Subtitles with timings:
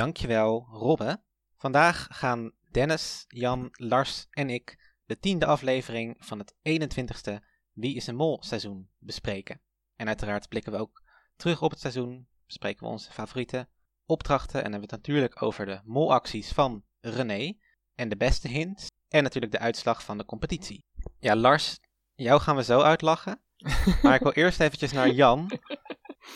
[0.00, 1.22] Dankjewel Robbe.
[1.56, 8.06] Vandaag gaan Dennis, Jan, Lars en ik de tiende aflevering van het 21ste Wie is
[8.06, 9.60] een Mol seizoen bespreken.
[9.96, 11.02] En uiteraard blikken we ook
[11.36, 13.68] terug op het seizoen, bespreken we onze favoriete
[14.06, 17.52] opdrachten en hebben we het natuurlijk over de molacties van René
[17.94, 20.84] en de beste hints en natuurlijk de uitslag van de competitie.
[21.18, 21.78] Ja Lars,
[22.14, 23.40] jou gaan we zo uitlachen.
[24.02, 25.50] Maar ik wil eerst eventjes naar Jan.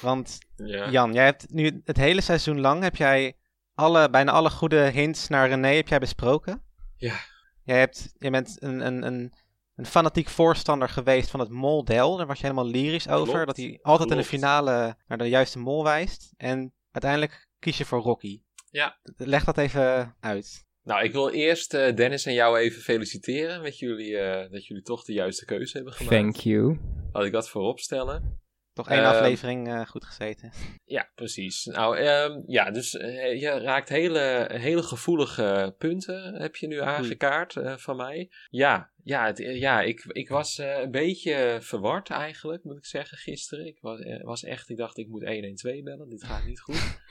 [0.01, 0.91] Want Ja.
[0.91, 3.37] Jan, jij hebt nu het hele seizoen lang heb jij
[3.75, 6.63] alle, bijna alle goede hints naar René heb jij besproken.
[6.97, 7.15] Ja.
[7.63, 9.33] Jij, hebt, jij bent een, een, een,
[9.77, 12.17] een fanatiek voorstander geweest van het moldel.
[12.17, 13.33] Daar was je helemaal lyrisch over.
[13.33, 16.33] Klopt, Dat hij altijd in de finale naar de juiste mol wijst.
[16.37, 18.43] En uiteindelijk kies je voor Rocky.
[18.71, 18.99] Ja.
[19.17, 20.65] Leg dat even uit.
[20.83, 24.83] Nou, ik wil eerst eh, Dennis en jou even feliciteren met jullie, eh, dat jullie
[24.83, 26.17] toch de juiste keuze hebben gemaakt.
[26.17, 26.79] Thank you.
[27.13, 28.43] Laat ik dat voorop stellen.
[28.75, 30.53] Toch één Ehm, aflevering eh, goed gezeten.
[30.85, 31.65] Ja, precies.
[31.65, 37.57] Nou, ehm, ja, dus eh, je raakt hele, hele gevoelige punten, heb je nu aangekaart
[37.57, 38.31] eh, van mij.
[38.51, 43.67] Ja, ja, het, ja ik, ik was een beetje verward eigenlijk, moet ik zeggen, gisteren.
[43.67, 46.99] Ik was, was echt, ik dacht, ik moet 112 bellen, dit gaat niet goed.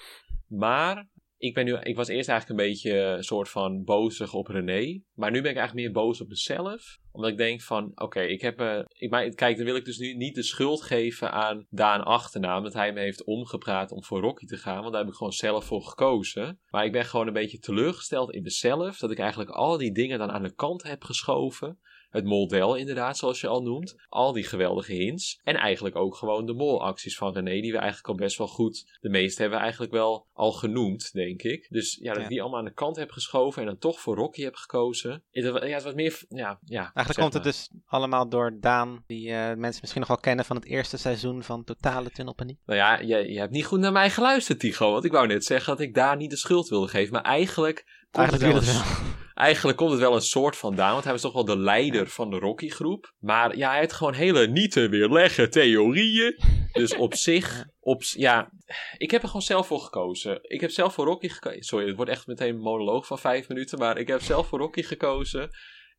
[0.48, 1.08] Maar
[1.44, 5.02] ik, ben nu, ik was eerst eigenlijk een beetje een soort van bozig op René.
[5.13, 6.97] Maar nu ben ik eigenlijk meer boos op mezelf.
[7.11, 8.59] Omdat ik denk van, oké, ik heb...
[8.59, 12.03] eh, ik, maar, kijk, dan wil ik dus nu niet de schuld geven aan Daan
[12.03, 12.64] Achternaam.
[12.64, 14.81] Dat hij me heeft omgepraat om voor Rocky te gaan.
[14.81, 16.59] Want daar heb ik gewoon zelf voor gekozen.
[16.69, 18.98] Maar ik ben gewoon een beetje teleurgesteld in mezelf.
[18.98, 21.80] Dat ik eigenlijk al die dingen dan aan de kant heb geschoven.
[22.13, 23.95] Het model inderdaad, zoals je al noemt.
[24.09, 25.39] Al die geweldige hints.
[25.43, 27.61] En eigenlijk ook gewoon de molacties van René.
[27.61, 28.97] Die we eigenlijk al best wel goed...
[29.01, 31.67] De meeste hebben we eigenlijk wel al genoemd, denk ik.
[31.69, 32.23] Dus ja, dat Ja.
[32.23, 33.61] ik die allemaal aan de kant heb geschoven.
[33.61, 35.23] En dan toch voor Rocky heb gekozen.
[35.31, 36.21] Ja, het was meer...
[36.29, 40.09] Ja, ja, Eigenlijk zeg komt het dus allemaal door Daan, die eh, mensen misschien nog
[40.09, 42.59] wel kennen van het eerste seizoen van Totale Tunnelpaniek.
[42.65, 44.91] Nou ja, je, je hebt niet goed naar mij geluisterd, Tigo.
[44.91, 47.13] Want ik wou net zeggen dat ik daar niet de schuld wilde geven.
[47.13, 49.15] Maar eigenlijk komt, Eigenlijk het, wel het een,
[49.49, 50.91] eigenlijk komt het wel een soort van Daan.
[50.91, 53.13] Want hij was toch wel de leider van de Rocky-groep.
[53.19, 56.39] Maar ja, hij heeft gewoon hele niet te weerleggen theorieën.
[56.71, 58.49] Dus op zich, op, ja,
[58.97, 60.39] ik heb er gewoon zelf voor gekozen.
[60.41, 61.63] Ik heb zelf voor Rocky gekozen.
[61.63, 63.79] Sorry, het wordt echt meteen een monoloog van vijf minuten.
[63.79, 65.49] Maar ik heb zelf voor Rocky gekozen.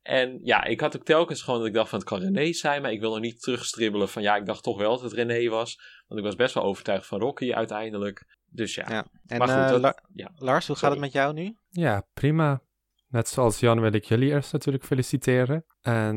[0.01, 2.81] En ja, ik had ook telkens gewoon dat ik dacht van het kan René zijn.
[2.81, 5.49] Maar ik wil nog niet terugstribbelen van ja, ik dacht toch wel dat het René
[5.49, 5.79] was.
[6.07, 8.25] Want ik was best wel overtuigd van Rocky uiteindelijk.
[8.55, 9.05] Dus ja, Ja.
[9.27, 10.31] En Maar goed, eh, dat- La- ja.
[10.35, 11.57] Lars, hoe gaat het met jou nu?
[11.69, 12.61] Ja, prima.
[13.07, 15.65] Net zoals Jan wil ik jullie eerst natuurlijk feliciteren.
[15.81, 16.15] En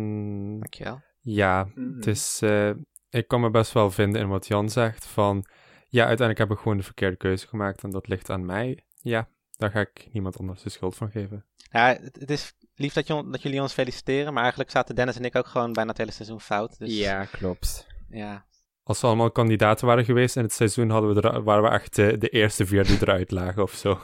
[0.59, 1.01] Dankjewel.
[1.21, 2.71] ja, het is, eh,
[3.11, 5.07] ik kan me best wel vinden in wat Jan zegt.
[5.07, 5.45] Van
[5.89, 8.85] ja, uiteindelijk heb ik gewoon de verkeerde keuze gemaakt en dat ligt aan mij.
[9.03, 11.45] Ja, daar ga ik niemand anders de schuld van geven.
[11.71, 15.17] Ja, het, het is lief dat, je, dat jullie ons feliciteren, maar eigenlijk zaten Dennis
[15.17, 16.79] en ik ook gewoon bijna het hele seizoen fout.
[16.79, 17.87] Dus, Ja, klopt.
[18.09, 18.47] ja.
[18.89, 21.95] Als we allemaal kandidaten waren geweest in het seizoen, hadden we er, waren we echt
[21.95, 23.89] de, de eerste vier die eruit lagen of zo.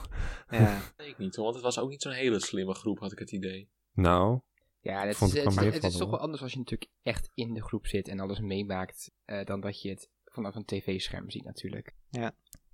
[0.49, 0.81] ja.
[0.97, 1.43] ik niet hoor.
[1.43, 3.69] Want het was ook niet zo'n hele slimme groep, had ik het idee.
[3.93, 4.39] Nou,
[4.81, 7.29] Ja, dat Vond is, ik het, het is toch wel anders als je natuurlijk echt
[7.33, 11.29] in de groep zit en alles meemaakt, eh, dan dat je het vanaf een tv-scherm
[11.29, 11.95] ziet natuurlijk.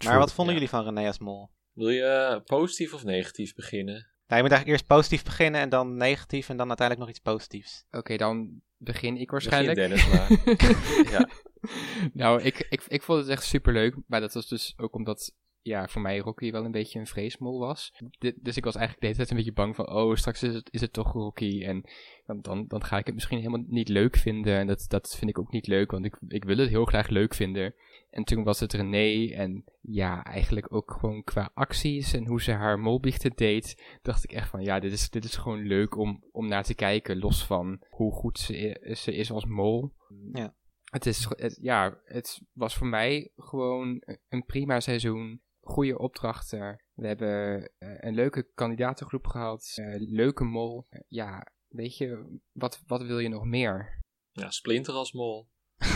[0.05, 0.59] Maar wat vonden ja.
[0.59, 1.49] jullie van René als mol?
[1.73, 3.93] Wil je eh, positief of negatief beginnen?
[4.27, 7.25] Nou, je moet eigenlijk eerst positief beginnen en dan negatief en dan uiteindelijk nog iets
[7.33, 7.85] positiefs.
[7.91, 9.75] Oké, dan begin ik Begin waarschijnlijk.
[9.75, 10.29] Dennis maar.
[11.19, 11.29] Ja.
[12.13, 15.33] nou, ik, ik, ik vond het echt super leuk, maar dat was dus ook omdat
[15.63, 17.93] ja, voor mij Rocky wel een beetje een vreesmol was.
[18.19, 20.69] Dus ik was eigenlijk de hele tijd een beetje bang van, oh, straks is het,
[20.71, 21.63] is het toch Rocky.
[21.63, 21.83] En
[22.25, 24.57] dan, dan, ga ik het misschien helemaal niet leuk vinden.
[24.57, 27.07] En dat, dat vind ik ook niet leuk, want ik, ik wil het heel graag
[27.07, 27.73] leuk vinden.
[28.09, 32.51] En toen was het René en ja, eigenlijk ook gewoon qua acties en hoe ze
[32.51, 36.23] haar molbiechten deed, dacht ik echt van, ja, dit is, dit is gewoon leuk om,
[36.31, 39.91] om naar te kijken, los van hoe goed ze, ze is als mol.
[40.33, 40.53] Ja.
[40.91, 45.41] Het, is, het, ja, het was voor mij gewoon een prima seizoen.
[45.61, 46.83] Goede opdrachten.
[46.93, 49.71] We hebben eh, een leuke kandidatengroep gehad.
[49.75, 50.85] eh, leuke mol.
[50.89, 53.99] Eh, ja, weet je, wat, wat wil je nog meer?
[54.31, 55.49] ja, Splinter als mol.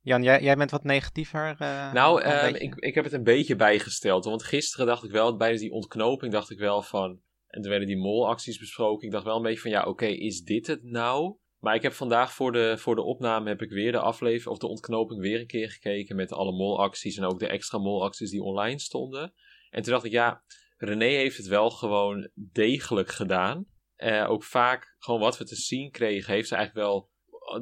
[0.00, 1.56] Jan, jij, jij bent wat negatiever.
[1.58, 4.24] eh, Nou, ehm, ik, ik heb het een beetje bijgesteld.
[4.24, 7.20] Want gisteren dacht ik wel, bij die ontknoping dacht ik wel van...
[7.46, 9.06] En toen werden die molacties besproken.
[9.06, 11.36] Ik dacht wel een beetje van, ja, oké, is dit het nou?
[11.58, 14.58] Maar ik heb vandaag voor de, voor de opname heb ik weer de aflevering of
[14.58, 18.42] de ontknoping weer een keer gekeken met alle molacties en ook de extra molacties die
[18.42, 19.32] online stonden.
[19.70, 20.42] En toen dacht ik, ja,
[20.76, 23.66] René heeft het wel gewoon degelijk gedaan.
[23.96, 27.10] Eh, ook vaak, gewoon wat we te zien kregen, heeft ze eigenlijk wel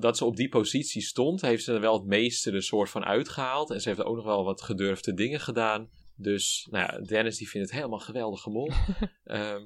[0.00, 3.04] dat ze op die positie stond, heeft ze er wel het meeste er soort van
[3.04, 3.70] uitgehaald.
[3.70, 5.90] En ze heeft ook nog wel wat gedurfde dingen gedaan.
[6.16, 8.70] Dus, nou ja, Dennis die vindt het helemaal geweldige mol.
[9.24, 9.62] Ehm,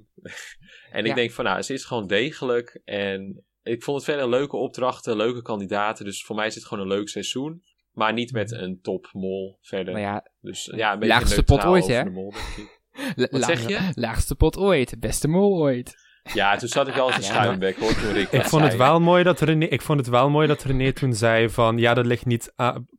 [0.90, 1.14] en ik Ja.
[1.14, 2.80] denk van, nou, ze is gewoon degelijk.
[2.84, 6.04] En ik vond het verder leuke opdrachten, leuke kandidaten.
[6.04, 7.62] Dus voor mij is het gewoon een leuk seizoen.
[7.92, 9.94] Maar niet met een topmol verder.
[9.94, 12.02] Nou ja, dus ja, een beetje laagste pot ooit, hè?
[12.02, 12.80] de mol, ik.
[13.30, 13.90] Wat la- zeg je?
[13.94, 15.00] Laagste pot ooit.
[15.00, 16.06] Beste mol ooit.
[16.34, 18.62] Ja, toen zat ik wel eens een Ja, schuimbek hoor, toen Rick Ik dat vond,
[18.62, 21.78] het wel mooi dat René, ik vond het wel mooi dat René toen zei van...
[21.78, 22.52] Ja, dat ligt niet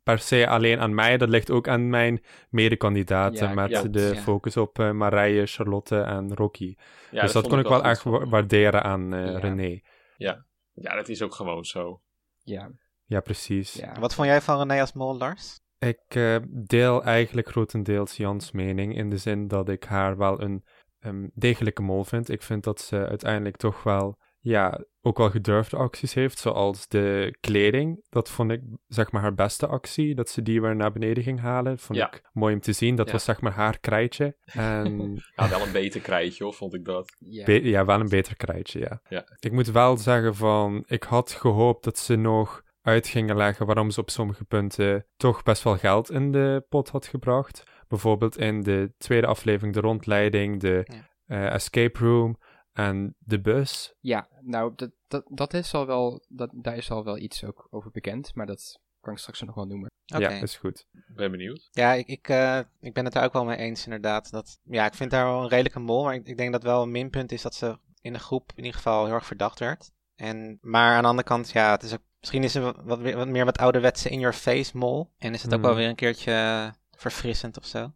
[0.03, 1.17] per se alleen aan mij.
[1.17, 3.47] Dat ligt ook aan mijn medekandidaten.
[3.47, 4.21] Ja, met ja, de ja.
[4.21, 6.75] focus op eh, Marije, Charlotte en Rocky.
[7.11, 9.39] Ja, dus dat, kon ik wel echt waarderen aan eh, Ja.
[9.39, 9.79] René.
[10.17, 10.45] Ja,
[10.81, 12.01] dat is ook gewoon zo.
[12.43, 12.71] Ja,
[13.05, 13.73] Ja, precies.
[13.73, 13.99] ja.
[13.99, 15.59] Wat vond jij van René als mol, Lars?
[15.79, 20.63] Ik eh, deel eigenlijk grotendeels Jans mening in de zin dat ik haar wel een
[20.99, 22.29] ehm, degelijke mol vind.
[22.29, 27.35] Ik vind dat ze uiteindelijk toch wel, ja, ook wel gedurfde acties heeft, zoals de
[27.39, 28.05] kleding.
[28.09, 31.39] Dat vond ik, zeg maar, haar beste actie, dat ze die weer naar beneden ging
[31.39, 31.79] halen.
[31.79, 32.07] Vond Ja.
[32.07, 32.95] ik mooi om te zien.
[32.95, 33.11] Dat Ja.
[33.11, 34.35] was, zeg maar, haar krijtje.
[34.45, 37.15] En Ja, wel een beter krijtje hoor, vond ik dat.
[37.19, 37.45] ja.
[37.45, 39.01] Be- ja, wel een beter krijtje, ja.
[39.09, 39.23] Ja.
[39.39, 43.89] Ik moet wel zeggen van, ik had gehoopt dat ze nog uit gingen leggen waarom
[43.91, 47.63] ze op sommige punten toch best wel geld in de pot had gebracht.
[47.87, 51.07] Bijvoorbeeld in de tweede aflevering de rondleiding, de Ja.
[51.25, 52.37] eh, escape room
[52.73, 53.93] en de bus.
[53.99, 57.67] Ja, nou, dat, dat, dat is al wel, dat, daar is al wel iets ook
[57.69, 59.91] over bekend, maar dat kan ik straks nog wel noemen.
[60.15, 60.21] Oké.
[60.21, 60.85] Ja, is goed.
[61.15, 61.67] Ben benieuwd.
[61.71, 64.31] Ja, ik, ik, eh, ik ben het daar ook wel mee eens inderdaad.
[64.31, 66.81] Dat, ja, ik vind haar wel een redelijke mol, maar ik, ik denk dat wel
[66.81, 69.91] een minpunt is dat ze in de groep in ieder geval heel erg verdacht werd.
[70.15, 73.27] En, maar aan de andere kant, ja, het is ook, misschien is ze wat, wat,
[73.27, 75.11] meer wat ouderwetse in-your-face mol.
[75.17, 75.67] En is het ook Hmm.
[75.67, 77.93] wel weer een keertr eh, verfrissend of zo.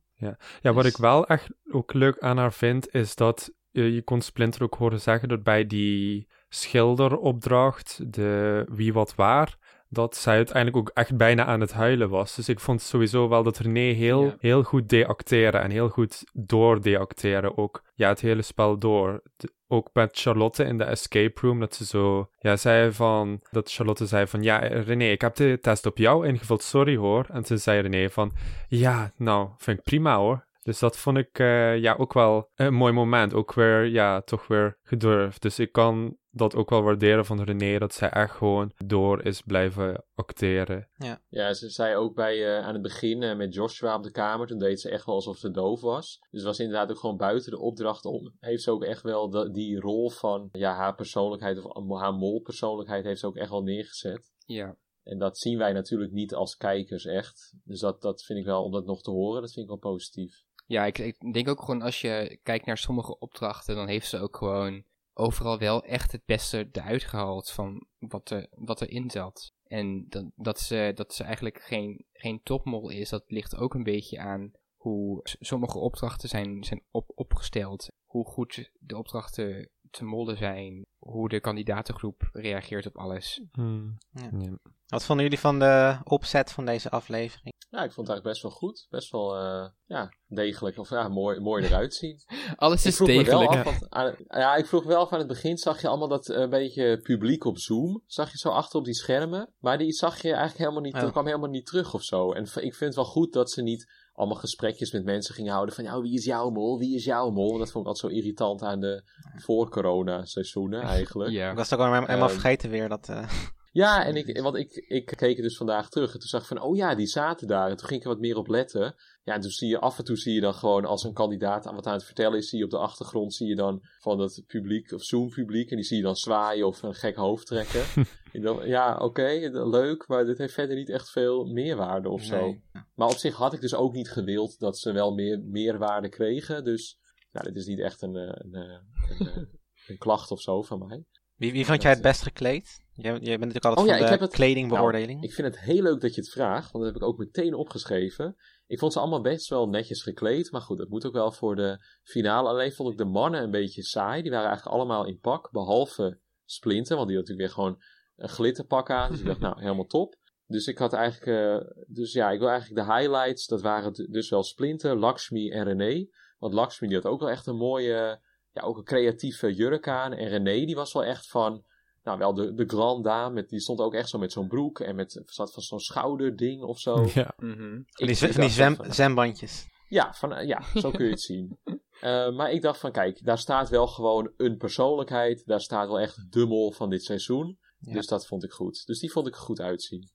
[0.61, 4.21] Ja, wat Dus- ik wel echt ook leuk aan haar vind, is dat je kon
[4.21, 9.57] Splinter ook horen zeggen dat bij die schilderopdracht, de wie wat waar,
[9.89, 12.35] dat zij uiteindelijk ook echt bijna aan het huilen was.
[12.35, 17.57] Dus ik vond sowieso wel dat René heel, heel goed deacteren en heel goed doordeacteren
[17.57, 17.83] ook.
[17.95, 19.21] Ja, het hele spel door.
[19.35, 23.71] De- ook met Charlotte in de escape room, dat ze zo, ja, zei van, dat
[23.71, 27.25] Charlotte zei van, ja, René, ik heb de test op jou ingevuld, sorry hoor.
[27.31, 28.31] En toen zei René van,
[28.67, 30.45] ja, nou, vind ik prima hoor.
[30.63, 33.33] Dus dat vond ik eh, ja, ook wel een mooi moment.
[33.33, 35.41] Ook weer, ja, toch weer gedurfd.
[35.41, 39.41] Dus ik kan dat ook wel waarderen van René, dat zij echt gewoon door is
[39.41, 40.89] blijven acteren.
[41.29, 44.47] Ja, ze zei ook bij, eh, aan het begin eh, met Joshua op de kamer,
[44.47, 46.19] toen deed ze echt wel alsof ze doof was.
[46.31, 48.33] Dus was inderdaad ook gewoon buiten de opdracht om.
[48.39, 53.03] Heeft ze ook echt wel de- die rol van ja, haar persoonlijkheid of haar molpersoonlijkheid
[53.03, 54.31] heeft ze ook echt wel neergezet.
[54.45, 57.53] Ja, En dat zien wij natuurlijk niet als kijkers echt.
[57.63, 59.91] Dus dat, dat vind ik wel, om dat nog te horen, dat vind ik wel
[59.91, 60.43] positief.
[60.65, 64.19] Ja ik, ik denk ook gewoon als je kijkt naar sommige opdrachten, dan heeft ze
[64.19, 64.83] ook gewoon
[65.13, 69.53] overal wel echt het beste eruit gehaald van wat, er, wat erin zat.
[69.63, 73.83] En dat, dat, ze, dat ze eigenlijk geen, geen topmol is, dat ligt ook een
[73.83, 77.87] beetje aan hoe sommige opdrachten zijn, zijn op, opgesteld.
[78.05, 80.85] Hoe goed de opdrachten te mollen zijn.
[80.97, 83.41] Hoe de kandidatengroep reageert op alles.
[83.51, 83.97] Hmm.
[84.11, 84.29] Ja.
[84.39, 84.57] Ja.
[84.93, 87.53] Wat vonden jullie van de opzet van deze aflevering?
[87.69, 88.87] Ja, ik vond het eigenlijk best wel goed.
[88.89, 90.77] Best wel, eh, ja, degelijk.
[90.77, 92.17] Of ja, mooi, mooi eruit zien.
[92.55, 93.49] Alles is degelijk.
[93.49, 96.29] af, want aan- ja, ik vroeg wel af aan het begin, zag je allemaal dat
[96.29, 98.03] eh, een beetje publiek op Zoom.
[98.05, 99.53] Zag je zo achter op die schermen.
[99.59, 101.01] Maar die zag je eigenlijk helemaal niet, Oh.
[101.01, 102.31] dat kwam helemaal niet terug of zo.
[102.31, 105.75] En ik vind het wel goed dat ze niet allemaal gesprekjes met mensen gingen houden
[105.75, 107.57] van, ja, wie is jouw mol, wie is jouw mol.
[107.57, 109.03] Dat vond ik altijd zo irritant aan de
[109.35, 111.31] voor-corona seizoenen eigenlijk.
[111.31, 111.49] Ja.
[111.51, 112.89] Ik was het ook al helemaal Ehm, vergeten weer.
[112.89, 113.29] Dat, eh,
[113.73, 116.47] Ja, en ik, want ik, ik keek het dus vandaag terug en toen zag ik
[116.47, 117.69] van, oh ja, die zaten daar.
[117.69, 118.95] En toen ging ik er wat meer op letten.
[119.23, 121.67] Ja, en toen zie je af en toe zie je dan gewoon als een kandidaat
[121.67, 124.17] aan wat aan het vertellen is, zie je op de achtergrond zie je dan van
[124.17, 127.45] dat publiek of Zoom publiek en die zie je dan zwaaien of een gek hoofd
[127.45, 127.83] trekken.
[128.33, 132.39] En dan, ja, oké, leuk, maar dit heeft verder niet echt veel meerwaarde of zo.
[132.39, 132.63] nee.
[132.95, 136.63] Maar op zich had ik dus ook niet gewild dat ze wel meer meerwaarde kregen.
[136.63, 136.99] Dus
[137.31, 139.37] nou, dit is niet echt een, eh, een, eh, een, eh,
[139.89, 141.03] een klacht of zo van mij.
[141.35, 142.82] Wie, wie vond jij het best gekleed?
[142.95, 145.23] Jij, jij bent natuurlijk altijd Oh ja, van ik de heb het- kledingbeoordeling.
[145.23, 147.53] Ik vind het heel leuk dat je het vraagt, want dat heb ik ook meteen
[147.53, 148.35] opgeschreven.
[148.67, 151.55] Ik vond ze allemaal best wel netjes gekleed, maar goed, dat moet ook wel voor
[151.55, 152.49] de finale.
[152.49, 154.21] Alleen vond ik de mannen een beetje saai.
[154.21, 157.81] Die waren eigenlijk allemaal in pak, behalve Splinter, want die had natuurlijk weer gewoon
[158.15, 159.11] een glitterpak aan.
[159.11, 160.15] Dus ik dacht, nou, helemaal top.
[160.47, 164.29] Dus ik had eigenlijk, eh, dus ja, ik wil eigenlijk de highlights, dat waren dus
[164.29, 166.07] wel Splinter, Lakshmi en René.
[166.37, 168.19] Want Lakshmi die had ook wel echt een mooie,
[168.51, 170.13] ja, ook een creatieve jurk aan.
[170.13, 171.63] En René die was wel echt van,
[172.03, 174.79] nou wel de, de grand dame, met, die stond ook echt zo met zo'n broek
[174.79, 177.05] en met, zat van zo'n schouderding of zo.
[177.13, 177.33] Ja.
[177.37, 179.67] Van die, van die zwem, van- zwembandjes.
[179.87, 181.57] Ja, van, eh, ja, zo kun je het zien.
[182.01, 185.45] Eh, maar ik dacht van, kijk, daar staat wel gewoon een persoonlijkheid.
[185.45, 187.57] Daar staat wel echt de mol van dit seizoen.
[187.79, 187.93] Ja.
[187.93, 188.85] Dus dat vond ik goed.
[188.85, 190.09] Dus die vond ik er goed uitzien.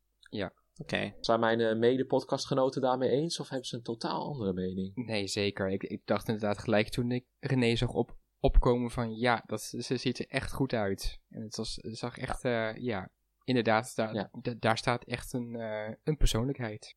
[0.80, 1.14] Oké.
[1.20, 3.40] Zijn mijn eh, mede-podcastgenoten daarmee eens?
[3.40, 4.94] Of hebben ze een totaal andere mening?
[4.94, 5.70] Nee, zeker.
[5.70, 9.96] Ik, ik dacht inderdaad gelijk toen ik René zag op, opkomen van ja, dat, ze
[9.96, 11.20] ziet er echt goed uit.
[11.28, 13.10] En het, was, zag echt, ja, ja
[13.44, 14.28] inderdaad, daar, Ja.
[14.40, 16.96] da- daar staat echt een, eh, een persoonlijkheid.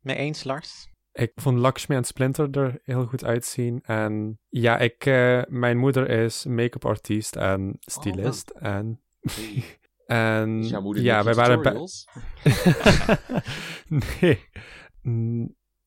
[0.00, 0.88] Mee eens, Lars?
[1.12, 3.80] Ik vond Lakshmi en Splinter er heel goed uitzien.
[3.84, 8.50] En ja, ik, eh, mijn moeder is make-up artiest en stylist.
[8.50, 9.00] en,
[10.06, 11.86] en Is jouw moeder ja, wij waren bij.
[14.20, 14.48] nee.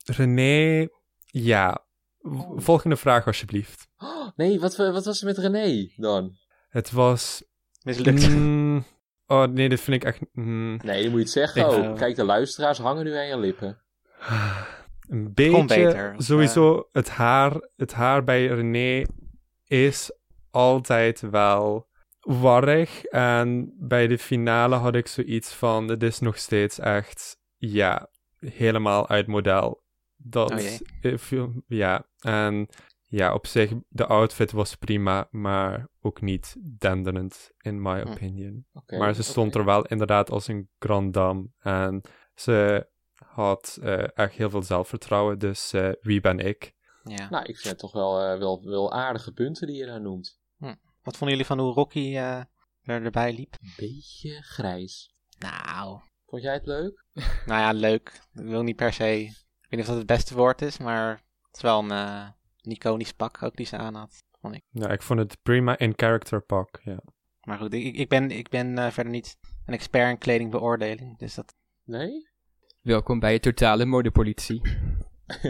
[0.06, 0.88] René,
[1.26, 1.86] ja.
[2.22, 2.52] Oh.
[2.60, 3.88] Volgende vraag alsjeblieft.
[4.36, 6.36] Nee, wat, wat was er met René dan?
[6.70, 7.44] Het was.
[7.84, 8.30] Mislukt.
[8.30, 8.86] Mm,
[9.28, 10.20] oh nee, dit vind ik echt.
[10.34, 11.62] mm, Nee, dan moet je het zeggen.
[11.62, 13.82] Ik- Oh, kijk, de luisteraars hangen nu aan je lippen.
[15.08, 15.66] Een beetje.
[15.66, 19.06] beter, sowieso, het, haar, het haar bij René
[19.66, 20.12] is
[20.52, 21.88] altijd wel
[22.20, 23.04] warrig.
[23.04, 28.10] En bij de finale had ik zoiets van: het is nog steeds echt, ja,
[28.40, 29.82] helemaal uit model.
[30.16, 30.58] Dat, Oh
[31.02, 32.68] eh, viel- ja, en
[33.10, 38.08] ja, op zich, de outfit was prima, maar ook niet denderend, in my Hm.
[38.08, 38.66] opinion.
[38.86, 41.48] Maar ze stond er wel inderdaad als een grand dame.
[41.60, 42.02] En
[42.36, 42.88] ze
[43.26, 45.40] had eh, echt heel veel zelfvertrouwen.
[45.40, 46.74] Dus eh, wie ben ik?
[47.04, 47.30] Ja.
[47.30, 50.38] Nou, ik vind het toch wel, eh, wel, wel aardige punten die je daar noemt.
[51.04, 52.38] Wat vonden jullie van hoe Rocky eh,
[52.82, 53.56] er erbij liep?
[53.62, 55.14] Een beetje grijs.
[55.40, 57.06] Nou, Vond jij het leuk?
[57.46, 58.22] nou ja, leuk.
[58.34, 59.20] Ik wil niet per se...
[59.22, 59.30] Ik
[59.70, 61.10] weet niet of dat het beste woord is, maar
[61.48, 62.34] het is wel een, eh, een
[62.72, 64.24] iconisch pak ook die ze aan had.
[64.42, 64.64] Vond ik.
[64.70, 66.80] Ja, ik vond het prima in character pak.
[66.84, 67.00] Ja.
[67.42, 71.18] Maar goed, ik, ik ben, ik ben eh, verder niet een expert in kledingbeoordeling.
[71.18, 71.56] Dus dat...
[71.84, 72.28] Nee?
[72.82, 74.62] Welkom bij je totale modepolitie.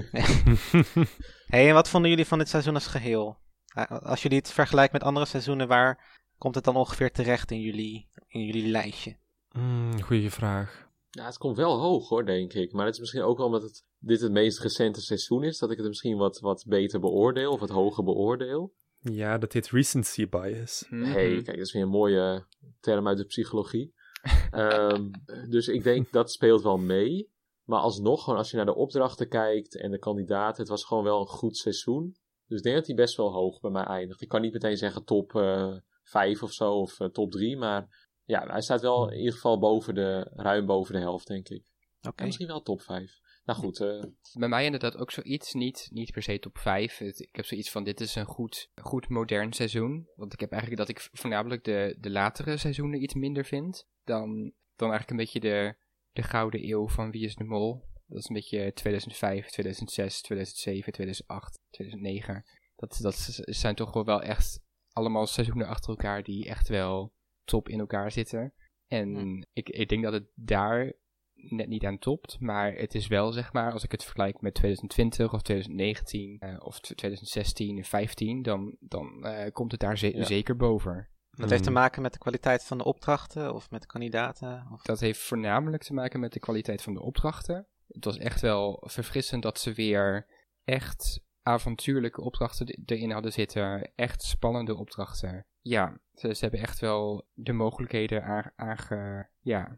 [1.48, 3.38] hey, en wat vonden jullie van dit seizoen als geheel?
[3.74, 7.62] Eh, Als jullie het vergelijken met andere seizoenen, waar komt het dan ongeveer terecht in
[7.62, 9.18] jullie, in jullie lijstje?
[9.52, 10.89] Mm, goeie vraag.
[11.10, 12.72] Ja, het komt wel hoog hoor, denk ik.
[12.72, 15.72] Maar het is misschien ook wel omdat het, dit het meest recente seizoen is, dat
[15.72, 18.74] ik het misschien wat, wat beter beoordeel, of wat hoger beoordeel.
[19.00, 20.86] Ja, dat heet recency bias.
[20.90, 21.04] Mhm.
[21.04, 22.46] hey, kijk, dat is weer een mooie
[22.80, 23.94] term uit de psychologie.
[24.52, 25.10] Ehm,
[25.50, 27.32] dus ik denk dat speelt wel mee.
[27.64, 31.04] Maar alsnog, gewoon als je naar de opdrachten kijkt en de kandidaten, het was gewoon
[31.04, 32.16] wel een goed seizoen.
[32.48, 34.22] Dus ik denk dat hij best wel hoog bij mij eindigt.
[34.22, 35.76] Ik kan niet meteen zeggen top eh
[36.10, 39.60] 5 of zo, of eh, top 3, maar ja, hij staat wel in ieder geval
[39.60, 41.64] boven de, ruim boven de helft, denk ik.
[42.02, 42.16] Oké.
[42.16, 43.20] En misschien wel top 5.
[43.44, 47.00] Nou goed, eh, Bij mij inderdaad ook zoiets, niet, niet per se top 5.
[47.00, 50.10] Ik heb zoiets van, dit is een goed, goed modern seizoen.
[50.16, 53.88] Want ik heb eigenlijk dat ik voornamelijk de, de latere seizoenen iets minder vind.
[54.04, 55.76] Dan, dan eigenlijk een beetje de,
[56.12, 57.88] de gouden eeuw van Wie is de Mol.
[58.08, 62.46] Dat is een beetje 2005, 2006, 2007, 2008, 2009.
[62.76, 67.18] Dat, dat zijn toch wel wel echt allemaal seizoenen achter elkaar die echt wel
[67.50, 68.54] top in elkaar zitten.
[68.88, 69.44] En Hm.
[69.54, 70.94] ik, ik denk dat het daar
[71.34, 72.40] net niet aan topt.
[72.40, 76.56] Maar het is wel, zeg maar, als ik het vergelijk met 2020 of 2019 eh,
[76.60, 80.24] of 2016 en 15, dan, dan eh, komt het daar ze- Ja.
[80.24, 81.10] zeker boven.
[81.30, 84.68] Dat heeft te maken met de kwaliteit van de opdrachten of met de kandidaten?
[84.74, 84.82] Of...
[84.82, 87.68] Dat heeft voornamelijk te maken met de kwaliteit van de opdrachten.
[87.88, 90.28] Het was echt wel verfrissend dat ze weer
[90.64, 93.92] echt avontuurlijke opdrachten erin hadden zitten.
[93.96, 95.46] Echt spannende opdrachten.
[95.62, 99.78] Ja, ze, ze hebben echt wel de mogelijkheden aange- ja,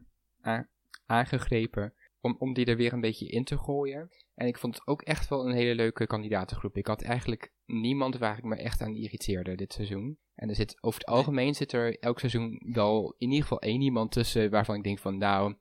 [1.06, 4.10] aangegrepen om, om die er weer een beetje in te gooien.
[4.34, 6.76] En ik vond het ook echt wel een hele leuke kandidatengroep.
[6.76, 10.18] Ik had eigenlijk niemand waar ik me echt aan irriteerde dit seizoen.
[10.34, 13.80] En er zit, over het algemeen zit er elk seizoen wel in ieder geval één
[13.80, 15.54] iemand tussen waarvan ik denk van nou,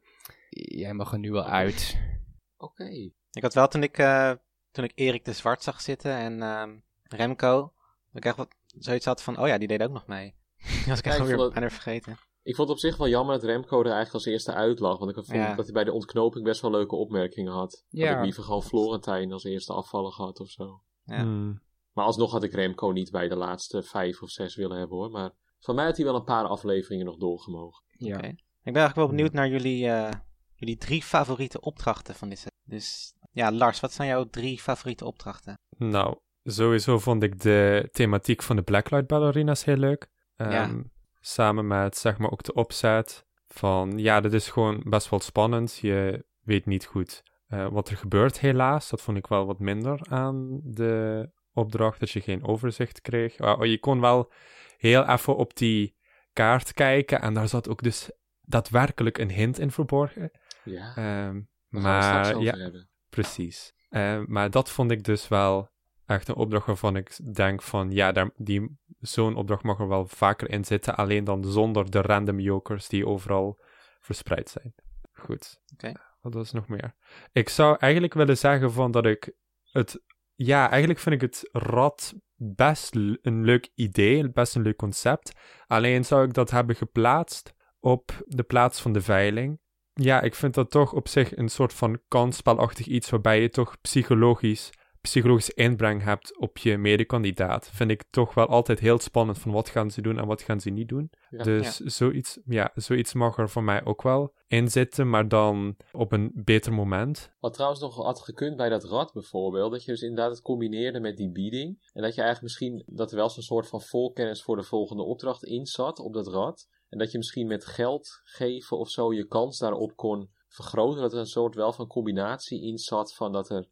[0.49, 1.99] jij mag er nu wel uit.
[2.57, 3.11] oké.
[3.31, 4.33] Ik had wel toen ik, eh,
[4.71, 7.73] toen ik Erik de Zwart zag zitten en ehm, Remco,
[8.13, 10.35] ik echt wat zoiets had van, oh ja, die deed ook nog mee.
[10.67, 12.17] Die was ik Ja, weer het- vergeten.
[12.43, 14.97] Ik vond het op zich wel jammer dat Remco er eigenlijk als eerste uitlag.
[14.97, 15.55] Want ik vond Ja.
[15.55, 17.71] dat hij bij de ontknoping best wel leuke opmerkingen had.
[17.71, 18.17] Had Ja.
[18.17, 20.83] ik liever gewoon Florentijn als eerste afvallen gehad of zo.
[21.03, 21.23] Ja.
[21.23, 21.61] Mm.
[21.93, 25.09] Maar alsnog had ik Remco niet bij de laatste vijf of zes willen hebben hoor.
[25.11, 27.83] Maar van mij had hij wel een paar afleveringen nog doorgemogen.
[27.87, 28.17] Ja.
[28.17, 28.27] Oké.
[28.27, 30.11] Ik ben eigenlijk wel benieuwd naar jullie, eh,
[30.55, 32.77] jullie drie favoriete opdrachten van dit seizoen.
[32.79, 35.59] Dus ja, Lars, wat zijn jouw drie favoriete opdrachten?
[35.77, 40.09] Nou, sowieso vond ik de thematiek van de Blacklight Ballerinas heel leuk.
[40.35, 40.49] Ja.
[40.49, 40.81] Ehm,
[41.23, 45.77] Samen met, zeg maar, ook de opzet van, ja, dit is gewoon best wel spannend.
[45.77, 48.89] Je weet niet goed eh, wat er gebeurt, helaas.
[48.89, 53.37] Dat vond ik wel wat minder aan de opdracht, dat je geen overzicht kreeg.
[53.61, 54.31] Je kon wel
[54.77, 55.95] heel even op die
[56.33, 60.31] kaart kijken en daar zat ook dus daadwerkelijk een hint in verborgen.
[60.63, 62.89] Ja, Ehm, straks maar ja, hebben.
[63.09, 63.73] Precies.
[63.89, 65.70] Eh, maar dat vond ik dus wel
[66.15, 70.07] echt een opdracht waarvan ik denk van ja, daar, die, zo'n opdracht mag er wel
[70.07, 73.59] vaker in zitten, alleen dan zonder de random jokers die overal
[73.99, 74.73] verspreid zijn.
[75.11, 75.59] Goed.
[75.73, 75.91] Oké.
[76.21, 76.95] Wat was nog meer?
[77.31, 80.03] Ik zou eigenlijk willen zeggen van dat ik het...
[80.35, 85.33] Ja, eigenlijk vind ik het rad best een leuk idee, best een leuk concept.
[85.67, 89.59] Alleen zou ik dat hebben geplaatst op de plaats van de veiling.
[89.93, 93.81] Ja, ik vind dat toch op zich een soort van kansspelachtig iets waarbij je toch
[93.81, 94.69] psychologisch,
[95.01, 97.69] psychologische inbreng hebt op je medekandidaat.
[97.73, 100.59] Vind ik toch wel altijd heel spannend van wat gaan ze doen en wat gaan
[100.59, 101.11] ze niet doen.
[101.29, 101.43] Ja.
[101.43, 106.11] dus Zoiets, ja, zoiets mag er voor mij ook wel in zitten, maar dan op
[106.11, 107.31] een beter moment.
[107.39, 110.99] Wat trouwens nog had gekund bij dat rad bijvoorbeeld, dat je dus inderdaad het combineerde
[110.99, 111.89] met die bieding.
[111.93, 115.03] En dat je eigenlijk misschien, dat er wel zo'n soort van volkennis voor de volgende
[115.03, 116.67] opdracht in zat op dat rad.
[116.89, 121.01] En dat je misschien met geld geven of zo je kans daarop kon vergroten.
[121.01, 123.67] Dat er een soort wel van combinatie in zat van dat er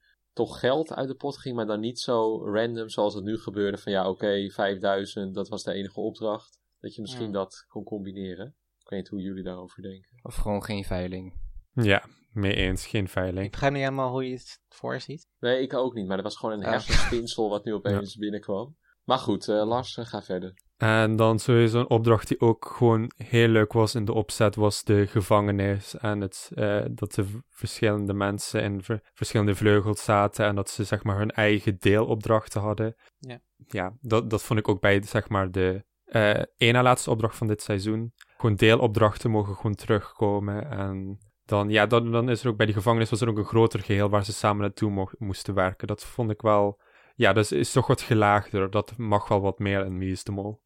[0.45, 3.77] toch geld uit de pot ging, maar dan niet zo random zoals het nu gebeurde
[3.77, 6.59] van ja oké, 5000, dat was de enige opdracht.
[6.79, 7.31] Dat je misschien Ja.
[7.31, 8.55] dat kon combineren.
[8.79, 10.09] Ik weet niet hoe jullie daarover denken.
[10.21, 11.33] Of gewoon geen veiling.
[11.73, 13.51] Ja, mee eens, geen Ik veiling.
[13.51, 15.27] begrijp niet helemaal hoe je het voorziet.
[15.39, 18.77] Nee, ik ook niet, maar dat was gewoon een hersenspinsel wat nu opeens binnenkwam.
[19.03, 20.53] Maar goed, eh, Lars, eh, ga verder.
[20.79, 24.83] En dan sowieso een opdracht die ook gewoon heel leuk was in de opzet, was
[24.83, 25.97] de gevangenis.
[25.97, 30.83] En het, eh, dat de verschillende mensen in ver- verschillende vleugels zaten en dat ze
[30.83, 32.95] zeg maar hun eigen deelopdrachten hadden.
[33.17, 33.39] Ja.
[33.67, 37.37] Ja, dat, dat vond ik ook bij zeg maar de eh één na laatste opdracht
[37.37, 38.13] van dit seizoen.
[38.37, 41.19] Gewoon deelopdrachten mogen gewoon terugkomen en...
[41.45, 43.79] Dan, ja, dan, dan is er ook bij die gevangenis was er ook een groter
[43.79, 45.87] geheel waar ze samen naartoe mo- moesten werken.
[45.87, 46.79] Dat vond ik wel...
[47.15, 48.69] Ja, dat is, is toch wat gelaagder.
[48.69, 50.61] Dat mag wel wat meer in Wie is de Mol.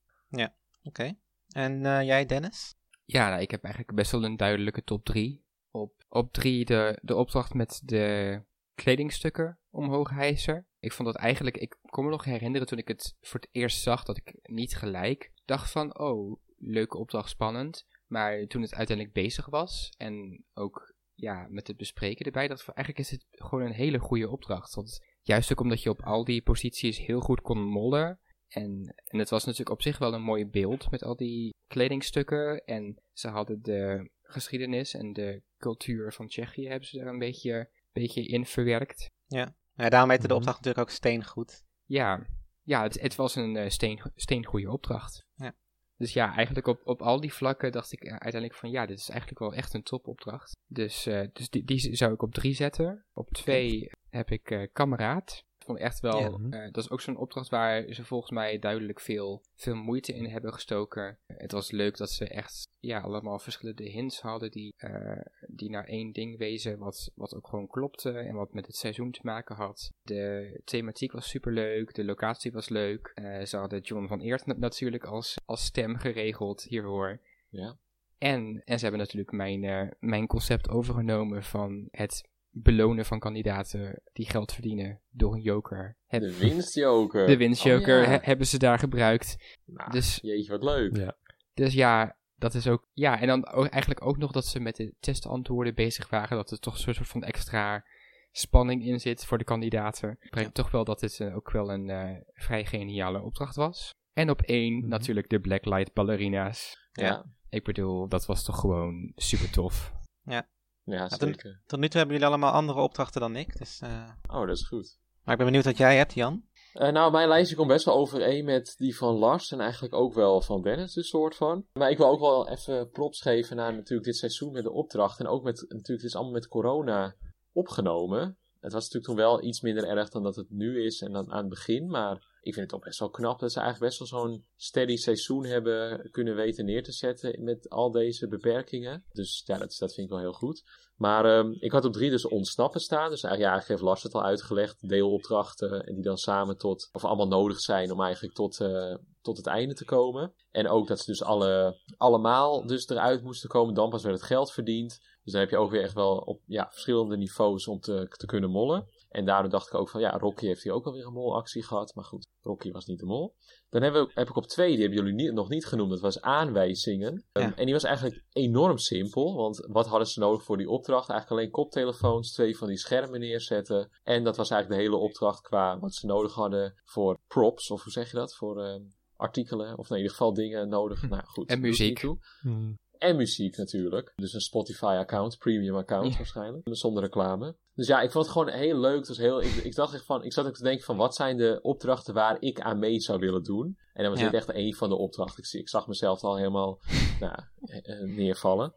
[0.84, 1.16] Oké.
[1.48, 2.76] En eh, jij, Dennis?
[3.06, 5.46] Ja, nou, ik heb eigenlijk best wel een duidelijke top 3.
[5.72, 8.42] Op, op 3 de, de opdracht met de
[8.76, 10.68] kledingstukken omhoog hijsen.
[10.80, 13.82] Ik vond dat eigenlijk, ik kon me nog herinneren toen ik het voor het eerst
[13.82, 17.86] zag, dat ik niet gelijk dacht van, oh, leuke opdracht, spannend.
[18.08, 23.08] Maar toen het uiteindelijk bezig was en ook ja, met het bespreken erbij, dat eigenlijk
[23.08, 24.76] is het gewoon een hele goede opdracht.
[24.76, 28.20] Want juist ook omdat je op al die posities heel goed kon mollen.
[28.54, 32.66] En, en het was natuurlijk op zich wel een mooi beeld met al die kledingstukken.
[32.66, 37.70] En ze hadden de geschiedenis en de cultuur van Tsjechië hebben ze er een beetje,
[37.92, 39.12] beetje in verwerkt.
[39.28, 40.38] Ja, daarom heette de Mhm.
[40.38, 41.64] opdracht natuurlijk ook steengoed.
[41.86, 42.28] Ja,
[42.64, 45.26] ja het, het was een eh, steen, steengoede opdracht.
[45.36, 45.56] Ja.
[45.98, 48.98] Dus ja, eigenlijk op, op al die vlakken dacht ik eh, uiteindelijk van ja, dit
[49.00, 50.58] is eigenlijk wel echt een topopdracht.
[50.68, 53.06] Dus, eh, dus die, die zou ik op drie zetten.
[53.14, 55.44] Op twee heb ik eh Kameraad.
[55.64, 56.58] Ik vond echt wel, Ja.
[56.60, 60.26] eh, dat is ook zo'n opdracht waar ze volgens mij duidelijk veel, veel moeite in
[60.26, 61.18] hebben gestoken.
[61.28, 65.86] Het was leuk dat ze echt ja, allemaal verschillende hints hadden die, eh, die naar
[65.86, 69.56] één ding wezen, wat, wat ook gewoon klopte en wat met het seizoen te maken
[69.56, 69.92] had.
[70.02, 73.12] De thematiek was superleuk, de locatie was leuk.
[73.14, 77.20] Eh, ze hadden John van Eert na- natuurlijk als, als stem geregeld hiervoor.
[77.50, 77.78] Ja.
[78.18, 84.30] En, en ze hebben natuurlijk mijn, mijn concept overgenomen van het belonen van kandidaten die
[84.30, 85.98] geld verdienen door een joker.
[86.08, 87.28] Heb- De winstjoker.
[87.28, 88.10] de winstjoker Oh, ja.
[88.10, 89.56] he- hebben ze daar gebruikt.
[89.66, 90.98] Nou, Dus, Jeetje, wat leuk.
[90.98, 91.16] Ja.
[91.54, 92.88] dus ja, dat is ook.
[92.94, 96.38] Ja, en dan ook, eigenlijk ook nog dat ze met de testantwoorden bezig waren.
[96.38, 97.86] Dat er toch een soort van extra
[98.32, 100.18] spanning in zit voor de kandidaten.
[100.30, 103.92] Brengt toch wel dat dit eh, ook wel een eh, vrij geniale opdracht was.
[104.14, 104.88] En op één Mhm.
[104.88, 106.78] natuurlijk de Blacklight Ballerina's.
[106.92, 109.94] Ja, Ik bedoel, dat was toch gewoon super tof.
[110.24, 110.48] ja,
[110.86, 111.62] toen- zeker.
[111.66, 113.58] Tot nu toe hebben jullie allemaal andere opdrachten dan ik.
[113.58, 114.98] Dus, eh, Oh, dat is goed.
[115.24, 116.44] Maar ik ben benieuwd wat jij hebt, Jan.
[116.74, 120.14] Eh, nou, mijn lijstje komt best wel overeen met die van Lars en eigenlijk ook
[120.14, 121.66] wel van Dennis, dus soort van.
[121.74, 125.20] Maar ik wil ook wel even props geven naar natuurlijk dit seizoen met de opdracht.
[125.20, 127.16] En ook met, natuurlijk, dit is allemaal met corona
[127.52, 128.38] opgenomen.
[128.60, 131.32] Het was natuurlijk toen wel iets minder erg dan dat het nu is en dan
[131.32, 131.88] aan het begin.
[131.90, 134.96] Maar ik vind het toch best wel knap dat ze eigenlijk best wel zo'n steady
[134.96, 139.06] seizoen hebben kunnen weten neer te zetten met al deze beperkingen.
[139.12, 140.64] Dus ja, dat, dat vind ik wel heel goed.
[140.96, 143.10] Maar ehm, ik had op drie dus ontsnappen staan.
[143.10, 144.90] Dus eigenlijk, ja, eigenlijk heeft Lars het al uitgelegd.
[144.90, 149.38] Deelopdrachten en die dan samen tot, of allemaal nodig zijn om eigenlijk tot, eh, tot
[149.38, 150.34] het einde te komen.
[150.52, 153.74] En ook dat ze dus alle, allemaal dus eruit moesten komen.
[153.74, 155.00] Dan pas werd het geld verdiend.
[155.24, 158.26] Dus dan heb je ook weer echt wel op ja, verschillende niveaus om te, te
[158.26, 158.88] kunnen mollen.
[159.14, 161.96] En daardoor dacht ik ook van ja, Rocky heeft hier ook alweer een molactie gehad.
[161.96, 163.36] Maar goed, Rocky was niet de mol.
[163.70, 165.90] Dan hebben we, heb ik op twee, die hebben jullie niet, nog niet genoemd.
[165.90, 167.26] Dat was aanwijzingen.
[167.32, 167.46] Ja.
[167.46, 169.36] Um, en die was eigenlijk enorm simpel.
[169.36, 171.10] Want wat hadden ze nodig voor die opdracht?
[171.10, 173.90] Eigenlijk alleen koptelefoons, twee van die schermen neerzetten.
[174.04, 177.72] En dat was eigenlijk de hele opdracht qua wat ze nodig hadden voor props.
[177.72, 178.36] Of hoe zeg je dat?
[178.36, 179.78] Voor um, artikelen.
[179.78, 181.10] Of in ieder geval dingen nodig.
[181.10, 181.50] Nou goed.
[181.50, 182.00] En muziek.
[182.00, 182.18] toe.
[182.42, 182.78] Hmm.
[182.98, 184.14] En muziek natuurlijk.
[184.16, 186.18] Dus een Spotify-account, premium-account Ja.
[186.18, 186.68] waarschijnlijk.
[186.72, 187.56] Zonder reclame.
[187.76, 188.98] Dus ja, ik vond het gewoon heel leuk.
[188.98, 191.16] Het was heel, ik, ik dacht echt van, ik zat ook te denken van, wat
[191.16, 193.78] zijn de opdrachten waar ik aan mee zou willen doen?
[193.94, 194.26] En dan was Ja.
[194.30, 195.60] dit echt een van de opdrachten.
[195.60, 196.80] Ik zag mezelf al helemaal
[197.20, 198.74] nou, eh, eh, neervallen.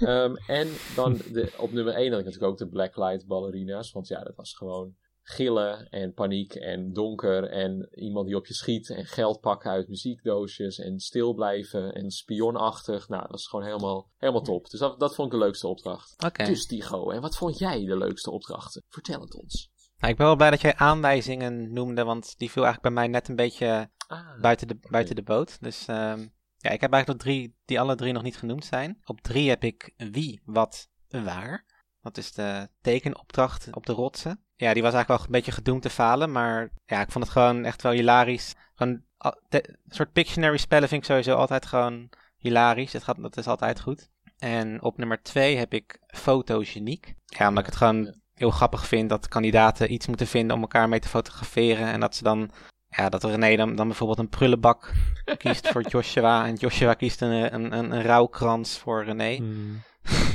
[0.00, 3.92] Ehm, en dan de, op nummer 1 had ik natuurlijk ook de Blacklight ballerina's.
[3.92, 4.94] Want ja, dat was gewoon
[5.26, 9.88] gillen en paniek en donker en iemand die op je schiet en geld pakken uit
[9.88, 13.08] muziekdoosjes en stil blijven en spionachtig.
[13.08, 14.70] Nou, dat is gewoon helemaal, helemaal top.
[14.70, 16.24] Dus dat, dat vond ik de leukste opdracht.
[16.24, 16.44] Oké.
[16.44, 18.82] Dus Tigo, en wat vond jij de leukste opdrachten?
[18.88, 19.72] Vertel het ons.
[19.98, 23.12] Nou, ik ben wel blij dat jij aanwijzingen noemde, want die viel eigenlijk bij mij
[23.12, 25.56] net een beetje Ah, buiten de, buiten de boot.
[25.60, 29.00] Dus ehm, ja, ik heb eigenlijk nog drie die alle drie nog niet genoemd zijn.
[29.04, 31.64] Op drie heb ik wie, wat, waar.
[32.00, 34.43] Dat is de tekenopdracht op de rotsen.
[34.56, 37.32] Ja, die was eigenlijk wel een beetje gedoemd te falen, maar ja, ik vond het
[37.32, 38.54] gewoon echt wel hilarisch.
[38.74, 39.02] Gewoon,
[39.48, 42.92] een soort Pictionary spellen vind ik sowieso altijd gewoon hilarisch.
[42.92, 44.08] Het gaat, dat is altijd goed.
[44.38, 47.14] En op nummer twee heb ik fotogeniek.
[47.24, 50.88] Ja, omdat ik het gewoon heel grappig vind dat kandidaten iets moeten vinden om elkaar
[50.88, 51.86] mee te fotograferen.
[51.86, 52.50] En dat ze dan,
[52.88, 54.92] ja, dat René dan, dan bijvoorbeeld een prullenbak
[55.36, 56.46] kiest voor Joshua.
[56.46, 59.36] En Joshua kiest een, een, een, een rouwkrans voor René.
[59.36, 59.82] Hmm.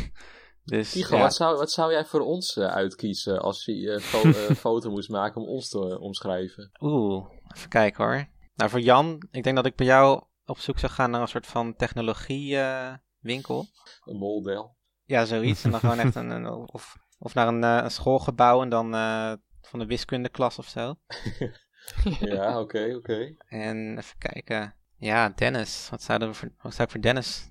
[0.70, 4.00] Dus Tigo, ja, wat, zou, wat zou jij voor ons eh, uitkiezen als je een
[4.02, 6.72] fo- eh, foto moest maken om ons te omschrijven?
[6.82, 8.28] oeh, even kijken hoor.
[8.56, 11.28] Nou, voor Jan, ik denk dat ik bij jou op zoek zou gaan naar een
[11.28, 12.94] soort van technologie eh.
[14.06, 14.76] Een moldel.
[15.06, 15.64] Ja, zoiets.
[15.64, 18.92] En dan gewoon echt een, een- of, of naar een, een schoolgebouw en dan
[19.62, 20.96] van de wiskundeklas of zo.
[22.20, 23.36] Ja, oké, oké.
[23.48, 24.76] En even kijken.
[24.98, 25.88] Ja, Dennis.
[25.90, 27.50] Wat zou, er voor, wat zou ik voor Dennis?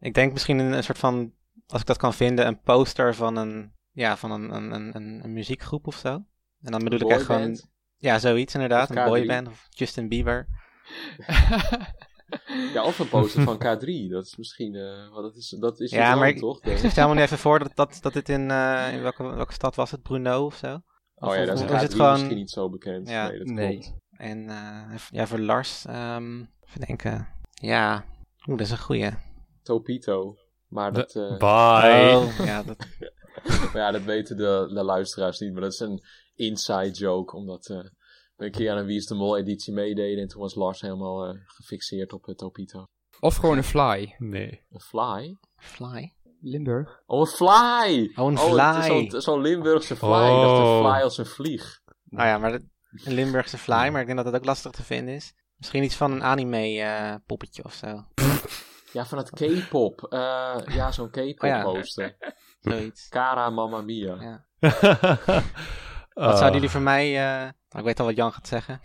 [0.00, 1.32] Ik denk misschien een, een soort van,
[1.66, 5.20] als ik dat kan vinden, een poster van een, ja, van een, een, een, een,
[5.24, 6.08] een muziekgroep of zo.
[6.60, 7.70] En dan bedoel ik echt gewoon, Boyband?
[7.96, 8.90] ja, zoiets inderdaad.
[8.90, 9.08] Een K3.
[9.08, 10.46] boyband of Justin Bieber.
[12.74, 14.10] Ja, of een poster van K3.
[14.10, 16.62] Dat is misschien, eh, wat dat is, dat is Ja, maar ik- toch?
[16.62, 19.52] Ik stel me nu even voor dat, dat, dat dit in, eh, in welke, welke
[19.52, 20.02] stad was het?
[20.02, 20.80] Brno of zo?
[21.14, 23.08] Oh ja, dat is, Of is K3 het gewoon- misschien niet zo bekend.
[23.08, 23.28] Ja.
[23.28, 23.78] nee, dat Nee.
[23.78, 23.94] klopt.
[24.10, 27.28] En eh, even- ja, voor Lars, ehm even denken.
[27.52, 28.04] Ja,
[28.48, 29.10] oeh, dat is een goeie.
[29.66, 30.36] Topito.
[30.68, 32.16] Maar dat, eh, Bye.
[32.16, 32.76] Oh, ja, dat,
[33.72, 35.52] maar ja, dat weten de, de luisteraars niet.
[35.52, 36.02] Maar dat is een
[36.34, 37.36] inside joke.
[37.36, 37.78] Omdat eh,
[38.36, 40.22] we een keer aan een Wie is de Mol editie meededen.
[40.22, 42.84] En toen was Lars helemaal eh, gefixeerd op het Topito.
[43.20, 44.14] Of gewoon een fly.
[44.18, 44.64] Nee.
[44.70, 45.36] Een fly?
[45.56, 46.12] Fly.
[46.40, 47.02] Limburg.
[47.06, 48.12] Oh, een fly!
[48.14, 49.08] Oh, een het is fly.
[49.10, 50.08] Zo'n zo'n Limburgse fly.
[50.08, 50.76] Ik dacht Oh.
[50.76, 51.80] een fly als een vlieg.
[52.04, 52.62] Nou ja, maar dat-
[53.04, 55.32] een Limburgse fly, maar ik denk dat dat ook lastig te vinden is.
[55.56, 58.04] Misschien iets van een anime eh, poppetje of zo.
[58.96, 60.06] Ja, van het K-pop.
[60.10, 61.62] Eh, ja, zo'n K-pop Oh ja.
[61.62, 62.16] poster.
[62.60, 63.08] Zoiets.
[63.08, 64.16] Cara Mamma Mia.
[64.20, 64.44] Ja.
[66.14, 67.04] Wat zouden jullie voor mij...
[67.04, 68.80] eh, ik weet al wat Jan gaat zeggen.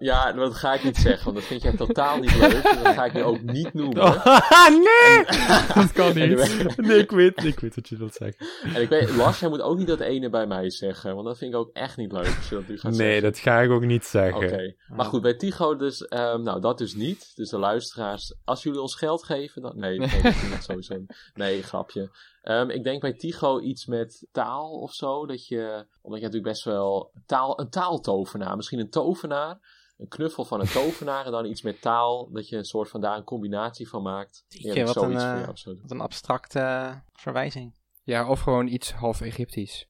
[0.00, 2.62] Ja, dat ga ik niet zeggen, want dat vind jij totaal niet leuk.
[2.62, 4.22] Dat ga ik je ook niet noemen.
[4.88, 5.24] nee!
[5.74, 6.76] Dat kan niet.
[6.76, 8.46] Nee, ik weet, ik weet wat je wilt zeggen.
[8.74, 11.38] En ik weet, Lars, jij moet ook niet dat ene bij mij zeggen, want dat
[11.38, 13.22] vind ik ook echt niet leuk als je dat nu gaat Nee, zeggen.
[13.22, 14.46] dat ga ik ook niet zeggen.
[14.46, 17.32] Oké, maar goed, bij Tigo dus, ehm, nou dat dus niet.
[17.36, 19.72] Dus de luisteraars, als jullie ons geld geven, dan...
[19.78, 21.04] Nee, nee dat is niet sowieso.
[21.34, 22.10] Nee, grapje.
[22.40, 26.52] Ehm, ik denk bij Tigo iets met taal of zo, dat je, omdat je natuurlijk
[26.52, 29.58] best wel taal, een taaltovenaar, misschien een tovenaar,
[29.96, 33.00] een knuffel van een tovenaar en dan iets met taal, dat je een soort van
[33.00, 34.44] daar een combinatie van maakt.
[34.48, 35.80] Jeetje, Ja, wat een, zoiets voor eh.
[35.80, 37.78] Wat een abstracte verwijzing.
[38.02, 39.88] Ja, of gewoon iets half Egyptisch.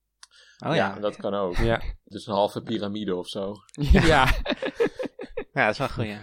[0.67, 1.01] Oh ja, ja.
[1.01, 1.57] dat kan ook.
[1.57, 1.83] Ja.
[2.05, 3.55] Dus een halve piramide of zo.
[3.81, 4.29] ja.
[5.53, 6.19] Ja, dat is wel een goeie.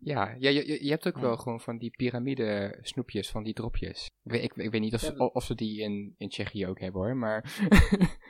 [0.00, 3.54] Ja, ja je, je- je hebt ook wel gewoon van die piramide snoepjes, van die
[3.54, 4.04] dropjes.
[4.24, 6.66] Ik weet, ik, ik weet niet of, Ja, ze- of ze die in, in Tsjechië
[6.66, 7.44] ook hebben hoor, maar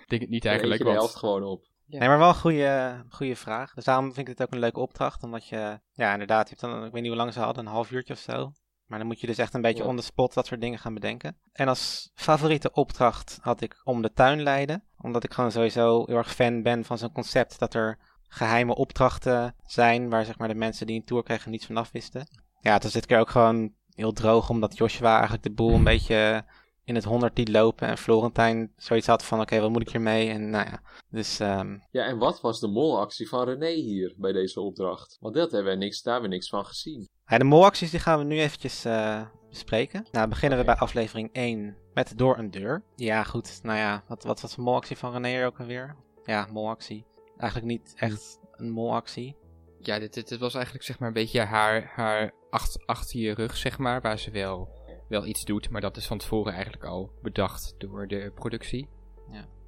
[0.03, 0.79] ik denk het niet eigenlijk.
[0.79, 1.67] je de want- helft gewoon op.
[1.87, 1.99] Ja.
[1.99, 3.75] Nee, maar wel een goede, goede vraag.
[3.75, 5.23] Dus daarom vind ik dit ook een leuke opdracht.
[5.23, 7.73] Omdat je, ja, inderdaad, je hebt dan, ik weet niet hoe lang ze hadden, een
[7.73, 8.53] half uurtje of zo.
[8.87, 9.89] Maar dan moet je dus echt een beetje Ja.
[9.89, 11.37] on the spot dat soort dingen gaan bedenken.
[11.53, 14.83] En als favoriete opdracht had ik om de tuin leiden.
[14.99, 19.55] Omdat ik gewoon sowieso heel erg fan ben van zo'n concept dat er geheime opdrachten
[19.67, 20.09] zijn.
[20.09, 22.29] Waar zeg maar de mensen die een tour kregen niets vanaf wisten.
[22.61, 24.51] Ja, het was dit keer ook gewoon heel droog.
[24.51, 26.45] Omdat Joshua eigenlijk de boel een beetje
[26.85, 27.89] in het honderd liet lopen.
[27.89, 30.31] En Florentijn zoiets had van oké, wat moet ik hiermee?
[30.31, 31.41] En nou ja, dus...
[31.41, 35.17] ehm, Ja, en wat was de molactie van René hier bij deze opdracht?
[35.21, 37.09] Want dat hebben we niks, daar hebben we niks van gezien.
[37.27, 40.07] Ja, de molacties die gaan we nu eventjes eh, bespreken.
[40.13, 42.83] Nou, beginnen we bij aflevering 1 met Door een Deur.
[42.97, 43.61] Ja, goed.
[43.63, 45.97] Nou ja, wat, wat was de molactie van René er ook alweer?
[46.25, 47.05] Ja, molactie.
[47.39, 49.37] Eigenlijk niet echt een molactie.
[49.81, 53.35] Ja, dit, dit, dit was eigenlijk zeg maar een beetje haar, haar acht, achter je
[53.35, 54.69] rug, zeg maar, waar ze wel,
[55.09, 55.71] wel iets doet.
[55.71, 58.89] Maar dat is van tevoren eigenlijk al bedacht door de productie.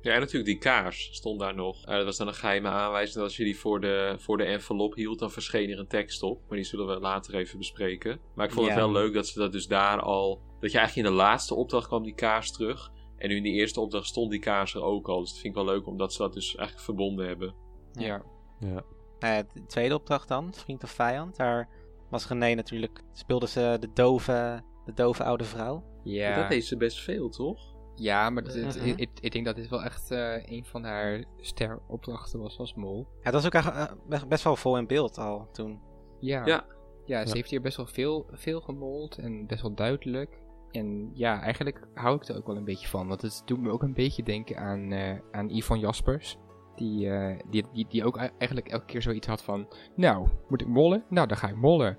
[0.03, 1.85] Ja, en natuurlijk die kaars stond daar nog.
[1.85, 4.45] Eh, dat was dan een geheime aanwijzing dat als je die voor de, voor de
[4.45, 6.41] envelop hield, dan verscheen er een tekst op.
[6.49, 8.21] Maar die zullen we later even bespreken.
[8.35, 8.83] Maar ik vond het Ja.
[8.83, 10.41] wel leuk dat ze dat dus daar al...
[10.61, 12.91] Dat je eigenlijk in de laatste opdracht kwam die kaars terug.
[13.21, 15.21] En nu in die eerste opdracht stond die kaars er ook al.
[15.21, 17.55] Dus dat vind ik wel leuk omdat ze dat dus eigenlijk verbonden hebben.
[17.93, 18.23] Ja.
[18.59, 21.37] Nou ja, de tweede opdracht dan, Vriend of Vijand.
[21.37, 21.69] Daar
[22.11, 25.85] was René natuurlijk, speelde ze de dove, de dove oude vrouw.
[26.05, 26.41] Ja.
[26.41, 27.75] Dat deed ze best veel, toch?
[27.95, 28.93] Ja, maar Mhm.
[28.97, 33.07] ik, ik denk dat dit wel echt eh, een van haar steropdrachten was als mol.
[33.23, 35.81] Ja, dat was ook eigenlijk, eh, best- best wel vol in beeld al toen.
[36.21, 36.47] Ja.
[36.47, 36.65] Ja.
[37.07, 37.35] Ja, ze Ja.
[37.35, 40.43] heeft hier best wel veel, veel gemold en best wel duidelijk.
[40.71, 43.09] En ja, eigenlijk hou ik er ook wel een beetje van.
[43.09, 46.37] Want het doet me ook een beetje denken aan, eh aan Yvonne Jaspers.
[46.75, 49.69] Die, eh, die, die, die ook e- eigenlijk elke keer zoiets had van...
[49.97, 51.05] Nou, moet ik mollen?
[51.09, 51.99] Nou, dan ga ik mollen.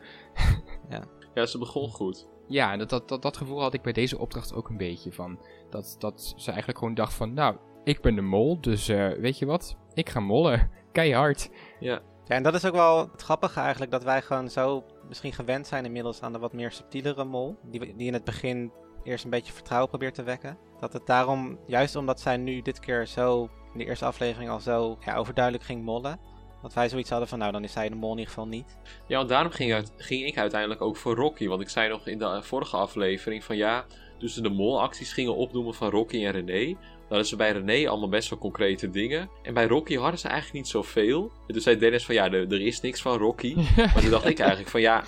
[1.34, 2.28] Ja, ze begon goed.
[2.48, 5.12] Ja, en dat, dat, dat, dat gevoel had ik bij deze opdracht ook een beetje
[5.12, 5.40] van.
[5.70, 7.34] Dat, dat ze eigenlijk gewoon dacht van...
[7.34, 9.78] Nou, ik ben de mol, dus eh, weet je wat?
[9.94, 10.72] Ik ga mollen.
[10.92, 11.50] Keihard.
[11.80, 15.68] Ja, en dat is ook wel het grappige eigenlijk, dat wij gewoon zo misschien gewend
[15.68, 17.58] zijn inmiddels aan de wat meer subtielere mol.
[17.64, 18.72] Die, die in het begin
[19.04, 20.58] eerst een beetje vertrouwen probeert te wekken.
[20.80, 24.60] Dat het daarom, juist omdat zij nu dit keer zo, in de eerste aflevering al
[24.60, 26.20] zo ja, overduidelijk ging mollen.
[26.62, 28.78] Dat wij zoiets hadden van, nou dan is zij de mol in ieder geval niet.
[29.08, 31.48] Ja, want daarom ging, uit, ging ik uiteindelijk ook voor Rocky.
[31.48, 33.86] Want ik zei nog in de vorige aflevering van ja,
[34.18, 36.78] dus de molacties gingen opnoemen van Rocky en René.
[37.12, 39.30] Dan hadden ze bij René allemaal best wel concrete dingen.
[39.44, 41.32] En bij Rocky hadden ze eigenlijk niet zoveel.
[41.48, 43.56] En toen zei Dennis van ja, er, er is niks van Rocky.
[43.76, 45.04] Maar toen dacht ik eigenlijk van ja,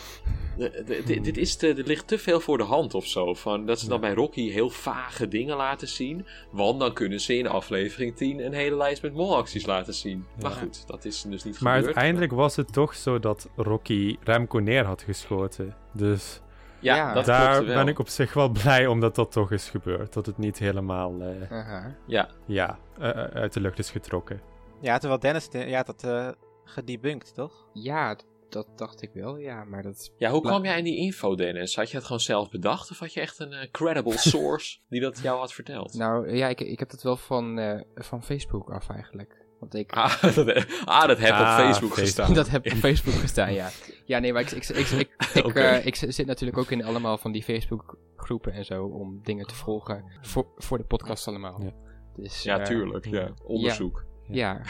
[1.21, 3.33] dit, is te, dit ligt te veel voor de hand of zo.
[3.33, 6.25] Van dat ze dan bij Rocky heel vage dingen laten zien.
[6.51, 10.25] Want dan kunnen ze in aflevering 10 een hele lijst met molacties laten zien.
[10.41, 10.57] Maar Ja.
[10.57, 11.95] goed, dat is dus niet Maar gebeurd.
[11.95, 15.75] uiteindelijk was het toch zo dat Rocky Remco neer had geschoten.
[15.91, 16.41] Dus
[16.83, 17.13] Ja, Ja.
[17.13, 20.13] dat daar ben ik op zich wel blij omdat dat toch is gebeurd.
[20.13, 21.95] Dat het niet helemaal eh, Aha.
[22.07, 24.41] Ja, ja, eh, eh, uit de lucht is getrokken.
[24.81, 26.27] Ja, terwijl Dennis, de- ja, dat eh
[26.65, 27.67] gedebunked, toch?
[27.73, 29.63] Ja, d- dat dacht ik wel, ja.
[29.63, 30.11] Maar dat...
[30.17, 31.75] Ja, hoe kwam jij in die info, Dennis?
[31.75, 35.19] Had je het gewoon zelf bedacht of had je echt een credible source die dat
[35.19, 35.93] jou had verteld?
[35.93, 39.42] Nou, ja, ik, ik heb het wel van, eh, van Facebook af eigenlijk.
[39.63, 39.91] Want ik...
[39.95, 41.93] Ah, dat, ah, dat heb Ah, op Facebook Facebook.
[41.93, 42.33] gestaan.
[42.33, 43.69] Dat heb ik op Facebook gestaan, ja.
[44.05, 45.09] Ja, nee, maar ik, ik, ik, ik,
[45.45, 49.19] ik, eh, ik zit natuurlijk ook in allemaal van die Facebook groepen en zo om
[49.23, 51.61] dingen te volgen voor, voor de podcast allemaal.
[51.63, 51.71] Ja.
[52.15, 53.05] Dus, Ja, eh, tuurlijk.
[53.05, 53.29] Ja.
[53.43, 54.05] Onderzoek.
[54.27, 54.61] Ja,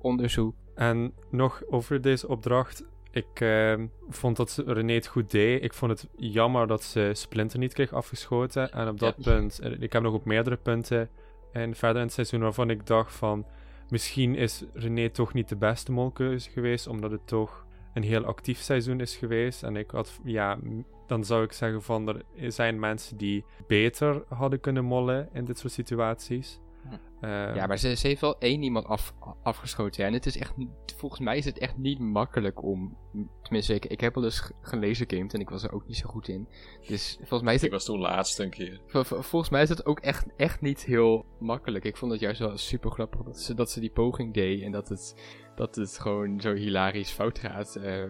[0.00, 0.54] onderzoek.
[0.74, 2.84] En nog over deze opdracht.
[3.10, 3.74] Ik eh,
[4.08, 5.62] vond dat René het goed deed.
[5.64, 8.72] Ik vond het jammer dat ze Splinter niet kreeg afgeschoten.
[8.72, 9.32] En op dat Ja.
[9.32, 11.08] punt, ik heb nog op meerdere punten
[11.52, 13.46] en verder in het seizoen waarvan ik dacht van...
[13.90, 18.58] Misschien is René toch niet de beste molkeuze geweest, omdat het toch een heel actief
[18.58, 19.62] seizoen is geweest.
[19.62, 20.58] En ik had, ja,
[21.06, 25.58] dan zou ik zeggen van er zijn mensen die beter hadden kunnen mollen in dit
[25.58, 26.60] soort situaties.
[26.88, 27.24] Hm.
[27.24, 30.02] Eh, Ja, maar ze, ze heeft wel één iemand af, afgeschoten.
[30.02, 30.08] Ja.
[30.08, 30.52] En het is echt,
[30.96, 32.96] volgens mij is het echt niet makkelijk om.
[33.42, 36.08] Tenminste, ik, ik heb wel eens gelezen gamed en ik was er ook niet zo
[36.08, 36.48] goed in.
[36.86, 38.80] Dus volgens mij is Ik het, was toen laatst een keer.
[38.86, 41.84] vol- vol- volgens mij is het ook echt, echt niet heel makkelijk.
[41.84, 44.72] Ik vond het juist wel super grappig dat ze, dat ze die poging deed en
[44.72, 45.14] dat het,
[45.54, 47.76] dat het gewoon zo hilarisch fout gaat.
[47.76, 48.04] eh,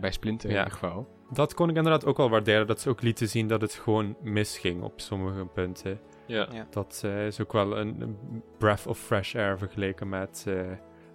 [0.00, 0.56] Bij Splinter Ja.
[0.56, 1.06] in ieder geval.
[1.30, 2.66] Dat kon ik inderdaad ook wel waarderen.
[2.66, 6.00] Dat ze ook lieten zien dat het gewoon misging op sommige punten.
[6.26, 6.46] Ja.
[6.52, 6.66] Ja.
[6.70, 10.60] Dat eh, is ook wel een, een breath of fresh air vergeleken met eh,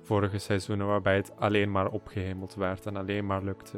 [0.02, 3.78] vorige seizoenen, waarbij het alleen maar opgehemeld werd en alleen maar lukte.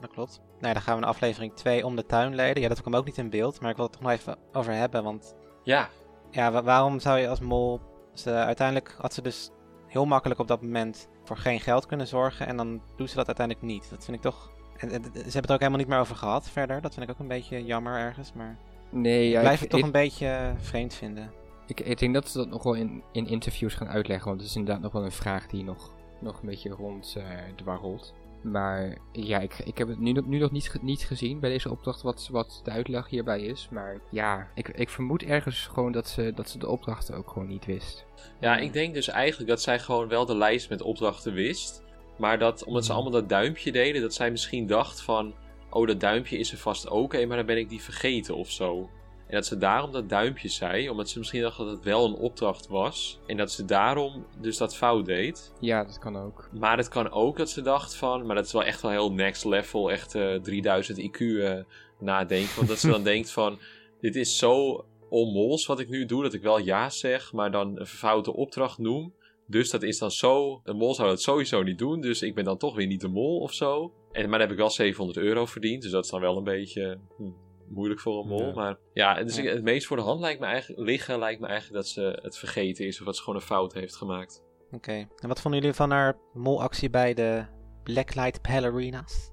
[0.00, 0.40] Dat klopt.
[0.60, 2.62] Nou, dan gaan we naar aflevering 2 om de tuinleden.
[2.62, 4.72] Ja, dat kwam ook niet in beeld, maar ik wil het toch nog even over
[4.72, 5.04] hebben.
[5.04, 5.88] Want Ja,
[6.30, 7.80] ja, wa- waarom zou je als mol...
[8.14, 9.50] Ze, uiteindelijk had ze dus
[9.86, 12.46] heel makkelijk op dat moment voor geen geld kunnen zorgen.
[12.46, 13.90] En dan doet ze dat uiteindelijk niet.
[13.90, 14.50] Dat vind ik toch...
[14.76, 16.80] En, en- ze hebben het er ook helemaal niet meer over gehad verder.
[16.80, 18.32] Dat vind ik ook een beetje jammer ergens.
[18.32, 18.58] Maar
[18.92, 21.32] Nee, ja, blijf ik, het toch ik, een beetje eh, vreemd vinden.
[21.66, 24.28] ik, ik denk dat ze dat nog wel in, in interviews gaan uitleggen.
[24.28, 27.24] Want het is inderdaad nog wel een vraag die nog, nog een beetje rond eh
[27.56, 28.14] dwarrelt.
[28.42, 31.70] Maar ja, ik, ik heb het nu, nog- nu nog niet, niet gezien bij deze
[31.70, 33.68] opdracht wat, wat de uitleg hierbij is.
[33.70, 37.48] Maar ja, ik, ik vermoed ergens gewoon dat ze, dat ze de opdrachten ook gewoon
[37.48, 38.04] niet wist.
[38.40, 41.82] ja, ik denk dus eigenlijk dat zij gewoon wel de lijst met opdrachten wist.
[42.18, 45.34] Maar dat, omdat ze allemaal dat duimpje deden, dat zij misschien dacht van...
[45.72, 48.50] Oh, dat duimpje is er vast ook, hé, maar dan ben ik die vergeten of
[48.50, 48.90] zo.
[49.26, 52.14] En dat ze daarom dat duimpje zei, omdat ze misschien dacht dat het wel een
[52.14, 53.20] opdracht was.
[53.26, 55.52] En dat ze daarom dus dat fout deed.
[55.60, 56.48] Ja, dat kan ook.
[56.58, 59.12] Maar het kan ook dat ze dacht van, maar dat is wel echt wel heel
[59.12, 61.58] next level, echt eh 3000 IQ eh,
[61.98, 62.56] nadenken.
[62.56, 63.58] Want dat ze dan denkt van,
[64.00, 67.78] dit is zo onmols wat ik nu doe, dat ik wel ja zeg, maar dan
[67.78, 69.14] een verfoute opdracht noem.
[69.46, 72.44] Dus dat is dan zo, een mol zou dat sowieso niet doen, dus ik ben
[72.44, 73.92] dan toch weer niet de mol of zo.
[74.12, 76.44] En, maar dan heb ik wel 700 euro verdiend, dus dat is dan wel een
[76.44, 77.30] beetje hm,
[77.68, 78.46] moeilijk voor een mol.
[78.46, 78.54] Ja.
[78.54, 79.42] Maar ja, dus Ja.
[79.42, 82.38] het meest voor de hand lijkt me eigenlijk, liggen lijkt me eigenlijk dat ze het
[82.38, 82.98] vergeten is.
[83.00, 84.42] Of dat ze gewoon een fout heeft gemaakt.
[84.70, 84.92] Oké.
[84.92, 87.44] En wat vonden jullie van haar molactie bij de
[87.82, 89.30] Blacklight Ballerinas?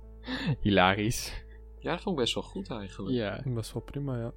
[0.61, 1.43] Hilarisch.
[1.79, 3.15] Ja, dat vond ik best wel goed eigenlijk.
[3.15, 3.41] Ja.
[3.45, 4.31] Dat is wel prima, ja.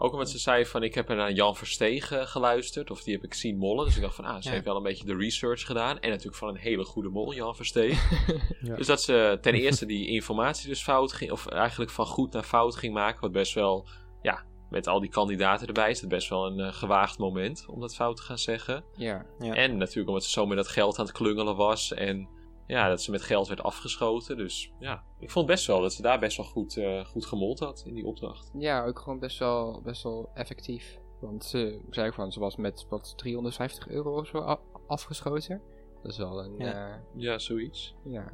[0.00, 2.90] Ook omdat ze zei van, ik heb er naar Jan Verstegen geluisterd.
[2.90, 3.84] Of die heb ik zien mollen.
[3.84, 4.50] Dus ik dacht van, ah, ze Ja.
[4.50, 5.98] heeft wel een beetje de research gedaan.
[6.00, 8.16] En natuurlijk van een hele goede mol, Jan Verstegen.
[8.60, 8.76] Ja.
[8.76, 12.42] Dus dat ze ten eerste die informatie dus fout ging, of eigenlijk van goed naar
[12.42, 13.20] fout ging maken.
[13.20, 13.86] Wat best wel,
[14.22, 17.80] ja, met al die kandidaten erbij is het best wel een eh, gewaagd moment om
[17.80, 18.84] dat fout te gaan zeggen.
[18.96, 19.26] Ja.
[19.38, 19.54] Ja.
[19.54, 22.28] En natuurlijk omdat ze zo met dat geld aan het klungelen was en
[22.68, 24.36] ja, dat ze met geld werd afgeschoten.
[24.36, 27.58] Dus ja, ik vond best wel dat ze daar best wel goed, eh, goed gemold
[27.58, 28.50] had in die opdracht.
[28.58, 30.98] Ja, ook gewoon best wel, best wel effectief.
[31.20, 35.62] Want ze zei ook van, ze was met wat 350 euro of zo afgeschoten.
[36.02, 36.66] Dat is wel een, Ja.
[36.66, 37.02] ja.
[37.14, 37.94] Ja, zoiets.
[38.04, 38.32] ja.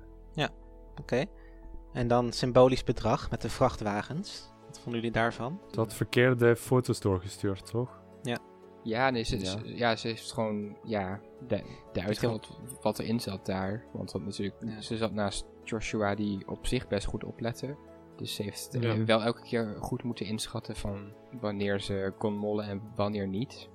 [1.00, 1.24] Oké.
[1.92, 4.50] En dan symbolisch bedrag met de vrachtwagens.
[4.66, 5.60] Wat vonden jullie daarvan?
[5.70, 8.02] Ze had verkeerde foto's doorgestuurd, toch?
[8.82, 9.44] Ja, nee, ze, Ja.
[9.44, 13.84] ze- ja, ze heeft gewoon, ja, de, de uitgehaald wat erin zat daar.
[13.92, 14.80] Want dat natuurlijk, Ja.
[14.80, 17.76] ze zat naast Joshua die op zich best goed oplette.
[18.16, 18.80] Dus ze heeft Ja.
[18.94, 23.68] eh, wel elke keer goed moeten inschatten van wanneer ze kon mollen en wanneer niet.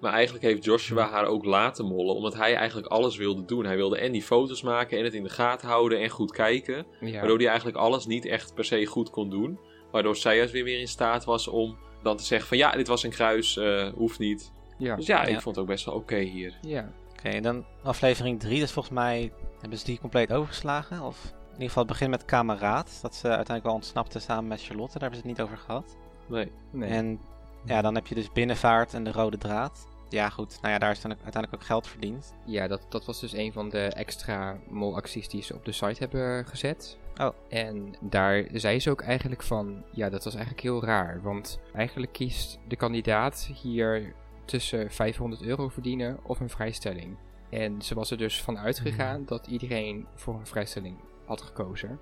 [0.00, 3.64] Maar eigenlijk heeft Joshua haar ook laten mollen, omdat hij eigenlijk alles wilde doen.
[3.64, 6.86] Hij wilde en die foto's maken en het in de gaten houden en goed kijken.
[7.00, 9.58] Ja, Waardoor hij eigenlijk alles niet echt per se goed kon doen.
[9.90, 12.86] Waardoor zij juist weer weer in staat was om dan te zeggen van ja, dit
[12.88, 14.52] was een kruis, eh, hoeft niet.
[14.78, 15.26] Ja, Dus ja, Ja.
[15.26, 16.58] ik vond het ook best wel oké hier.
[16.62, 16.88] ja.
[17.18, 18.60] Oké, en dan aflevering 3.
[18.60, 21.02] Dus volgens mij hebben ze die compleet overgeslagen.
[21.02, 22.98] Of in ieder geval het begin met kameraad.
[23.02, 24.92] Dat ze uiteindelijk wel ontsnapte samen met Charlotte.
[24.98, 25.96] Daar hebben ze het niet over gehad.
[26.26, 26.52] Nee.
[26.70, 26.90] Nee.
[26.90, 27.20] En
[27.64, 29.86] ja, dan heb je dus binnenvaart en de rode draad.
[30.08, 30.58] Ja, goed.
[30.60, 32.34] Nou ja, daar is dan uiteindelijk ook geld verdiend.
[32.44, 35.98] Ja, dat, dat was dus een van de extra molacties die ze op de site
[35.98, 36.98] hebben gezet.
[37.20, 37.28] Oh.
[37.48, 41.20] En daar zei ze ook eigenlijk van, ja, dat was eigenlijk heel raar.
[41.22, 44.14] Want eigenlijk kiest de kandidaat hier
[44.48, 47.16] tussen 500 euro verdienen of een vrijstelling.
[47.50, 51.98] En ze was er dus van uitgegaan dat iedereen voor een vrijstelling had gekozen.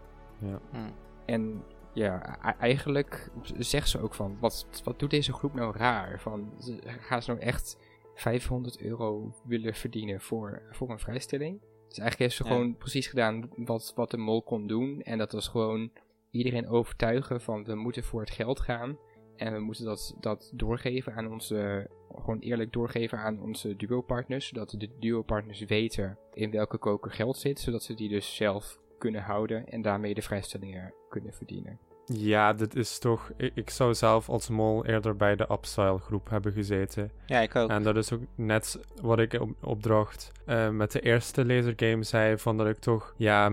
[0.70, 0.90] Hm.
[1.26, 6.20] En ja, e- eigenlijk zegt ze ook van, wat, wat doet deze groep nou raar?
[6.20, 7.78] Van, ze- gaan ze nou echt
[8.14, 11.60] 500 euro willen verdienen voor, voor een vrijstelling?
[11.88, 12.50] Dus eigenlijk heeft ze Ja.
[12.50, 15.02] gewoon precies gedaan wat, wat de mol kon doen.
[15.02, 15.90] En dat was gewoon
[16.30, 18.98] iedereen overtuigen van, we moeten voor het geld gaan.
[19.36, 24.46] En we moeten dat, dat doorgeven aan onze, gewoon eerlijk doorgeven aan onze duo-partners.
[24.46, 27.60] Zodat de duo-partners weten in welke koker geld zit.
[27.60, 31.78] Zodat ze die dus zelf kunnen houden en daarmee de vrijstellingen kunnen verdienen.
[32.12, 33.32] Ja, dit is toch...
[33.36, 37.10] Ik, ik zou zelf als mol eerder bij de upstyle groep hebben gezeten.
[37.26, 37.70] Ja, ik ook.
[37.70, 42.38] En dat is ook net wat ik op opdracht eh, met de eerste lasergame zei,
[42.38, 43.50] van dat ik toch, ja,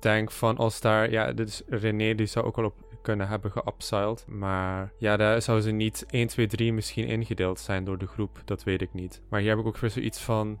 [0.00, 3.50] denk van als daar, ja, dit is René, die zou ook wel op kunnen hebben
[3.50, 4.24] geupsiled.
[4.28, 8.42] Maar ja, daar zou ze niet 1, 2, 3 misschien ingedeeld zijn door de groep,
[8.44, 9.22] dat weet ik niet.
[9.30, 10.60] Maar hier heb ik ook weer zoiets van,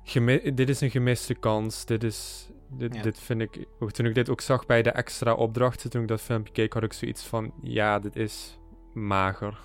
[0.54, 2.50] dit is een gemiste kans, dit is...
[2.70, 3.02] Dit, Ja.
[3.02, 6.08] dit vind ik, ook toen ik dit ook zag bij de extra opdrachten, toen ik
[6.08, 8.58] dat filmpje keek, had ik zoiets van, ja, dit is
[8.92, 9.58] mager.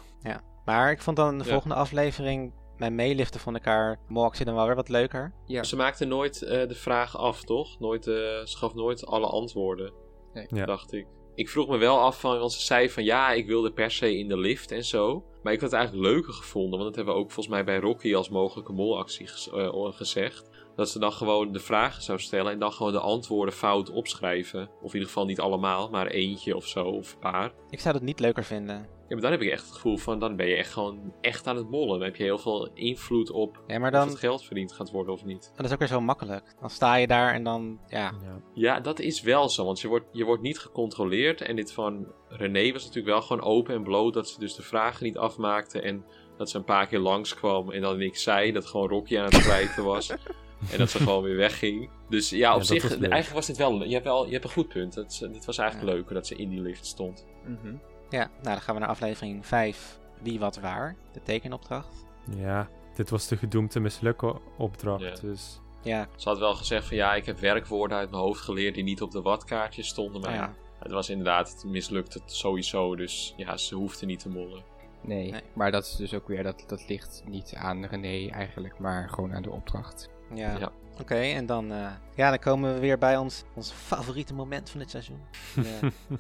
[0.66, 1.50] Maar ik vond dan in de Ja.
[1.50, 2.54] volgende aflevering...
[2.78, 5.34] Mijn meeliften vond ik haar molactie dan wel weer wat leuker.
[5.46, 7.80] Ja, Ze maakte nooit eh, de vraag af, toch?
[7.80, 9.94] Nooit, eh, ze gaf nooit alle antwoorden,
[10.34, 10.46] Nee.
[10.50, 10.66] Ja.
[10.66, 11.08] dacht ik.
[11.36, 14.18] Ik vroeg me wel af van, want ze zei van ja, ik wilde per se
[14.18, 15.24] in de lift en zo.
[15.44, 17.80] Maar ik had het eigenlijk leuker gevonden, want dat hebben we ook volgens mij bij
[17.80, 20.50] Rocky als mogelijke molactie eh, gezegd.
[20.76, 24.70] Dat ze dan gewoon de vragen zou stellen en dan gewoon de antwoorden fout opschrijven.
[24.82, 27.52] Of in ieder geval niet allemaal, maar eentje of zo, of een paar.
[27.70, 28.88] Ik zou dat niet leuker vinden.
[29.14, 31.48] Ja, maar dan heb ik echt het gevoel van, dan ben je echt gewoon echt
[31.48, 31.98] aan het mollen.
[32.00, 34.08] Dan heb je heel veel invloed op Ja, maar of dan...
[34.08, 35.52] het geld verdiend gaat worden of niet.
[35.56, 36.56] Dat is ook weer zo makkelijk.
[36.60, 37.80] Dan sta je daar en dan...
[37.88, 38.42] Ja, Ja.
[38.54, 41.42] Ja, dat is wel zo, want je wordt, je wordt niet gecontroleerd.
[41.42, 44.62] En dit van René was natuurlijk wel gewoon open en bloot dat ze dus de
[44.62, 45.80] vragen niet afmaakte.
[45.82, 46.06] En
[46.38, 48.52] dat ze een paar keer langskwam en dan niks zei.
[48.52, 50.10] Dat gewoon Rocky aan het schrijven was.
[50.72, 51.90] en dat ze gewoon weer wegging.
[52.10, 54.44] Dus ja, op dat zich, was eigenlijk was dit wel, je hebt wel, je hebt
[54.44, 54.96] een goed punt.
[54.96, 57.26] Het, is- dit was eigenlijk leuker dat ze in die lift stond.
[57.46, 57.76] Mhm.
[58.14, 58.28] Ja.
[58.42, 60.00] Nou, dan gaan we naar aflevering 5.
[60.22, 60.96] Wie, wat, waar.
[61.12, 62.06] De tekenopdracht.
[62.36, 65.02] Ja, dit was de gedoemde mislukken opdracht.
[65.04, 65.16] Ja.
[65.22, 68.76] Dus Ja, Ze had wel gezegd van ja, ik heb werkwoorden uit mijn hoofd geleerd
[68.76, 70.22] die niet op de watkaartjes stonden.
[70.22, 70.42] Maar ja.
[70.42, 72.96] ja, het was inderdaad, het mislukte het sowieso.
[72.96, 74.64] Dus ja, ze hoefde niet te mollen.
[75.02, 75.42] Nee, Nee.
[75.54, 79.34] maar dat is dus ook weer, dat, dat ligt niet aan René eigenlijk, maar gewoon
[79.36, 80.10] aan de opdracht.
[80.34, 80.58] Ja.
[80.58, 80.72] Ja.
[81.00, 84.80] Oké, en dan, eh, ja, dan komen we weer bij ons, ons favoriete moment van
[84.80, 85.20] dit seizoen.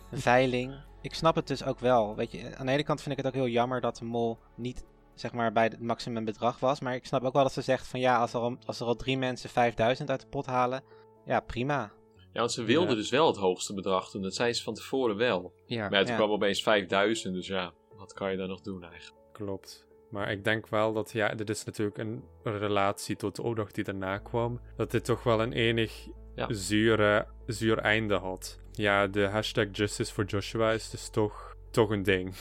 [0.10, 0.74] De veiling.
[1.04, 2.16] Ik snap het dus ook wel.
[2.16, 4.38] Weet je, aan de ene kant vind ik het ook heel jammer dat de mol
[4.56, 6.80] niet zeg maar bij het maximum bedrag was.
[6.80, 8.86] Maar ik snap ook wel dat ze zegt van ja, als er al, als er
[8.86, 10.84] al drie mensen 5000 uit de pot halen,
[11.26, 11.92] ja, prima.
[12.34, 12.96] Ja, want ze wilde Ja.
[12.96, 14.22] dus wel het hoogste bedrag doen.
[14.22, 15.54] Dat zei ze van tevoren wel.
[15.66, 16.16] Ja, Maar toen Ja.
[16.16, 19.32] kwam opeens 5000, dus ja, wat kan je dan nog doen eigenlijk?
[19.34, 19.86] Klopt.
[20.10, 23.84] Maar ik denk wel dat, ja, dit is natuurlijk een relatie tot de oorlog die
[23.84, 24.60] daarna kwam.
[24.78, 26.48] Dat dit toch wel een enig Ja.
[26.54, 28.60] zure, zuur einde had.
[28.72, 32.36] Ja, de hashtag Justice for Joshua is dus toch, toch een ding.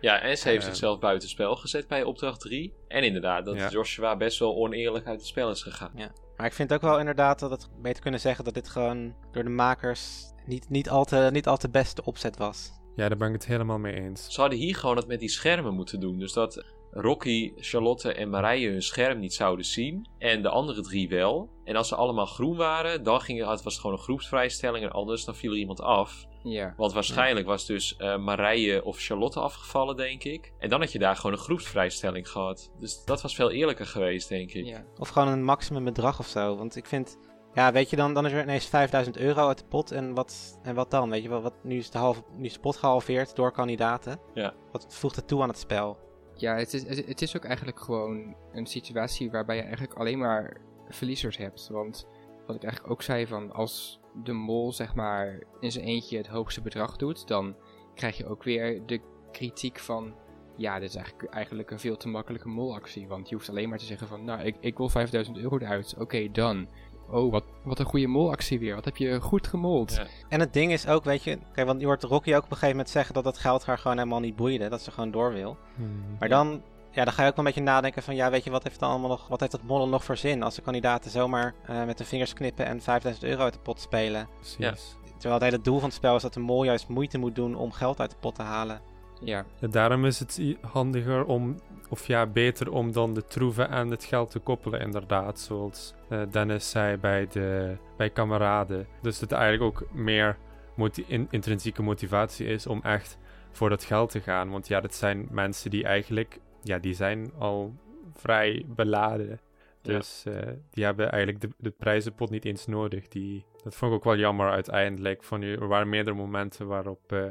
[0.00, 0.66] Ja, en ze heeft Eh.
[0.68, 2.74] zichzelf buitenspel gezet bij opdracht 3.
[2.88, 3.68] En inderdaad, dat Ja.
[3.68, 5.92] Joshua best wel oneerlijk uit het spel is gegaan.
[6.36, 9.42] Maar ik vind ook wel inderdaad dat het beter kunnen zeggen dat dit gewoon door
[9.44, 12.70] de makers niet, niet, al, te, niet al te beste opzet was.
[12.96, 14.26] Ja, daar ben ik het helemaal mee eens.
[14.34, 16.18] Ze hadden hier gewoon het met die schermen moeten doen.
[16.18, 20.06] Dus dat Rocky, Charlotte en Marije hun scherm niet zouden zien.
[20.18, 21.50] En de andere drie wel.
[21.64, 24.84] En als ze allemaal groen waren, dan ging, het- was het gewoon een groepsvrijstelling.
[24.84, 26.24] En anders dan viel er iemand af.
[26.42, 26.74] Ja.
[26.76, 30.52] Want waarschijnlijk was dus eh, Marije of Charlotte afgevallen, denk ik.
[30.58, 32.70] En dan had je daar gewoon een groepsvrijstelling gehad.
[32.78, 34.64] Dus dat was veel eerlijker geweest, denk ik.
[34.66, 34.84] ja.
[34.98, 36.56] Of gewoon een maximum bedrag of zo.
[36.56, 37.18] Want ik vind,
[37.54, 39.90] ja, weet je, dan, dan is er ineens 5000 euro uit de pot.
[39.90, 41.10] En wat, en wat dan?
[41.10, 44.20] Weet je wat, nu, is de halve, nu is de pot gehalveerd door kandidaten.
[44.34, 44.54] Ja.
[44.72, 45.98] Wat voegt het toe aan het spel?
[46.40, 50.60] Ja, het is, het is ook eigenlijk gewoon een situatie waarbij je eigenlijk alleen maar
[50.88, 51.68] verliezers hebt.
[51.68, 52.06] Want
[52.46, 56.26] wat ik eigenlijk ook zei van als de mol zeg maar in zijn eentje het
[56.26, 57.56] hoogste bedrag doet, dan
[57.94, 59.00] krijg je ook weer de
[59.32, 60.14] kritiek van
[60.56, 63.08] ja, dit is eigenlijk, eigenlijk een veel te makkelijke molactie.
[63.08, 65.94] Want je hoeft alleen maar te zeggen van nou, ik, ik wil 5000 euro eruit.
[65.98, 66.68] Oké, dan.
[67.10, 68.74] Oh, wat, wat een goede molactie weer.
[68.74, 69.94] Wat heb je goed gemold.
[69.94, 70.06] Ja.
[70.28, 72.48] En het ding is ook, weet je, kijk, want je hoort Rocky ook op een
[72.50, 74.68] gegeven moment zeggen dat dat geld haar gewoon helemaal niet boeide.
[74.68, 75.56] Dat ze gewoon door wil.
[75.74, 76.16] Hmm.
[76.18, 78.50] Maar dan, ja, dan ga je ook wel een beetje nadenken van, ja, weet je,
[78.50, 80.42] wat heeft, dan allemaal nog, wat heeft dat mollen nog voor zin?
[80.42, 83.80] Als de kandidaten zomaar eh, met de vingers knippen en 5000 euro uit de pot
[83.80, 84.28] spelen.
[84.38, 84.98] Precies.
[85.18, 87.54] Terwijl het hele doel van het spel is dat de mol juist moeite moet doen
[87.54, 88.80] om geld uit de pot te halen.
[89.20, 91.54] Ja, Ja, daarom is het handiger om,
[91.88, 95.38] of ja, beter om dan de troeven aan het geld te koppelen, inderdaad.
[95.40, 98.86] Zoals eh, Dennis zei bij, de, bij kameraden.
[99.02, 100.36] Dus dat eigenlijk ook meer
[100.76, 103.18] moti- in- intrinsieke motivatie is om echt
[103.50, 104.50] voor dat geld te gaan.
[104.50, 107.74] Want ja, dat zijn mensen die eigenlijk, ja, die zijn al
[108.14, 109.40] vrij beladen.
[109.82, 109.96] Ja.
[109.96, 113.08] Dus eh, die hebben eigenlijk de, de prijzenpot niet eens nodig.
[113.08, 115.22] Die, dat vond ik ook wel jammer uiteindelijk.
[115.24, 117.22] Van, er waren meerdere momenten waarop eh,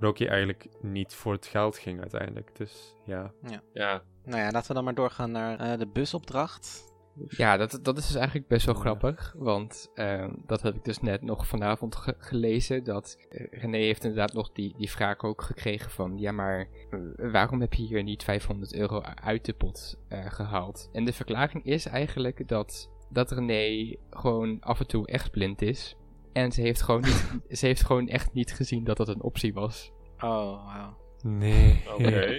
[0.00, 2.56] Rocky eigenlijk niet voor het geld ging uiteindelijk.
[2.56, 3.32] Dus ja.
[3.72, 6.86] Ja, Nou ja, laten we dan maar doorgaan naar eh, de busopdracht.
[7.28, 9.34] Ja, dat, dat is dus eigenlijk best wel grappig.
[9.36, 12.84] Want ehm, dat heb ik dus net nog vanavond ge- gelezen.
[12.84, 16.18] Dat eh, René heeft inderdaad nog die, die vraag ook gekregen van...
[16.18, 20.88] Ja, maar eh, waarom heb je hier niet 500 euro uit de pot eh, gehaald?
[20.92, 25.96] En de verklaring is eigenlijk dat, dat René gewoon af en toe echt blind is.
[26.38, 29.54] En ze heeft, gewoon niet, ze heeft gewoon echt niet gezien dat dat een optie
[29.54, 29.92] was.
[30.18, 30.96] Oh, wauw.
[31.22, 31.82] Nee.
[31.94, 32.38] oké.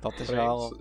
[0.00, 0.72] Dat is wel...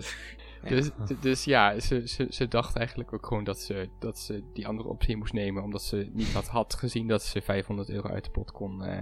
[0.64, 0.70] Ja.
[0.70, 0.90] Dus,
[1.22, 4.90] dus ja, ze, ze, ze dacht eigenlijk ook gewoon dat ze, dat ze die andere
[4.90, 5.64] optie moest nemen.
[5.64, 9.00] Omdat ze niet had, had gezien dat ze 500 euro uit de pot kon, eh,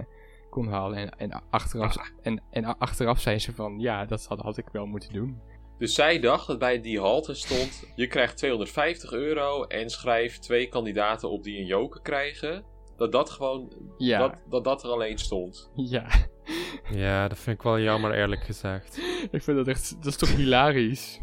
[0.50, 0.98] kon halen.
[0.98, 4.68] En, en, achteraf, en, en a- achteraf zei ze van, ja, dat had, had ik
[4.72, 5.40] wel moeten doen.
[5.78, 10.68] Dus zij dacht dat bij die halte stond: je krijgt 250 euro en schrijf twee
[10.68, 12.64] kandidaten op die een joker krijgen.
[12.98, 15.70] Dat dat gewoon, Ja, dat, dat dat er alleen stond.
[15.74, 16.06] ja.
[16.90, 18.98] Ja, dat vind ik wel jammer eerlijk gezegd.
[19.30, 21.20] ik vind dat echt, dat is toch hilarisch?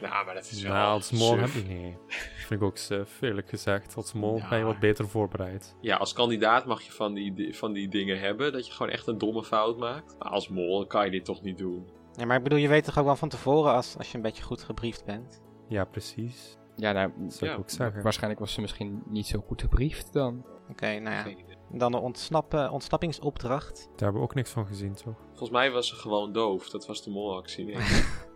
[0.00, 0.72] Nou, maar dat is wel.
[0.72, 1.96] Nou, als mol heb je nee.
[2.36, 3.96] vind ik ook suf, eerlijk gezegd.
[3.96, 4.48] Als mol Ja.
[4.48, 5.76] ben je wat beter voorbereid.
[5.80, 8.52] Ja, als kandidaat mag je van die, di- van die dingen hebben.
[8.52, 10.16] Dat je gewoon echt een domme fout maakt.
[10.18, 11.88] Maar als mol kan je dit toch niet doen.
[12.12, 14.22] Ja, maar ik bedoel, je weet toch ook wel van tevoren als, als je een
[14.22, 15.42] beetje goed gebriefd bent.
[15.68, 16.56] Ja, precies.
[16.76, 18.02] Ja, nou, Dat zou Ja, ik ook zeggen.
[18.02, 20.46] waarschijnlijk was ze misschien niet zo goed gebriefd dan.
[20.70, 21.34] Oké, nou ja.
[21.70, 23.76] Dan de ontsnappen, ontsnappingsopdracht.
[23.86, 25.14] Daar hebben we ook niks van gezien, toch?
[25.28, 26.70] Volgens mij was ze gewoon doof.
[26.70, 27.66] Dat was de molactie.
[27.66, 28.06] denk ik.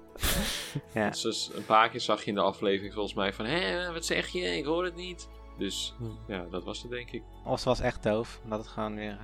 [0.95, 1.11] Ja.
[1.11, 3.45] Dus een paar keer zag je in de aflevering volgens mij van...
[3.45, 4.41] Hé, wat zeg je?
[4.57, 5.28] Ik hoor het niet.
[5.59, 6.33] Dus Hm.
[6.33, 7.22] ja, dat was het denk ik.
[7.45, 9.18] Of ze was echt doof, omdat het gewoon weer...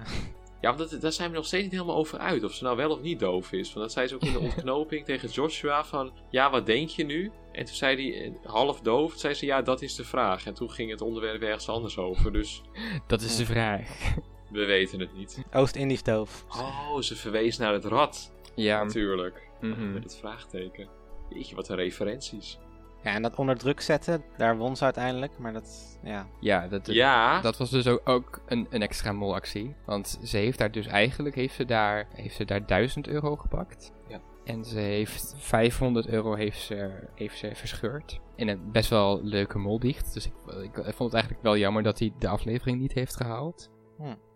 [0.61, 2.44] Ja, want dat, daar zijn we nog steeds niet helemaal over uit.
[2.44, 3.72] Of ze nou wel of niet doof is.
[3.72, 6.12] Want dat zei ze ook in de ontknoping tegen Joshua van...
[6.30, 7.30] Ja, wat denk je nu?
[7.52, 9.11] En toen zei hij eh, half doof.
[9.11, 10.46] Toen zei ze ja, dat is de vraag.
[10.46, 12.32] En toen ging het onderwerp ergens anders over.
[12.32, 12.62] Dus
[13.06, 13.88] Dat is de vraag.
[14.50, 15.44] we weten het niet.
[15.52, 16.44] Oost-Indisch doof.
[16.48, 18.32] Oh, ze verwees naar het rad.
[18.54, 19.48] Ja, Natuurlijk.
[19.61, 19.92] mhm.
[19.92, 20.88] Met het vraagteken.
[21.28, 22.59] Jeetje, wat een referenties.
[23.03, 25.38] Ja, en dat onder druk zetten, daar won ze uiteindelijk.
[25.38, 26.26] Maar dat, ja.
[26.40, 29.74] ja dat, Ja, Dat was dus ook, ook een, een extra molactie.
[29.84, 33.92] Want ze heeft daar dus eigenlijk heeft ze daar, heeft ze daar 1000 euro gepakt.
[34.09, 34.20] Ja.
[34.44, 38.20] En ze heeft 500 euro heeft ze, heeft ze verscheurd.
[38.36, 40.14] In een best wel leuke moldicht.
[40.14, 40.32] Dus ik,
[40.62, 43.70] ik, vond het eigenlijk wel jammer dat hij de aflevering niet heeft gehaald.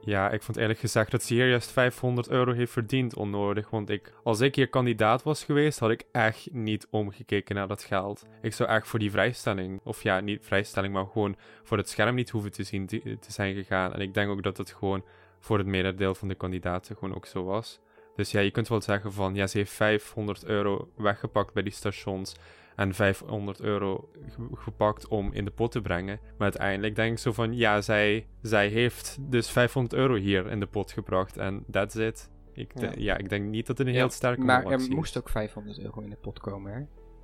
[0.04, 3.70] Ja, ik vond eerlijk gezegd dat ze hier juist 500 euro heeft verdiend onnodig.
[3.70, 7.82] Want ik, als ik hier kandidaat was geweest, had ik echt niet omgekeken naar dat
[7.82, 8.26] geld.
[8.40, 12.14] Ik zou echt voor die vrijstelling, of ja, niet vrijstelling, maar gewoon voor het scherm
[12.14, 13.92] niet hoeven te zien te, zijn gegaan.
[13.92, 15.04] En ik denk ook dat het gewoon
[15.40, 17.80] voor het merendeel van de kandidaten gewoon ook zo was.
[18.16, 21.72] Dus ja, je kunt wel zeggen van, ja, ze heeft 500 euro weggepakt bij die
[21.72, 22.34] stations
[22.76, 26.18] en 500 euro ge- gepakt om in de pot te brengen.
[26.22, 30.60] Maar uiteindelijk denk ik zo van, ja, zij, zij heeft dus 500 euro hier in
[30.60, 32.30] de pot gebracht en that's it.
[32.54, 32.92] Ik Ja.
[32.96, 33.16] ja.
[33.16, 36.00] ik denk niet dat het een Ja, heel sterke Maar er moest ook 500 euro
[36.00, 36.80] in de pot komen, hè?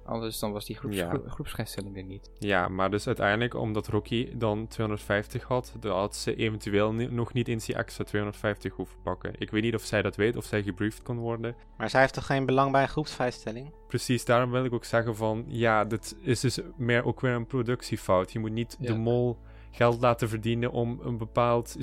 [0.08, 1.08] Anders dan was die groeps, Ja.
[1.08, 2.30] gro- groepsgrenstelling er niet.
[2.38, 7.32] Ja, maar dus uiteindelijk, omdat Rocky dan 250 had, dan had ze eventueel ni- nog
[7.32, 9.32] niet eens die extra 250 hoeven pakken.
[9.38, 11.54] Ik weet niet of zij dat weet, of zij gebriefd kon worden.
[11.76, 13.72] Maar zij heeft toch geen belang bij een groepsvrijstelling?
[13.88, 17.46] Precies, daarom wil ik ook zeggen van, ja, dit is dus meer ook weer een
[17.46, 18.32] productiefout.
[18.32, 18.86] Je moet niet Ja.
[18.86, 19.38] de mol
[19.70, 21.76] geld laten verdienen om een bepaald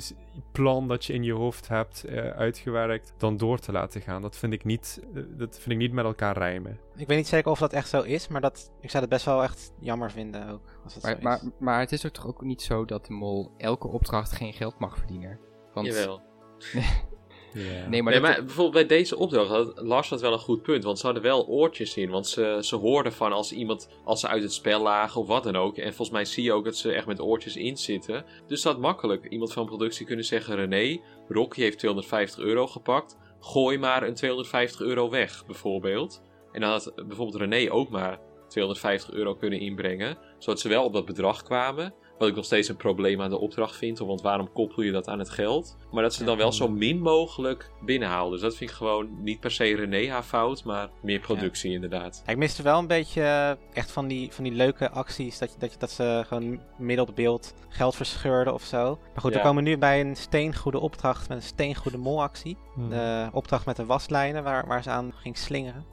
[0.52, 4.22] plan dat je in je hoofd hebt eh, uitgewerkt, dan door te laten gaan.
[4.22, 6.78] Dat vind ik niet, eh, dat vind ik niet met elkaar rijmen.
[6.96, 9.24] Ik weet niet zeker of dat echt zo is, maar dat, ik zou het best
[9.24, 10.78] wel echt jammer vinden ook.
[10.84, 11.48] Als dat Maar, zo maar, is.
[11.58, 14.78] maar het is ook toch ook niet zo dat de mol elke opdracht geen geld
[14.78, 15.38] mag verdienen?
[15.74, 16.20] Want, Jawel.
[17.56, 17.88] Ja.
[17.88, 20.84] Nee, maar, nee, dat- bijvoorbeeld bij deze opdracht had Lars had wel een goed punt.
[20.84, 22.10] Want ze hadden wel oortjes in.
[22.10, 25.42] Want ze, ze hoorden van als iemand, als ze uit het spel lagen of wat
[25.44, 25.76] dan ook.
[25.76, 28.24] En volgens mij zie je ook dat ze echt met oortjes in zitten.
[28.46, 33.16] Dus dat makkelijk iemand van productie kunnen zeggen: René, Rocky heeft 250 euro gepakt.
[33.40, 36.22] Gooi maar een 250 euro weg, bijvoorbeeld.
[36.52, 40.18] En dan had bijvoorbeeld René ook maar 250 euro kunnen inbrengen.
[40.38, 41.94] Zodat ze wel op dat bedrag kwamen.
[42.18, 43.98] Wat ik nog steeds een probleem aan de opdracht vind.
[43.98, 45.76] Want waarom koppel je dat aan het geld?
[45.90, 48.30] Maar dat ze dan wel zo min mogelijk binnenhalen.
[48.30, 50.64] Dus dat vind ik gewoon niet per se René haar fout.
[50.64, 52.22] Maar meer productie inderdaad.
[52.26, 55.38] Ik miste wel een beetje eh, echt van die, van die leuke acties.
[55.38, 58.98] Dat, je, dat, je, dat ze gewoon midden op het beeld geld verscheurden of zo.
[59.12, 59.38] Maar goed, Ja.
[59.38, 62.56] we komen nu bij een steengoede opdracht met een steengoede molactie.
[62.74, 62.88] Hmm.
[62.90, 65.84] De opdracht met de waslijnen waar, waar ze aan ging slingeren.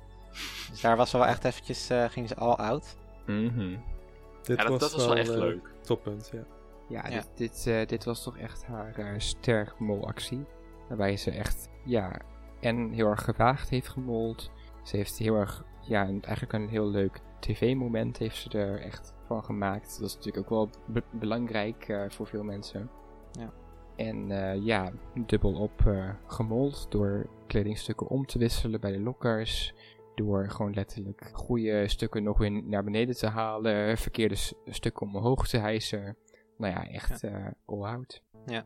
[0.71, 2.95] Dus daar was ze wel echt eventjes, eh ging ze all out.
[3.25, 3.75] Mhm.
[4.43, 5.69] Dit Ja, dat, dat was wel echt eh, leuk.
[5.81, 6.43] Toppunt, ja.
[6.89, 7.15] Ja, Ja.
[7.19, 10.45] Dit, dit, eh, dit was toch echt haar eh sterk molactie.
[10.87, 12.19] Waarbij ze echt, ja,
[12.59, 14.51] en heel erg gewaagd heeft gemold.
[14.83, 19.13] Ze heeft heel erg, ja, een- eigenlijk een heel leuk tv-moment heeft ze er echt
[19.27, 19.99] van gemaakt.
[19.99, 22.89] Dat is natuurlijk ook wel be- belangrijk eh, voor veel mensen.
[23.31, 23.51] Ja.
[23.95, 24.91] En eh, ja,
[25.25, 29.73] dubbel op eh, gemold door kledingstukken om te wisselen bij de lokkers.
[30.15, 33.97] Door gewoon letterlijk goede stukken nog weer naar beneden te halen.
[33.97, 34.35] Verkeerde
[34.65, 36.17] stukken omhoog te hijsen.
[36.57, 38.21] Nou ja, echt eh all out.
[38.31, 38.53] Hmm.
[38.53, 38.65] Ja,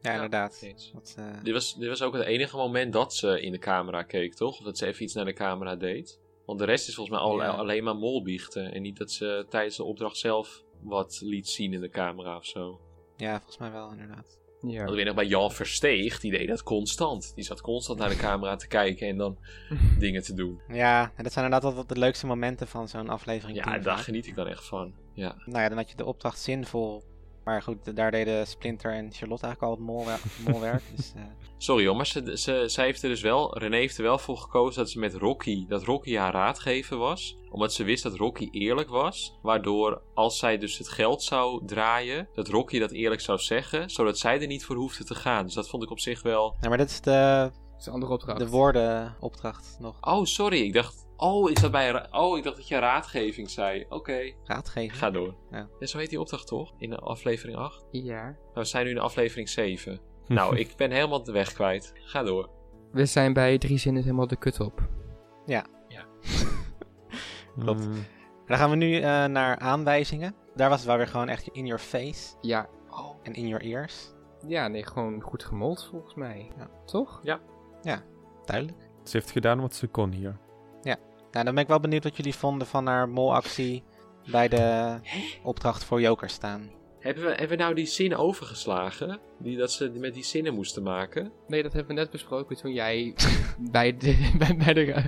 [0.00, 0.60] Ja, inderdaad.
[0.92, 4.02] Dat, eh, Dit was, dit was ook het enige moment dat ze in de camera
[4.02, 4.58] keek, toch?
[4.58, 6.20] Of dat ze even iets naar de camera deed.
[6.46, 7.48] Want de rest is volgens mij al, Ja.
[7.48, 8.72] alleen maar molbiechten.
[8.72, 12.44] En niet dat ze tijdens de opdracht zelf wat liet zien in de camera of
[12.46, 12.80] zo.
[13.16, 14.38] ja, volgens mij wel, inderdaad.
[14.62, 14.76] Ja.
[14.78, 17.32] Want ik weet nog bij Jan Versteeg, die deed dat constant.
[17.34, 19.38] Die zat constant naar de camera te kijken en dan
[19.98, 20.60] dingen te doen.
[20.68, 23.56] Ja, en dat zijn inderdaad wel de leukste momenten van zo'n aflevering.
[23.56, 24.04] Ja, 10 daar vaak.
[24.04, 24.92] geniet ik dan echt van.
[25.14, 25.34] Ja.
[25.44, 27.02] Nou ja, dan had je de opdracht zinvol.
[27.44, 30.20] Maar goed, daar deden Splinter en Charlotte eigenlijk al het molwer-
[30.52, 30.82] molwerk.
[30.96, 31.22] dus, eh,
[31.58, 34.36] Sorry hoor, maar ze, ze, zij heeft er dus wel, René heeft er wel voor
[34.36, 37.36] gekozen dat ze met Rocky, dat Rocky haar raadgever was.
[37.50, 39.38] Omdat ze wist dat Rocky eerlijk was.
[39.42, 43.90] Waardoor als zij dus het geld zou draaien, dat Rocky dat eerlijk zou zeggen.
[43.90, 45.44] Zodat zij er niet voor hoefde te gaan.
[45.44, 46.54] Dus dat vond ik op zich wel...
[46.56, 48.38] nou, maar dit is de, Dat is een andere opdracht.
[48.38, 49.96] de woordenopdracht nog.
[50.00, 51.01] Oh, sorry, ik dacht...
[51.22, 52.12] Oh, ik zat bij...
[52.12, 53.86] Oh, ik dacht dat je raadgeving zei.
[53.88, 54.98] Oké, Raadgeving.
[54.98, 55.34] ga door.
[55.50, 55.68] Ja.
[55.78, 56.72] Ja, zo heet die opdracht toch?
[56.78, 57.84] In de aflevering 8?
[57.90, 58.22] Ja.
[58.22, 60.00] Nou, we zijn nu in aflevering 7.
[60.26, 61.92] Nou, ik ben helemaal de weg kwijt.
[61.94, 62.50] Ga door.
[62.92, 64.88] We zijn bij drie zinnen helemaal de kut op.
[67.58, 67.84] Klopt.
[67.84, 68.04] Hmm.
[68.46, 70.34] Dan gaan we nu eh, naar aanwijzingen.
[70.54, 72.68] Daar was het wel weer gewoon echt in your face Ja.
[73.22, 74.12] en in your ears.
[74.46, 76.50] Ja, nee, gewoon goed gemold volgens mij.
[76.56, 76.70] Ja.
[76.86, 77.20] Toch?
[78.44, 78.90] Duidelijk.
[79.04, 80.36] Ze heeft gedaan wat ze kon hier.
[81.32, 83.82] Nou, dan ben ik wel benieuwd wat jullie vonden van haar molactie
[84.30, 84.94] bij de
[85.42, 86.70] opdracht voor Joker staan.
[87.00, 89.18] Hebben we, hebben we nou die zinnen overgeslagen?
[89.38, 91.32] Die, dat ze met die zinnen moesten maken?
[91.48, 93.14] Nee, dat hebben we net besproken toen jij
[93.58, 95.06] bij de, bij, bij de ra-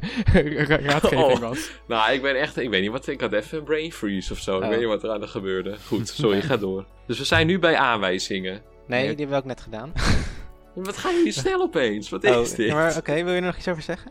[0.64, 1.38] ra- raadgeving Oh.
[1.38, 1.70] was.
[1.88, 2.56] Nou, ik ben echt...
[2.56, 3.06] Ik weet niet wat...
[3.06, 4.56] Ik had even een brain freeze of zo.
[4.56, 4.68] Ik Oh.
[4.68, 5.76] weet niet wat er aan de gebeurde.
[5.86, 6.86] Goed, sorry, ga door.
[7.06, 8.52] Dus we zijn nu bij aanwijzingen.
[8.52, 9.00] Nee, Nee.
[9.00, 9.92] die hebben we ook net gedaan.
[10.74, 12.08] Wat gaan jullie snel opeens?
[12.10, 12.56] Wat is Oh, dit?
[12.56, 14.10] ja, maar oké, wil je er nog iets over zeggen?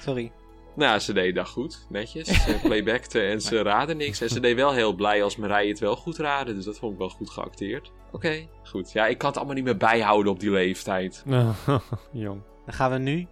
[0.00, 0.32] Sorry.
[0.76, 1.86] Nou, ze deed dat goed.
[1.88, 2.26] Netjes.
[2.44, 4.20] Ze playbackte en ze raadde niks.
[4.20, 6.54] En ze deed wel heel blij als Marije het wel goed raadde.
[6.54, 7.92] Dus dat vond ik wel goed geacteerd.
[8.12, 8.92] Oké, goed.
[8.92, 11.24] Ja, ik kan het allemaal niet meer bijhouden op die leeftijd.
[12.12, 12.42] Jong.
[12.64, 13.26] Dan gaan we nu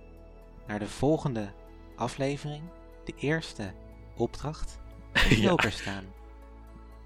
[0.66, 1.53] naar de volgende
[1.97, 2.62] aflevering.
[3.05, 3.72] De eerste
[4.16, 4.78] opdracht.
[5.28, 5.37] Ja.
[5.37, 6.05] Joker staan.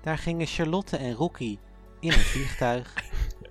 [0.02, 1.58] Daar gingen Charlotte en Rocky
[2.00, 2.94] in een vliegtuig.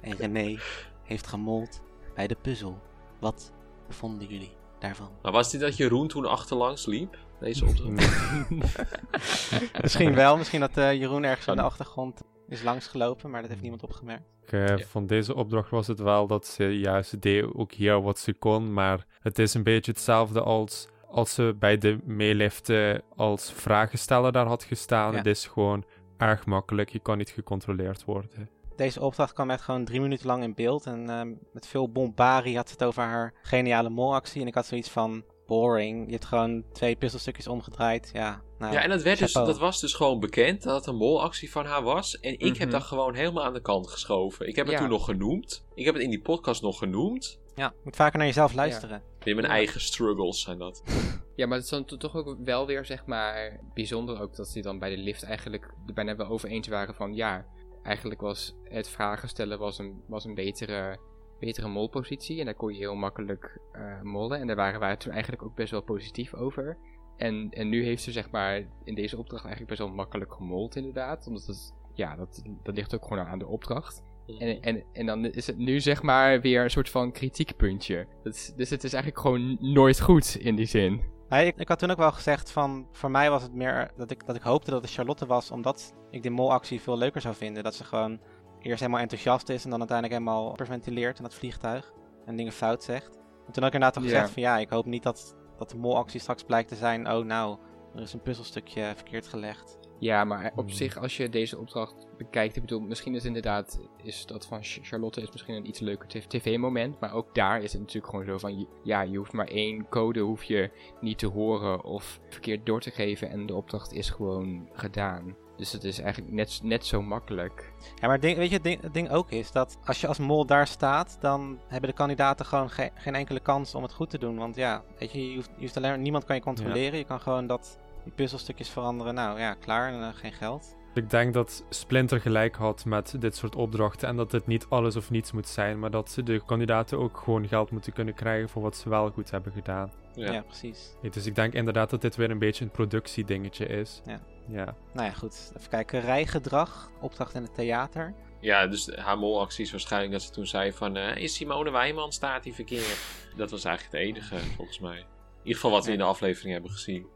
[0.02, 0.60] en René
[1.04, 1.82] heeft gemold
[2.16, 2.82] bij de puzzel.
[3.20, 3.52] Wat
[3.90, 5.10] vonden jullie daarvan?
[5.22, 7.18] Maar was dit dat Jeroen toen achterlangs liep?
[7.40, 8.50] Deze opdracht?
[9.82, 13.62] Misschien wel, misschien dat eh, Jeroen ergens in de achtergrond is langsgelopen, maar dat heeft
[13.62, 14.24] niemand opgemerkt.
[14.46, 14.78] Eh, Ja.
[14.78, 18.34] Van deze opdracht was het wel dat ze, ja, ze deed ook hier wat ze
[18.34, 24.32] kon, maar het is een beetje hetzelfde als als ze bij de meeliften als vragensteller
[24.32, 25.12] daar had gestaan.
[25.12, 25.18] Ja.
[25.18, 25.84] Het is gewoon
[26.18, 28.50] erg makkelijk, je kan niet gecontroleerd worden.
[28.80, 30.86] Deze opdracht kwam echt gewoon drie minuten lang in beeld.
[30.86, 34.42] En ehm, met veel bombarie had ze het over haar geniale molactie.
[34.42, 36.06] En ik had zoiets van, boring.
[36.06, 38.10] Je hebt gewoon twee puzzelstukjes omgedraaid.
[38.14, 40.96] Ja, nou, Ja, en dat, werd dus, dat was dus gewoon bekend dat het een
[40.96, 42.20] molactie van haar was.
[42.20, 42.78] En ik heb Mhm.
[42.78, 44.48] dat gewoon helemaal aan de kant geschoven.
[44.48, 44.82] Ik heb het Ja.
[44.82, 45.66] toen nog genoemd.
[45.76, 47.40] Ik heb het in die podcast nog genoemd.
[47.56, 49.02] Ja, je moet vaker naar jezelf luisteren.
[49.24, 49.54] In mijn Ja.
[49.54, 50.84] eigen struggles zijn dat.
[51.36, 54.62] Ja, maar het is dan toch ook wel weer, zeg maar, bijzonder ook dat ze
[54.62, 57.46] dan bij de lift eigenlijk er bijna wel over eens waren van, ja,
[57.84, 61.00] eigenlijk was het vragen stellen was een, was een betere,
[61.40, 65.12] betere molpositie en daar kon je heel makkelijk eh, mollen en daar waren wij toen
[65.12, 66.78] eigenlijk ook best wel positief over.
[67.18, 70.76] En, en nu heeft ze zeg maar in deze opdracht eigenlijk best wel makkelijk gemold
[70.76, 74.04] inderdaad, omdat het, ja, dat, dat ligt ook gewoon aan de opdracht.
[74.38, 78.08] En, en, en dan is het nu zeg maar weer een soort van kritiekpuntje.
[78.24, 81.02] Dat is, dus het is eigenlijk gewoon nooit goed in die zin.
[81.30, 84.26] Ik, ik had toen ook wel gezegd van, voor mij was het meer dat ik,
[84.26, 87.64] dat ik hoopte dat het Charlotte was, omdat ik de molactie veel leuker zou vinden.
[87.64, 88.20] Dat ze gewoon
[88.62, 91.94] eerst helemaal enthousiast is en dan uiteindelijk helemaal hyperventileert in dat vliegtuig
[92.26, 93.16] en dingen fout zegt.
[93.48, 95.78] En toen had ik inderdaad al gezegd van ja, ik hoop niet dat, dat de
[95.78, 97.58] molactie straks blijkt te zijn, oh nou,
[97.96, 99.78] er is een puzzelstukje verkeerd gelegd.
[100.00, 100.70] Ja, maar op Hmm.
[100.76, 104.80] zich, als je deze opdracht bekijkt, ik bedoel, misschien is inderdaad, is dat van Ch-
[104.82, 108.26] Charlotte is misschien een iets leuker tv- tv-moment, maar ook daar is het natuurlijk gewoon
[108.26, 110.72] zo van, ja, je hoeft maar één code, hoef je
[111.02, 115.36] niet te horen of verkeerd door te geven en de opdracht is gewoon gedaan.
[115.58, 117.72] Dus het is eigenlijk net, net zo makkelijk.
[117.96, 120.18] Ja, maar ding, weet je, het ding, het ding ook is dat als je als
[120.20, 124.10] mol daar staat, dan hebben de kandidaten gewoon ge- geen enkele kans om het goed
[124.10, 124.38] te doen.
[124.38, 126.98] Want ja, weet je, je hoeft, je hoeft alleen, niemand kan je controleren.
[127.00, 127.80] Je kan gewoon dat,
[128.10, 129.14] die puzzelstukjes veranderen.
[129.14, 130.78] Nou ja, klaar en dan geen geld.
[130.94, 134.96] Ik denk dat Splinter gelijk had met dit soort opdrachten en dat het niet alles
[134.96, 138.50] of niets moet zijn, maar dat ze de kandidaten ook gewoon geld moeten kunnen krijgen
[138.50, 139.92] voor wat ze wel goed hebben gedaan.
[140.14, 140.42] Ja, Ja.
[140.42, 140.94] precies.
[141.12, 144.02] Dus ik denk inderdaad dat dit weer een beetje een productiedingetje is.
[144.06, 144.20] Ja.
[144.48, 144.76] Ja.
[144.94, 145.52] Nou ja, goed.
[145.58, 146.02] Even kijken.
[146.02, 148.14] Rijgedrag, opdracht in het theater.
[148.40, 150.96] Ja, dus haar molactie is waarschijnlijk dat ze toen zei van...
[150.96, 152.98] eh, is Simone Wijman staat die verkeerd?
[153.36, 154.98] Dat was eigenlijk het enige, volgens mij.
[154.98, 155.06] In
[155.46, 157.08] ieder geval wat we in de aflevering hebben gezien.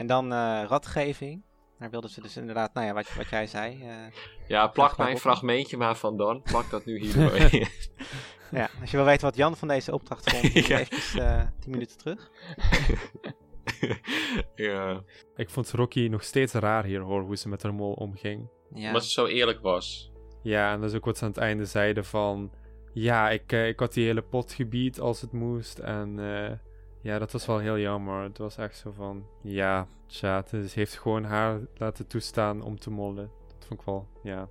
[0.00, 1.42] En dan eh, radgeving.
[1.78, 3.82] Daar wilden ze dus inderdaad, nou ja, wat, wat jij zei.
[3.82, 3.88] eh,
[4.48, 5.20] Ja, plak mijn op.
[5.20, 6.42] fragmentje maar van Dan.
[6.42, 7.66] Plak dat nu hierbij.
[8.50, 10.78] ja, als je wil weten wat Jan van deze opdracht vond, Ja.
[10.78, 12.30] even eh 10 minuten terug.
[14.54, 15.02] ja,
[15.36, 18.48] Ik vond Rocky nog steeds raar hier hoor, hoe ze met haar mol omging.
[18.74, 18.86] Ja.
[18.86, 20.10] omdat ze zo eerlijk was.
[20.42, 22.50] Ja, en dat is ook wat ze aan het einde zeiden van...
[22.92, 25.78] Ja, ik, eh, ik had die hele pot gebied als het moest.
[25.78, 26.52] En eh,
[27.00, 28.22] ja, dat was wel heel jammer.
[28.22, 29.26] Het was echt zo van...
[29.42, 33.30] Ja, tja, dus heeft gewoon haar laten toestaan om te mollen.
[33.58, 34.48] Dat vond ik wel, ja.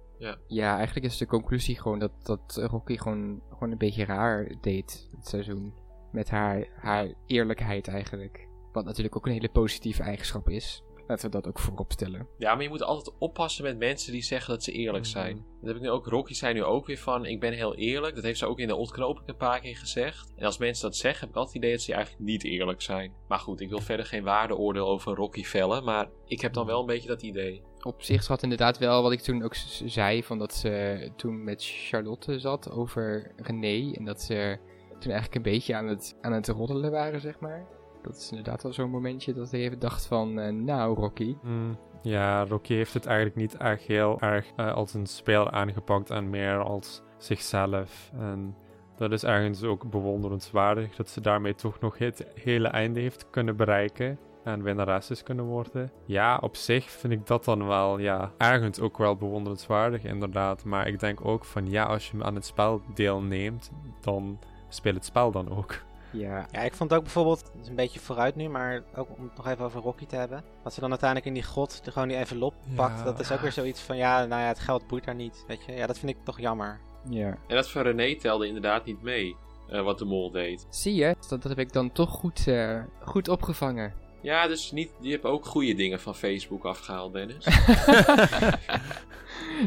[0.48, 5.10] Ja, eigenlijk is de conclusie gewoon dat, dat Rocky gewoon, gewoon een beetje raar deed
[5.12, 5.74] dit seizoen.
[6.12, 8.48] Met haar, haar eerlijkheid eigenlijk.
[8.72, 10.84] Wat natuurlijk ook een hele positieve eigenschap is.
[11.10, 12.28] Laten we dat ook voorop stellen.
[12.38, 15.36] Ja, maar je moet altijd oppassen met mensen die zeggen dat ze eerlijk zijn.
[15.36, 16.08] Dat heb ik nu ook.
[16.08, 18.16] Rocky zei nu ook weer van: Ik ben heel eerlijk.
[18.16, 20.34] Dat heeft ze ook in de ontknoping een paar keer gezegd.
[20.36, 22.82] En als mensen dat zeggen, heb ik altijd het idee dat ze eigenlijk niet eerlijk
[22.82, 23.14] zijn.
[23.28, 25.84] Maar goed, ik wil verder geen waardeoordeel over Rocky vellen.
[25.84, 27.64] Maar ik heb dan wel een beetje dat idee.
[27.82, 29.56] Op zich zat inderdaad wel wat ik toen ook
[29.86, 30.24] zei.
[30.24, 33.94] Van dat ze toen met Charlotte zat over René.
[33.94, 34.58] En dat ze
[34.90, 37.79] toen eigenlijk een beetje aan het, aan het roddelen waren, zeg maar.
[38.02, 40.40] Dat is inderdaad wel zo'n momentje dat hij even dacht van...
[40.40, 41.36] eh, nou, Rocky.
[41.42, 46.10] Hmm, ja, Rocky heeft het eigenlijk niet echt heel erg eh, als een speel aangepakt
[46.10, 48.12] en meer als zichzelf.
[48.20, 48.56] En
[48.96, 53.56] dat is ergens ook bewonderenswaardig dat ze daarmee toch nog het hele einde heeft kunnen
[53.56, 54.20] bereiken.
[54.44, 55.92] En winnares is kunnen worden.
[56.06, 60.64] Ja, op zich vind ik dat dan wel, ja, ergens ook wel bewonderenswaardig inderdaad.
[60.64, 63.72] Maar ik denk ook van, ja, als je aan het spel deelneemt,
[64.02, 64.40] dan
[64.70, 65.88] speel het spel dan ook.
[66.12, 69.24] Ja, Ja, ik vond ook bijvoorbeeld, het is een beetje vooruit nu, maar ook om
[69.24, 70.44] het nog even over Rocky te hebben.
[70.64, 72.98] Dat ze dan uiteindelijk in die grot de, gewoon die envelop pakt.
[72.98, 73.04] Ja.
[73.04, 75.64] Dat is ook weer zoiets van, ja, nou ja, het geld boeit daar niet, weet
[75.66, 75.72] je.
[75.74, 76.80] Ja, dat vind ik toch jammer.
[77.10, 77.28] ja.
[77.48, 79.36] En dat van René telde inderdaad niet mee.
[79.70, 80.68] eh, wat de mol deed.
[80.70, 83.94] Zie je, dat, dat heb ik dan toch goed, eh, goed opgevangen.
[84.22, 87.46] Ja, dus niet, je hebt ook goede dingen van Facebook afgehaald, Dennis.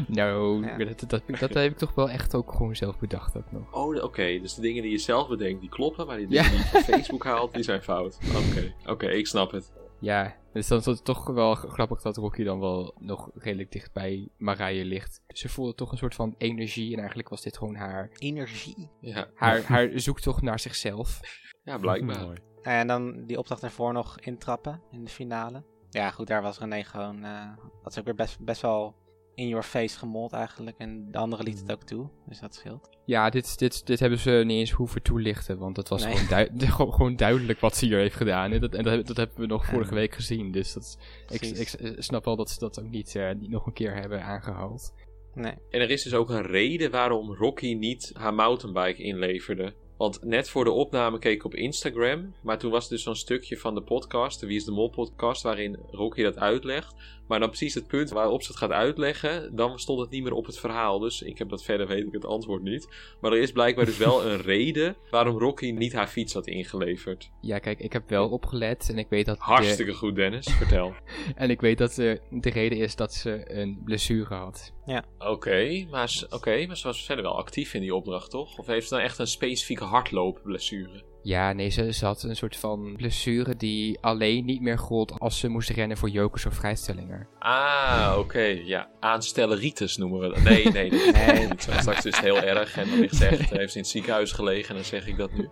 [0.07, 0.77] nou, Ja.
[0.77, 3.73] dat, dat, dat heb ik toch wel echt ook gewoon zelf bedacht ook nog.
[3.73, 4.39] Oh, oké.
[4.41, 6.05] Dus de dingen die je zelf bedenkt, die kloppen.
[6.07, 6.41] Maar die Ja.
[6.43, 8.17] dingen die je van Facebook haalt, die zijn fout.
[8.35, 9.71] Oké, oké, ik snap het.
[9.99, 13.93] Ja, dus dan is het toch wel grappig dat Rocky dan wel nog redelijk dicht
[13.93, 15.21] bij Marije ligt.
[15.27, 18.89] Ze voelde toch een soort van energie en eigenlijk was dit gewoon haar, Energie.
[19.01, 21.19] Ja, haar, haar zoektocht naar zichzelf.
[21.63, 22.25] ja blijkbaar.
[22.25, 22.37] Mooi.
[22.63, 25.63] En dan die opdracht ervoor nog intrappen in de finale.
[25.89, 27.47] Ja, goed, daar was René gewoon, eh
[27.83, 28.95] had ze ook weer best, best wel
[29.35, 30.77] in your face gemold eigenlijk.
[30.77, 32.09] En de andere liet het ook toe.
[32.27, 32.89] Dus dat scheelt.
[33.05, 36.15] Ja, dit, dit, dit hebben ze niet eens hoeven toelichten, want het was Nee.
[36.15, 38.51] gewoon, gewoon, gewoon duidelijk wat ze hier heeft gedaan.
[38.51, 39.95] En dat, en dat, dat hebben we nog vorige Ja.
[39.99, 40.97] week gezien, dus dat,
[41.29, 44.93] ik snap wel dat ze dat ook niet, eh, niet nog een keer hebben aangehaald.
[45.33, 45.53] Nee.
[45.69, 49.73] En er is dus ook een reden waarom Rocky niet haar mountainbike inleverde.
[49.97, 52.33] Want net voor de opname keek ik op Instagram.
[52.41, 54.89] Maar toen was er dus zo'n stukje van de podcast, de Wie is de Mol
[54.89, 56.95] podcast, waarin Rocky dat uitlegt.
[57.27, 60.33] Maar dan precies het punt waarop ze het gaat uitleggen, dan stond het niet meer
[60.33, 60.99] op het verhaal.
[60.99, 62.87] Dus ik heb dat verder, weet ik het antwoord niet.
[63.21, 67.29] Maar er is blijkbaar dus wel een reden waarom Rocky niet haar fiets had ingeleverd.
[67.41, 69.37] Ja, kijk, ik heb wel opgelet en ik weet dat...
[69.37, 70.47] de- Hartstikke goed, Dennis.
[70.47, 70.93] Vertel.
[71.35, 74.73] en ik weet dat eh, de reden is dat ze een blessure had.
[75.19, 78.57] Oké, maar, ze- oké, maar ze was verder wel actief in die opdracht, toch?
[78.57, 81.03] Of heeft ze dan echt een specifieke hardloopblessure?
[81.23, 85.39] Ja, nee, ze, ze had een soort van blessure die alleen niet meer gold als
[85.39, 87.27] ze moest rennen voor jokers of vrijstellingen.
[87.39, 88.89] Ah, oké, ja.
[88.99, 90.43] Aanstelleritis noemen we dat.
[90.43, 91.47] Nee, nee, dat is Nee.
[91.47, 91.71] niet zo.
[91.71, 94.31] Straks is het heel erg en dan ligt ze echt, heeft ze in het ziekenhuis
[94.31, 95.49] gelegen en dan zeg ik dat nu.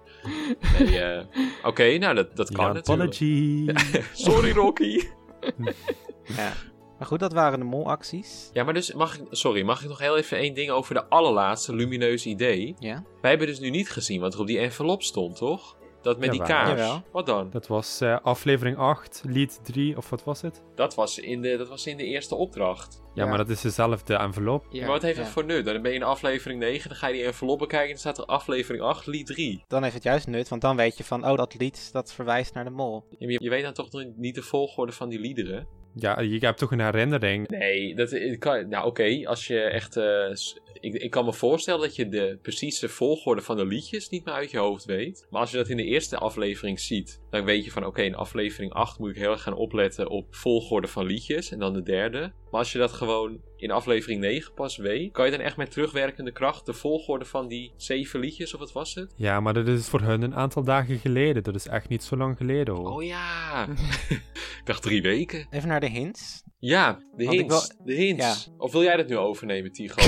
[0.80, 1.26] Nee, eh,
[1.64, 3.14] oké, nou dat, dat kan Ja, natuurlijk.
[3.14, 3.66] apology.
[4.24, 5.00] Sorry, Rocky.
[6.38, 6.54] Ja.
[7.02, 8.50] Maar goed, dat waren de molacties.
[8.54, 11.06] Ja, maar dus, mag ik, sorry, mag ik nog heel even één ding over de
[11.06, 12.76] allerlaatste lumineuze idee?
[12.80, 13.04] Ja.
[13.22, 15.78] Wij hebben dus nu niet gezien wat er op die envelop stond, toch?
[16.02, 16.70] Dat met die kaars.
[16.70, 17.04] Jawel.
[17.12, 17.50] Wat dan?
[17.50, 20.62] Dat was eh, aflevering 8, lied 3, of wat was het?
[20.76, 23.02] Dat was in de, dat was in de eerste opdracht.
[23.14, 23.30] Ja, Ja.
[23.30, 24.66] maar dat is dezelfde envelop.
[24.70, 25.24] Ja, maar wat heeft ja.
[25.24, 25.66] het voor nut?
[25.66, 28.18] Dan ben je in aflevering 9, dan ga je die envelop bekijken en dan staat
[28.18, 29.64] er aflevering 8, lied 3.
[29.68, 32.54] Dan heeft het juist nut, want dan weet je van, oh, dat lied dat verwijst
[32.54, 33.06] naar de mol.
[33.18, 35.80] Je, je weet dan toch niet de volgorde van die liederen?
[35.96, 37.48] Ja, je hebt toch een herinnering.
[37.48, 38.70] Nee, dat kan.
[38.70, 39.98] Nou, oké, als je echt.
[39.98, 40.32] eh,
[40.80, 44.34] ik, ik kan me voorstellen dat je de precieze volgorde van de liedjes niet meer
[44.34, 45.28] uit je hoofd weet.
[45.30, 48.16] Maar als je dat in de eerste aflevering ziet, dan weet je van: oké, in
[48.16, 51.52] aflevering 8 moet ik heel erg gaan opletten op volgorde van liedjes.
[51.52, 52.20] En dan de derde.
[52.20, 55.72] Maar als je dat gewoon in aflevering 9 pas weet, kan je dan echt met
[55.72, 59.14] terugwerkende kracht de volgorde van die zeven liedjes, of wat was het?
[59.16, 61.44] Ja, maar dat is voor hun een aantal dagen geleden.
[61.44, 62.92] Dat is echt niet zo lang geleden hoor.
[62.92, 63.68] Oh ja!
[64.60, 65.48] ik dacht drie weken.
[65.50, 66.44] Even naar de hints.
[66.60, 67.76] Ja, de hints.
[67.84, 68.50] De hints.
[68.58, 70.02] Of wil jij dat nu overnemen, Tigo?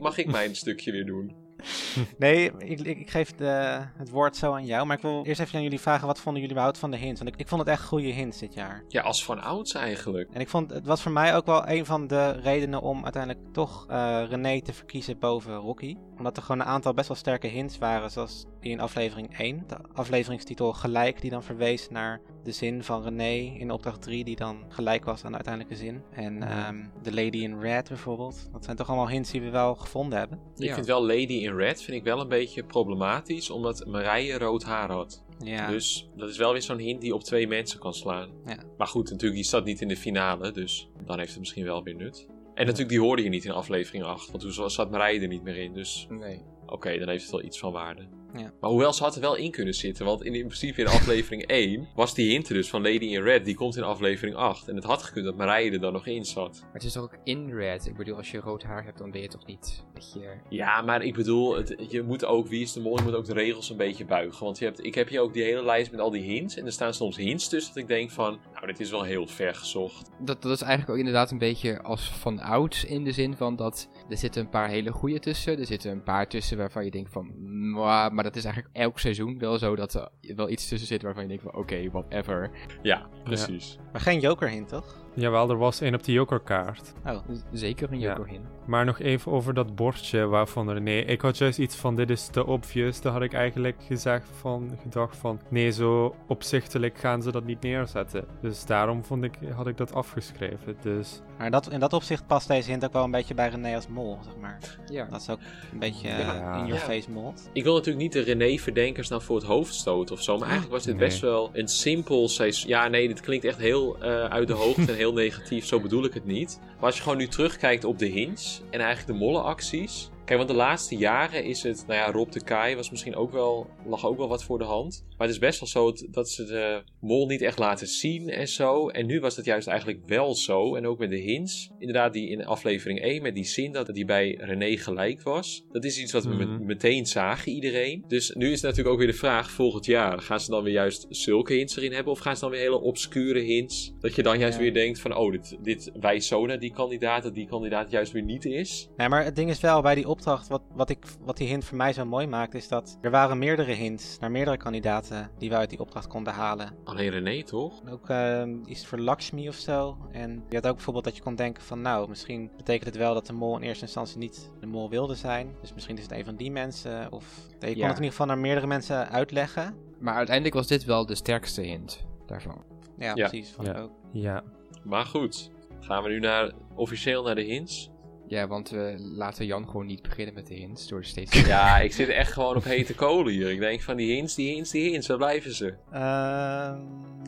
[0.00, 1.39] Mag ik mijn stukje weer doen?
[2.18, 4.86] Nee, ik, ik, ik geef de, het woord zo aan jou.
[4.86, 7.20] Maar ik wil eerst even aan jullie vragen, wat vonden jullie überhaupt van de hints?
[7.20, 8.84] Want ik, ik vond het echt goede hints dit jaar.
[8.88, 10.28] Ja, als van ouds eigenlijk.
[10.32, 13.52] En ik vond, het was voor mij ook wel een van de redenen om uiteindelijk
[13.52, 15.96] toch eh René te verkiezen boven Rocky.
[16.16, 19.64] Omdat er gewoon een aantal best wel sterke hints waren, zoals die in aflevering 1.
[19.66, 24.36] De afleveringstitel Gelijk, die dan verwees naar de zin van René in opdracht 3, die
[24.36, 26.02] dan gelijk was aan de uiteindelijke zin.
[26.10, 28.48] En ehm de Lady in Red bijvoorbeeld.
[28.52, 30.38] Dat zijn toch allemaal hints die we wel gevonden hebben.
[30.56, 30.74] Ik Ja.
[30.74, 34.90] vind wel Lady in Red vind ik wel een beetje problematisch, omdat Marije rood haar
[34.90, 35.24] had.
[35.38, 38.30] Ja, Dus dat is wel weer zo'n hint die op twee mensen kan slaan.
[38.46, 38.56] Ja.
[38.78, 41.82] Maar goed, natuurlijk, die staat niet in de finale, dus dan heeft het misschien wel
[41.82, 42.26] weer nut.
[42.54, 45.42] En natuurlijk, die hoorde je niet in aflevering 8, want toen zat Marije er niet
[45.42, 45.72] meer in.
[45.72, 46.42] Dus Nee.
[46.66, 48.08] oké, dan heeft het wel iets van waarde.
[48.34, 48.52] Ja.
[48.60, 51.46] Maar hoewel, ze had er wel in kunnen zitten, want in, in principe in aflevering
[51.46, 54.68] 1 was die hint dus van Lady in Red, die komt in aflevering 8.
[54.68, 56.60] En het had gekund dat Marije er dan nog in zat.
[56.62, 57.86] Maar het is toch ook in red?
[57.86, 60.34] Ik bedoel, als je rood haar hebt, dan ben je toch niet je...
[60.48, 63.24] Ja, maar ik bedoel, het, je moet ook, wie is de mol, je moet ook
[63.24, 64.44] de regels een beetje buigen.
[64.44, 66.56] Want je hebt, ik heb hier ook die hele lijst met al die hints.
[66.56, 69.26] En er staan soms hints tussen dat ik denk van, nou, dit is wel heel
[69.26, 70.10] ver gezocht.
[70.18, 73.56] Dat, dat is eigenlijk ook inderdaad een beetje als van oud in de zin van
[73.56, 75.58] dat er zitten een paar hele goede tussen.
[75.58, 77.32] Er zitten een paar tussen waarvan je denkt van,
[77.70, 81.02] "Mwah," maar dat is eigenlijk elk seizoen wel zo dat er wel iets tussen zit
[81.02, 82.50] waarvan je denkt van, oké, whatever.
[82.82, 83.78] Ja, precies.
[83.92, 85.04] maar geen joker hint toch?
[85.14, 86.92] Jawel, er was één op de jokerkaart.
[87.06, 87.16] Oh,
[87.52, 88.16] Zeker een Ja.
[88.16, 88.40] joker in.
[88.66, 90.90] Maar nog even over dat bordje waarvan René.
[90.98, 93.00] Ik had juist iets van: dit is te obvious.
[93.00, 95.40] Daar had ik eigenlijk gezegd van, gedacht van.
[95.48, 98.24] Nee, zo opzichtelijk gaan ze dat niet neerzetten.
[98.40, 100.76] Dus daarom vond ik, had ik dat afgeschreven.
[100.82, 103.74] Dus maar dat, in dat opzicht past deze hint ook wel een beetje bij René
[103.74, 104.58] als mol, zeg maar.
[104.86, 105.06] Ja.
[105.10, 105.38] Dat is ook
[105.72, 106.54] een beetje eh, Ja.
[106.54, 106.78] in your Ja.
[106.78, 107.50] face mold.
[107.52, 110.32] Ik wil natuurlijk niet de René-verdenkers nou voor het hoofd stoten of zo.
[110.38, 111.08] Maar eigenlijk was dit Nee.
[111.08, 112.68] best wel een simpel seizoen.
[112.68, 115.64] Ja, nee, dit klinkt echt heel eh, uit de hoogte heel negatief.
[115.64, 116.60] Zo bedoel ik het niet.
[116.76, 120.10] Maar als je gewoon nu terugkijkt op de hints en eigenlijk de mollenacties.
[120.24, 123.32] Kijk, want de laatste jaren is het, nou ja, Rob de Kai was misschien ook
[123.32, 125.04] wel, lag ook wel wat voor de hand.
[125.20, 128.48] Maar het is best wel zo dat ze de mol niet echt laten zien en
[128.48, 128.88] zo.
[128.88, 130.74] En nu was het juist eigenlijk wel zo.
[130.74, 131.70] En ook met de hints.
[131.78, 135.64] Inderdaad, die in aflevering 1 met die zin dat die bij René gelijk was.
[135.72, 136.50] Dat is iets wat we Mhm.
[136.50, 138.04] met- meteen zagen, iedereen.
[138.08, 140.18] Dus nu is natuurlijk ook weer de vraag, volgend jaar.
[140.20, 142.12] Gaan ze dan weer juist zulke hints erin hebben?
[142.12, 143.92] Of gaan ze dan weer hele obscure hints?
[144.00, 144.62] Dat je dan juist Ja.
[144.62, 147.22] weer denkt van, oh, dit, dit wijst zo naar die kandidaat.
[147.22, 148.88] Dat die kandidaat juist weer niet is.
[148.96, 151.64] Nee, maar het ding is wel bij die opdracht, wat, wat, ik, wat die hint
[151.64, 155.08] voor mij zo mooi maakt, is dat er waren meerdere hints naar meerdere kandidaten.
[155.10, 156.70] Punten die we uit die opdracht konden halen.
[156.84, 157.80] Alleen René, toch?
[157.84, 159.96] En ook ehm, iets voor Lakshmi of zo.
[160.12, 163.14] En je had ook bijvoorbeeld dat je kon denken van nou, misschien betekent het wel
[163.14, 165.54] dat de mol in eerste instantie niet de mol wilde zijn.
[165.60, 167.12] Dus misschien is het een van die mensen.
[167.12, 167.68] Of je kon Ja.
[167.68, 169.74] het in ieder geval naar meerdere mensen uitleggen.
[169.98, 172.62] Maar uiteindelijk was dit wel de sterkste hint daarvan.
[172.98, 173.28] Ja, Ja.
[173.28, 173.50] precies.
[173.52, 173.74] Vond Ja.
[173.74, 173.92] ik ook.
[174.12, 174.42] Ja.
[174.84, 175.50] Maar goed,
[175.80, 177.90] gaan we nu naar, officieel naar de hints?
[178.30, 181.46] Ja, want we laten Jan gewoon niet beginnen met de hints door steeds...
[181.46, 183.50] Ja, ik zit echt gewoon op hete kolen hier.
[183.50, 185.74] Ik denk van die hints, die hints, die hints, waar blijven ze?
[185.92, 186.78] Ehm,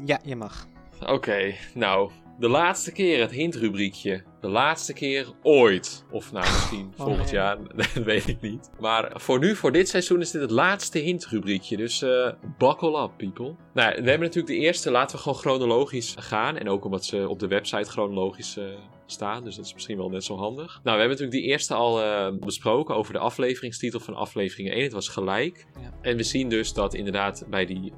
[0.04, 0.66] ja, je mag.
[1.06, 4.22] Oké, nou, de laatste keer het hintrubriekje.
[4.42, 6.04] De laatste keer ooit.
[6.10, 7.34] Of nou, misschien Oh, volgend nee.
[7.34, 8.70] jaar, dat weet ik niet.
[8.80, 11.76] Maar voor nu, voor dit seizoen, is dit het laatste hintrubriekje.
[11.76, 13.54] Dus eh buckle up, people.
[13.74, 16.56] Nou, we hebben natuurlijk de eerste, laten we gewoon chronologisch gaan.
[16.56, 18.64] En ook omdat ze op de website chronologisch eh,
[19.06, 19.44] staan.
[19.44, 20.66] Dus dat is misschien wel net zo handig.
[20.66, 24.82] Nou, we hebben natuurlijk die eerste al eh, besproken over de afleveringstitel van aflevering 1.
[24.82, 25.66] Het was gelijk.
[25.80, 25.92] Ja.
[26.00, 27.92] En we zien dus dat inderdaad bij die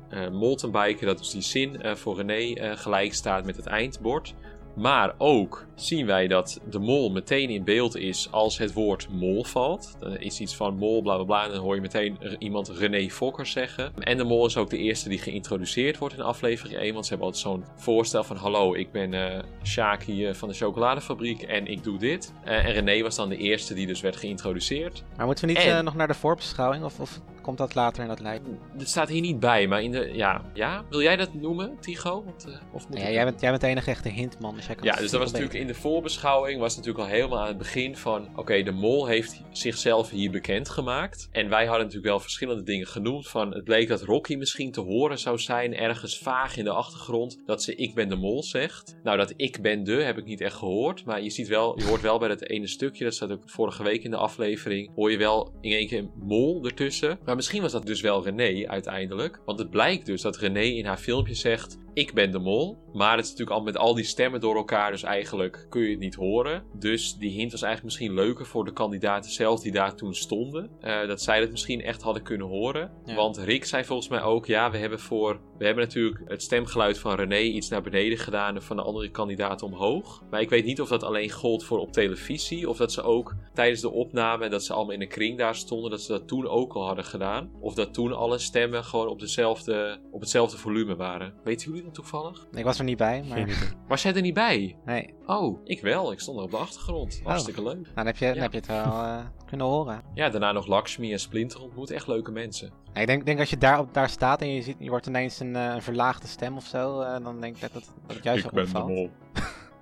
[0.72, 4.34] biken, dat dus die zin voor René gelijk staat met het eindbord.
[4.76, 9.44] Maar ook zien wij dat de mol meteen in beeld is als het woord mol
[9.44, 9.96] valt.
[10.00, 11.44] Dan is iets van mol, bla bla bla.
[11.44, 13.92] En dan hoor je meteen iemand René Fokker zeggen.
[13.98, 16.92] En de mol is ook de eerste die geïntroduceerd wordt in aflevering 1.
[16.92, 20.54] Want ze hebben altijd zo'n voorstel van: Hallo, ik ben eh Sjaak hier van de
[20.54, 22.32] chocoladefabriek en ik doe dit.
[22.44, 25.02] Eh, en René was dan de eerste die dus werd geïntroduceerd.
[25.16, 26.84] Maar moeten we niet En- eh, nog naar de voorbeschouwing?
[26.84, 28.42] Of, of komt dat later in dat lijst?
[28.76, 30.10] Dit staat hier niet bij, maar in de.
[30.12, 30.84] Ja, ja?
[30.90, 32.24] wil jij dat noemen, Tigo?
[32.24, 34.54] Want, of moet Ja, ik jij, bent, jij bent de enige echte hintman.
[34.54, 37.40] Dus jij kan Ja, dus dat was natuurlijk in de voorbeschouwing was natuurlijk al helemaal
[37.40, 41.28] aan het begin van oké, de mol heeft zichzelf hier bekendgemaakt.
[41.32, 44.80] En wij hadden natuurlijk wel verschillende dingen genoemd van het bleek dat Rocky misschien te
[44.80, 48.96] horen zou zijn ergens vaag in de achtergrond dat ze ik ben de mol zegt.
[49.02, 51.84] Nou, dat ik ben de heb ik niet echt gehoord, maar je ziet wel, je
[51.84, 55.10] hoort wel bij dat ene stukje, dat staat ook vorige week in de aflevering, hoor
[55.10, 57.18] je wel in één keer mol ertussen.
[57.24, 60.86] Maar misschien was dat dus wel René uiteindelijk, want het blijkt dus dat René in
[60.86, 62.82] haar filmpje zegt ik ben de mol.
[62.92, 65.90] Maar het is natuurlijk al met al die stemmen door elkaar, dus eigenlijk kun je
[65.90, 66.64] het niet horen.
[66.78, 70.70] Dus die hint was eigenlijk misschien leuker voor de kandidaten zelf die daar toen stonden.
[70.80, 72.90] Eh, dat zij het misschien echt hadden kunnen horen.
[73.04, 73.14] Ja.
[73.14, 75.40] Want Rick zei volgens mij ook, ja, we hebben voor...
[75.58, 79.10] We hebben natuurlijk het stemgeluid van René iets naar beneden gedaan en van de andere
[79.10, 80.22] kandidaten omhoog.
[80.30, 82.68] Maar ik weet niet of dat alleen gold voor op televisie.
[82.68, 85.90] Of dat ze ook tijdens de opname, dat ze allemaal in een kring daar stonden,
[85.90, 87.50] dat ze dat toen ook al hadden gedaan.
[87.60, 91.34] Of dat toen alle stemmen gewoon op, dezelfde, op hetzelfde volume waren.
[91.44, 92.46] Weten jullie toevallig?
[92.52, 93.72] Ik was er niet bij, maar...
[93.88, 94.76] Was jij er niet bij?
[94.84, 95.14] Nee.
[95.26, 96.12] Oh, ik wel.
[96.12, 97.20] Ik stond er op de achtergrond.
[97.24, 97.82] Hartstikke leuk.
[97.82, 100.02] Nou, dan heb je, dan heb je het wel eh, kunnen horen.
[100.14, 101.90] Ja, daarna nog Lakshmi en Splinter ontmoet.
[101.90, 102.72] Echt leuke mensen.
[102.92, 105.06] Ja, ik denk, denk als je daar, op, daar staat en je, ziet, je wordt
[105.06, 108.16] ineens een, eh, een verlaagde stem of zo, eh, dan denk ik dat, dat, dat
[108.16, 109.10] het juist wel opvalt.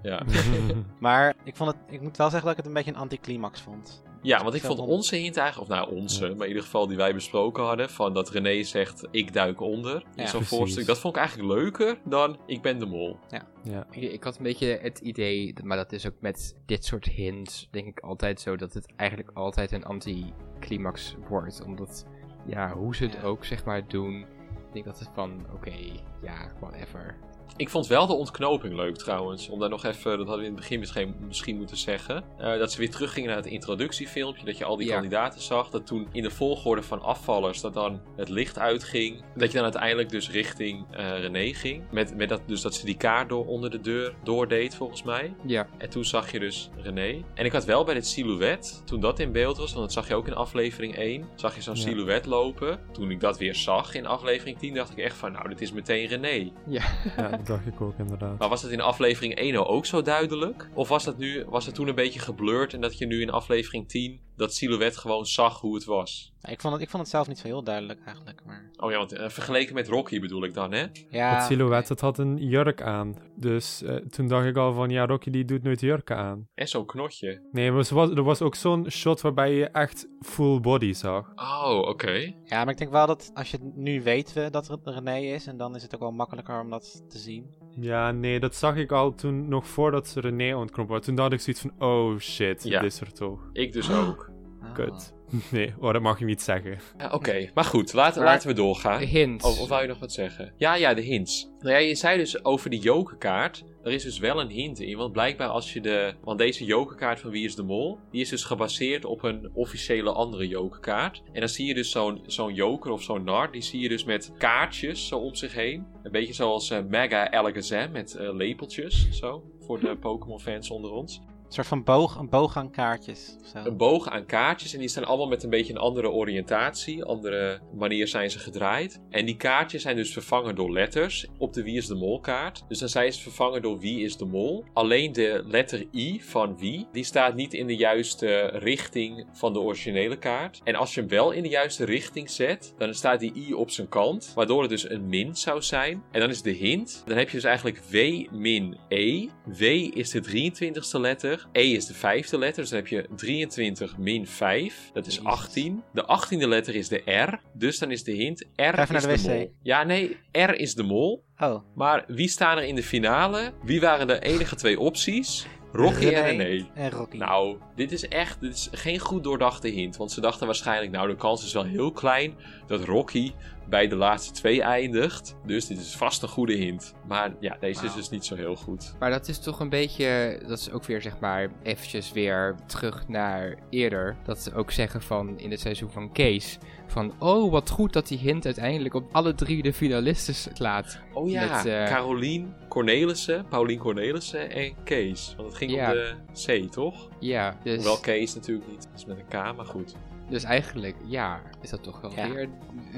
[0.03, 0.23] Ja.
[0.99, 3.61] Maar ik, vond het, ik moet wel zeggen dat ik het een beetje een anticlimax
[3.61, 4.03] vond.
[4.23, 6.97] Ja, want ik vond onze hint eigenlijk, of nou onze, maar in ieder geval die
[6.97, 10.27] wij besproken hadden, van dat René zegt ik duik onder in Ja.
[10.27, 10.49] zo'n Precies.
[10.59, 10.87] voorstuk.
[10.87, 13.19] Dat vond ik eigenlijk leuker dan ik ben de mol.
[13.63, 13.87] ja.
[13.91, 17.69] Ik, ik had een beetje het idee, maar dat is ook met dit soort hints,
[17.71, 21.63] denk ik altijd zo, dat het eigenlijk altijd een anticlimax wordt.
[21.65, 22.07] Omdat,
[22.47, 23.23] ja, hoe ze het Ja.
[23.23, 25.75] ook zeg maar doen, ik denk dat het van, oké,
[26.23, 27.17] ja, whatever.
[27.57, 29.49] Ik vond wel de ontknoping leuk trouwens.
[29.49, 32.25] Om daar nog even, dat hadden we in het begin misschien, misschien moeten zeggen.
[32.39, 34.45] eh, dat ze weer teruggingen naar het introductiefilmpje.
[34.45, 34.93] Dat je al die Ja.
[34.95, 35.71] kandidaten zag.
[35.71, 39.23] Dat toen in de volgorde van afvallers dat dan het licht uitging.
[39.37, 41.83] Dat je dan uiteindelijk dus richting eh, René ging.
[41.91, 45.35] Met, met dat, dus dat ze die kaart door onder de deur doordeed volgens mij.
[45.47, 47.23] Ja, En toen zag je dus René.
[47.35, 50.09] En ik had wel bij dit silhouet, toen dat in beeld was, want dat zag
[50.09, 51.81] je ook in aflevering 1, zag je zo'n Ja.
[51.81, 52.81] silhouet lopen.
[52.93, 55.73] Toen ik dat weer zag in aflevering 10, dacht ik echt van, nou, dit is
[55.73, 56.51] meteen René.
[56.67, 56.83] ja.
[57.17, 58.39] ja, dat dacht ik ook inderdaad.
[58.39, 60.69] Maar was het in aflevering 1 nou ook zo duidelijk?
[60.75, 63.31] Of was, dat nu, was het toen een beetje geblurred en dat je nu in
[63.31, 66.33] aflevering 10 dat silhouet gewoon zag hoe het was?
[66.43, 68.45] Ik vond het, ik vond het zelf niet zo heel duidelijk eigenlijk.
[68.45, 68.71] Maar...
[68.77, 70.87] Oh ja, want eh, vergeleken met Rocky bedoel ik dan, hè?
[71.11, 73.17] Ja, het silhouet, het had een jurk aan.
[73.37, 76.49] Dus eh, toen dacht ik al van, ja, Rocky die doet nooit jurken aan.
[76.55, 77.49] En zo'n knotje.
[77.53, 81.33] Nee, maar er was, er was ook zo'n shot waarbij je echt full body zag.
[81.35, 82.35] Oh, oké.
[82.45, 85.19] Ja, maar ik denk wel dat als je het nu weet we dat het René
[85.19, 87.62] is, en dan is het ook wel makkelijker om dat te zien.
[87.81, 91.01] Ja, nee, dat zag ik al toen, nog voordat ze René ontknopt was.
[91.05, 92.81] Toen dacht ik zoiets van, oh shit, Ja.
[92.81, 93.41] dit is er toch.
[93.53, 94.31] Ik dus ook.
[94.75, 95.15] Kut.
[95.51, 96.79] Nee, oh, dat mag je niet zeggen.
[96.99, 99.01] Ja, oké, maar goed, laten, Maar- laten we doorgaan.
[99.01, 99.45] Hints.
[99.45, 100.53] Oh, of wou je nog wat zeggen?
[100.57, 101.51] Ja, ja, de hints.
[101.59, 103.65] Nou ja, je zei dus over die jokerkaart.
[103.83, 104.97] Er is dus wel een hint in.
[104.97, 106.15] Want blijkbaar als je de...
[106.21, 107.99] Want deze jokerkaart van Wie is de Mol...
[108.11, 111.23] Die is dus gebaseerd op een officiële andere jokerkaart.
[111.33, 113.53] En dan zie je dus zo'n zo'n joker of zo'n nar.
[113.53, 115.87] Die zie je dus met kaartjes zo om zich heen.
[116.03, 119.09] Een beetje zoals eh, Mega Alakazam met eh, lepeltjes.
[119.11, 119.45] Zo.
[119.61, 121.21] Voor de Pokémon fans onder ons.
[121.55, 125.29] Soort van boog, een boog aan kaartjes een boog aan kaartjes en die staan allemaal
[125.29, 129.01] met een beetje een andere oriëntatie, andere manier zijn ze gedraaid.
[129.11, 132.65] En die kaartjes zijn dus vervangen door letters op de Wie is de Mol kaart.
[132.69, 134.65] Dus dan zijn ze vervangen door Wie is de Mol.
[134.73, 139.61] Alleen de letter I van Wie, die staat niet in de juiste richting van de
[139.61, 140.61] originele kaart.
[140.65, 143.71] En als je hem wel in de juiste richting zet, dan staat die I op
[143.71, 146.03] zijn kant, waardoor het dus een min zou zijn.
[146.11, 147.97] En dan is de hint, dan heb je dus eigenlijk W
[148.31, 149.29] min E.
[149.45, 149.63] W
[149.95, 154.27] is de 23ste letter, E is de vijfde letter, dus dan heb je 23 min
[154.27, 155.29] 5, dat is Jezus.
[155.31, 155.83] 18.
[155.93, 159.01] De 18e letter is de R, dus dan is de hint R even is naar
[159.01, 159.29] de de wc.
[159.29, 159.53] mol.
[159.63, 161.25] Ja, nee, R is de mol.
[161.39, 163.53] Oh, Maar wie staan er in de finale?
[163.65, 165.47] Wie waren de enige twee opties?
[165.73, 166.67] Rocky en René.
[166.75, 167.17] en Rocky.
[167.17, 169.97] Nou, dit is echt dit is geen goed doordachte hint.
[169.97, 172.35] Want ze dachten waarschijnlijk, nou, de kans is wel heel klein
[172.67, 173.33] dat Rocky
[173.73, 175.37] bij de laatste twee eindigt.
[175.47, 176.95] Dus dit is vast een goede hint.
[177.09, 178.95] Maar ja, deze is dus niet zo heel goed.
[178.99, 183.09] Maar dat is toch een beetje, dat is ook weer zeg maar eventjes weer terug
[183.09, 184.17] naar eerder.
[184.25, 186.59] Dat ze ook zeggen van in het seizoen van Kees.
[186.87, 190.99] Van oh wat goed dat die hint uiteindelijk op alle drie de finalisten slaat.
[191.13, 195.35] Oh ja, Met, eh, Carolien Cornelissen, Paulien Cornelissen en Kees.
[195.37, 195.91] Want het ging Ja.
[195.91, 197.09] om de C, toch?
[197.19, 198.85] Ja, dus, Hoewel Kees natuurlijk niet.
[198.91, 199.95] Het is met een K, maar goed.
[200.33, 202.29] Dus eigenlijk ja, is dat toch wel Ja.
[202.33, 202.49] weer,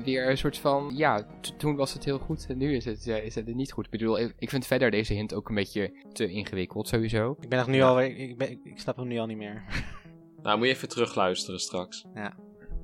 [0.05, 1.27] weer een soort van, ja,
[1.57, 3.85] toen was het heel goed en nu is het, eh, is het niet goed.
[3.85, 7.37] Ik bedoel, ik, vind verder deze hint ook een beetje te ingewikkeld sowieso.
[7.41, 7.87] ik ben nog nu Ja.
[7.89, 9.63] al, ik, ben, ik snap hem nu al niet meer.
[10.43, 12.05] Nou, moet je even terugluisteren straks.
[12.15, 12.37] Ja.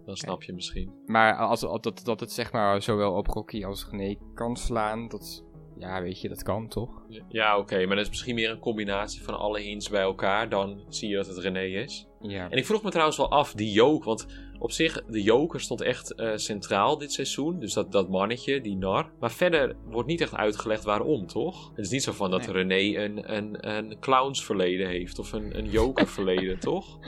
[0.04, 0.92] Dan snap je misschien.
[1.06, 5.08] Maar als, als dat, dat het zeg maar zowel op Rocky als René kan slaan,
[5.08, 5.44] dat,
[5.80, 7.02] ja weet je, dat kan toch?
[7.28, 10.48] Ja, oké, maar dat is misschien meer een combinatie van alle hints bij elkaar.
[10.48, 12.06] Dan zie je dat het René is.
[12.20, 12.50] Ja.
[12.50, 14.04] En ik vroeg me trouwens wel af, die joke.
[14.04, 14.26] Want
[14.58, 17.58] op zich, de joker stond echt eh, centraal dit seizoen.
[17.58, 19.10] Dus dat, dat mannetje, die nar.
[19.20, 21.70] Maar verder wordt niet echt uitgelegd waarom, toch?
[21.74, 22.52] Het is niet zo van dat Nee.
[22.52, 25.18] René een, een, een clownsverleden heeft.
[25.18, 26.98] Of een, een jokerverleden, toch?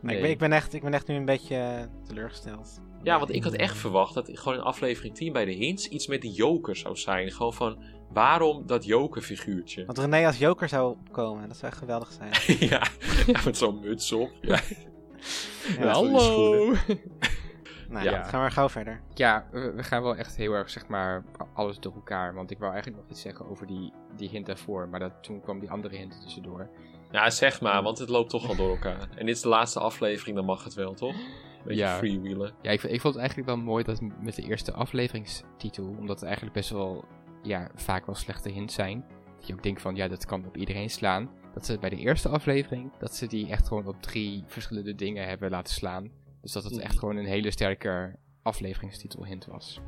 [0.00, 2.80] Maar ik, ben, ik, ben echt, ik ben echt nu een beetje eh, teleurgesteld.
[3.06, 6.06] Ja, want ik had echt verwacht dat gewoon in aflevering 10 bij de hints iets
[6.06, 7.30] met die joker zou zijn.
[7.30, 7.78] Gewoon van,
[8.08, 9.84] waarom dat jokerfiguurtje?
[9.84, 12.58] Want René als joker zou komen, dat zou echt geweldig zijn.
[12.70, 12.86] ja,
[13.26, 14.30] ja, met zo'n muts op.
[14.40, 14.60] Ja.
[15.78, 16.74] Ja, Hallo!
[17.88, 18.10] Nou, Ja.
[18.10, 18.22] ja.
[18.22, 19.00] gaan we maar gauw verder.
[19.14, 22.34] Ja, we, we gaan wel echt heel erg, zeg maar, alles door elkaar.
[22.34, 24.88] Want ik wou eigenlijk nog iets zeggen over die, die hint daarvoor.
[24.88, 26.68] Maar dat, toen kwam die andere hint tussendoor.
[27.10, 29.08] Ja, zeg maar, want het loopt toch al door elkaar.
[29.16, 31.16] En dit is de laatste aflevering, dan mag het wel, toch?
[31.66, 31.96] Beetje Ja.
[31.96, 32.52] freewheelen.
[32.62, 36.22] Ja, ik, ik vond het eigenlijk wel mooi dat met de eerste afleveringstitel, omdat het
[36.24, 37.04] eigenlijk best wel,
[37.42, 39.04] ja, vaak wel slechte hints zijn.
[39.36, 41.30] Dat je ook denkt van, ja, dat kan op iedereen slaan.
[41.54, 45.26] Dat ze bij de eerste aflevering, dat ze die echt gewoon op drie verschillende dingen
[45.28, 46.10] hebben laten slaan.
[46.42, 46.82] Dus dat het Mhm.
[46.82, 49.80] echt gewoon een hele sterke afleveringstitel hint was.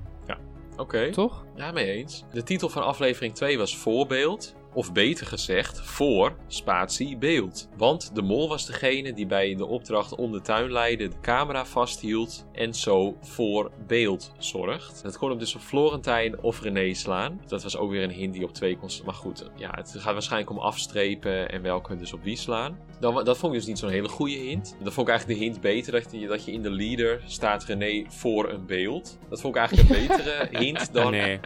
[0.76, 1.44] Oké, Toch?
[1.54, 2.24] ja, mee eens.
[2.32, 4.54] De titel van aflevering 2 was Voorbeeld.
[4.74, 7.68] Of beter gezegd, voor spatie beeld.
[7.76, 11.64] Want de mol was degene die bij de opdracht om de tuin leidde de camera
[11.64, 15.02] vasthield en zo voor beeld zorgt.
[15.02, 17.40] Dat kon hem dus op Florentijn of René slaan.
[17.46, 18.86] Dat was ook weer een hint die op twee kon.
[19.04, 22.78] Maar goed, ja, het gaat waarschijnlijk om afstrepen en welke dus op wie slaan.
[23.00, 24.76] Dan, dat vond ik dus niet zo'n hele goede hint.
[24.82, 27.64] Dat vond ik eigenlijk de hint beter, dat je, dat je in de leader staat
[27.64, 29.18] René voor een beeld.
[29.28, 31.40] Dat vond ik eigenlijk een betere hint dan nee,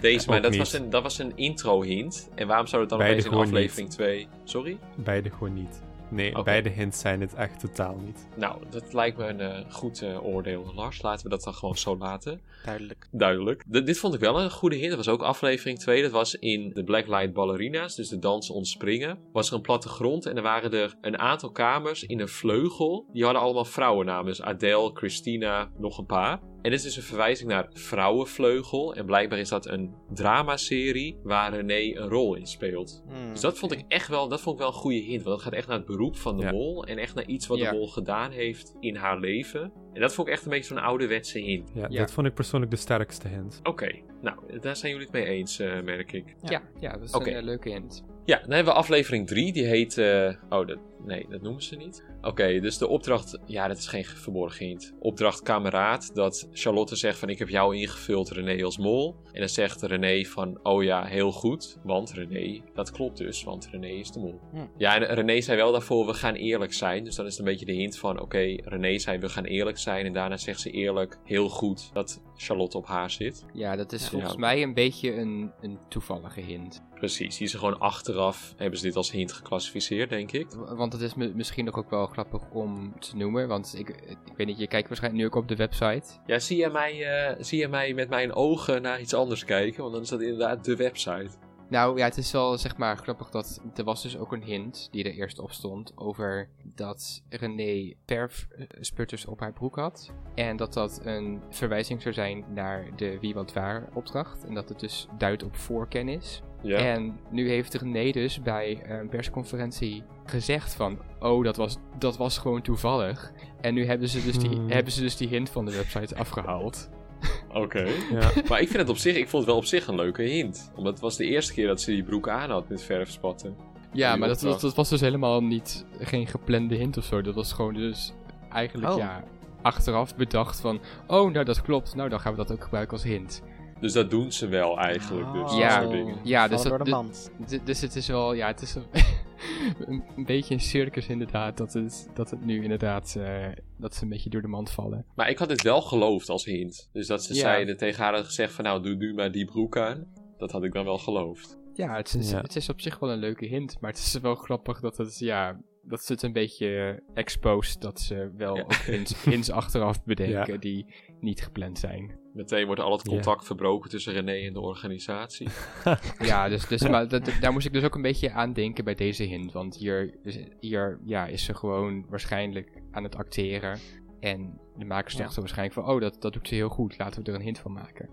[0.00, 0.60] deze, maar dat niet.
[0.60, 2.28] was, een, dat was een intro-hint.
[2.34, 4.28] En waarom zou het dan Beide opeens in aflevering 2...
[4.44, 4.78] Sorry?
[4.96, 5.82] beide gewoon niet.
[6.10, 8.28] Nee, beide hints zijn het echt totaal niet.
[8.36, 11.02] Nou, dat lijkt me een eh, goed eh, oordeel, Lars.
[11.02, 12.40] Laten we dat dan gewoon zo laten.
[12.64, 13.08] Duidelijk.
[13.10, 13.62] Duidelijk.
[13.70, 14.88] D- dit vond ik wel een goede hint.
[14.88, 16.02] Dat was ook aflevering 2.
[16.02, 19.18] Dat was in de Blacklight Ballerinas, dus de dansen ontspringen.
[19.32, 23.06] Was er een plattegrond en er waren er een aantal kamers in een vleugel.
[23.12, 24.26] Die hadden allemaal vrouwennamen.
[24.26, 26.40] Dus Adele, Christina, nog een paar.
[26.62, 28.94] En dit is dus een verwijzing naar Vrouwenvleugel.
[28.94, 33.02] En blijkbaar is dat een dramaserie waar René een rol in speelt.
[33.08, 35.22] Hmm, Dus dat vond ik echt wel, dat vond ik wel een goede hint.
[35.22, 36.50] Want dat gaat echt naar het beroep van de Ja.
[36.50, 36.84] mol.
[36.84, 37.70] En echt naar iets wat Ja.
[37.70, 39.72] de mol gedaan heeft in haar leven.
[39.92, 41.70] En dat vond ik echt een beetje zo'n ouderwetse hint.
[41.74, 42.00] Ja, Ja.
[42.00, 43.60] dit vond ik persoonlijk de sterkste hint.
[43.62, 43.90] Oké,
[44.22, 46.34] nou, daar zijn jullie het mee eens, eh, merk ik.
[46.42, 46.50] Ja.
[46.50, 48.04] Ja, ja, dat is een eh, leuke hint.
[48.24, 49.52] Ja, dan hebben we aflevering 3.
[49.52, 49.98] Die heet.
[49.98, 52.04] eh, oh, dat, nee, dat noemen ze niet.
[52.20, 53.38] Oké, dus de opdracht.
[53.46, 54.94] Ja, dat is geen verborgen hint.
[55.00, 56.14] Opdracht kameraad.
[56.14, 59.16] Dat Charlotte zegt van: Ik heb jou ingevuld, René als mol.
[59.32, 61.78] En dan zegt René van: Oh ja, heel goed.
[61.82, 64.40] Want René, dat klopt dus, want René is de mol.
[64.52, 64.66] Hm.
[64.76, 67.04] Ja, en René zei wel daarvoor: We gaan eerlijk zijn.
[67.04, 69.78] Dus dan is het een beetje de hint van: Oké, René zei: We gaan eerlijk
[69.78, 70.06] zijn.
[70.06, 73.44] En daarna zegt ze eerlijk, heel goed, dat Charlotte op haar zit.
[73.52, 74.08] Ja, dat is Ja.
[74.08, 74.38] volgens Ja.
[74.38, 76.86] mij een beetje een, een toevallige hint.
[76.94, 78.54] Precies, die is gewoon achteraf.
[78.56, 80.50] Hebben ze dit als hint geclassificeerd, denk ik.
[80.52, 83.48] W- Want het is mi- misschien nog ook wel grappig om te noemen.
[83.48, 86.04] Want ik, ik weet niet, je kijkt waarschijnlijk nu ook op de website.
[86.26, 89.80] Ja, zie je, mij, eh, zie je mij met mijn ogen naar iets anders kijken?
[89.80, 91.30] Want dan is dat inderdaad de website.
[91.68, 94.88] Nou ja, het is wel zeg maar grappig dat er was dus ook een hint
[94.90, 100.12] die er eerst op stond over dat René verfsputters op haar broek had.
[100.34, 104.44] En dat dat een verwijzing zou zijn naar de Wie Wat Waar opdracht.
[104.44, 106.42] En dat het dus duidt op voorkennis.
[106.62, 106.76] Ja.
[106.78, 110.98] En nu heeft René dus bij een persconferentie gezegd van...
[111.20, 113.32] Oh, dat was, dat was gewoon toevallig.
[113.60, 114.70] En nu hebben ze, dus die, Hmm.
[114.70, 116.88] hebben ze dus die hint van de website afgehaald.
[117.52, 117.88] Oké.
[118.10, 118.30] Ja.
[118.48, 120.72] Maar ik vind het op zich, ik vond het wel op zich een leuke hint.
[120.74, 123.56] Omdat het was de eerste keer dat ze die broek aan had met verfspatten.
[123.92, 124.60] Ja, maar dat, opdracht.
[124.60, 127.22] dat, dat was dus helemaal niet geen geplande hint of zo.
[127.22, 128.12] Dat was gewoon dus
[128.52, 128.98] eigenlijk Oh.
[128.98, 129.24] ja,
[129.62, 130.80] achteraf bedacht van...
[131.06, 131.94] Oh, nou dat klopt.
[131.94, 133.42] Nou, dan gaan we dat ook gebruiken als hint.
[133.80, 135.32] Dus dat doen ze wel eigenlijk.
[135.32, 135.80] Dus, Ja.
[136.22, 137.04] Ja, dus dat- door de
[137.46, 138.84] dus- dus het is wel, ja, het is een,
[139.88, 141.56] een, een beetje een circus inderdaad.
[141.56, 145.04] Dat het, dat het nu inderdaad, eh, dat ze een beetje door de mand vallen.
[145.14, 146.88] Maar ik had het wel geloofd als hint.
[146.92, 147.40] Dus dat ze Ja.
[147.40, 150.06] zeiden tegen haar gezegd van nou doe nu maar die broek aan.
[150.38, 151.58] Dat had ik dan wel geloofd.
[151.74, 152.40] Ja, het is, Ja.
[152.40, 153.80] het is op zich wel een leuke hint.
[153.80, 157.80] Maar het is wel grappig dat het, ja, dat ze het een beetje exposed.
[157.80, 158.62] Dat ze wel Ja.
[158.62, 160.58] ook hints, hints achteraf bedenken Ja.
[160.58, 160.86] die
[161.20, 162.17] niet gepland zijn.
[162.32, 163.12] Meteen wordt al het Ja.
[163.12, 165.48] contact verbroken tussen René en de organisatie.
[166.18, 168.94] Ja, dus, dus maar dat, daar moest ik dus ook een beetje aan denken bij
[168.94, 169.52] deze hint.
[169.52, 170.14] Want hier,
[170.60, 173.78] hier ja, is ze gewoon waarschijnlijk aan het acteren.
[174.20, 175.20] En de makers Ja.
[175.22, 176.98] dachten waarschijnlijk van, oh, dat, dat doet ze heel goed.
[176.98, 178.08] Laten we er een hint van maken.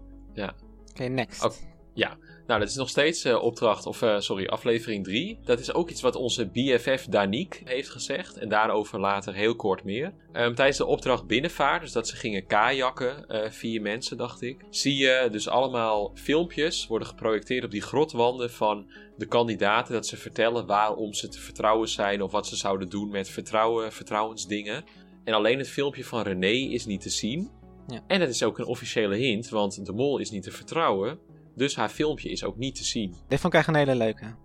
[0.89, 1.43] Oké, next.
[1.95, 2.17] Oké.
[2.47, 5.39] Nou, dat is nog steeds eh, opdracht, of eh, sorry, aflevering 3.
[5.43, 8.37] Dat is ook iets wat onze BFF Danique heeft gezegd.
[8.37, 10.13] En daarover later heel kort meer.
[10.31, 14.65] Ehm, tijdens de opdracht binnenvaart, dus dat ze gingen kajakken, eh, vier mensen dacht ik.
[14.69, 19.93] Zie je dus allemaal filmpjes worden geprojecteerd op die grotwanden van de kandidaten.
[19.93, 23.91] Dat ze vertellen waarom ze te vertrouwen zijn of wat ze zouden doen met vertrouwen,
[23.91, 24.83] vertrouwensdingen.
[25.23, 27.49] En alleen het filmpje van René is niet te zien.
[27.87, 28.03] Ja.
[28.07, 31.19] En dat is ook een officiële hint, want de mol is niet te vertrouwen.
[31.55, 33.15] Dus haar filmpje is ook niet te zien.
[33.27, 34.35] Dit vond ik echt een hele leuke.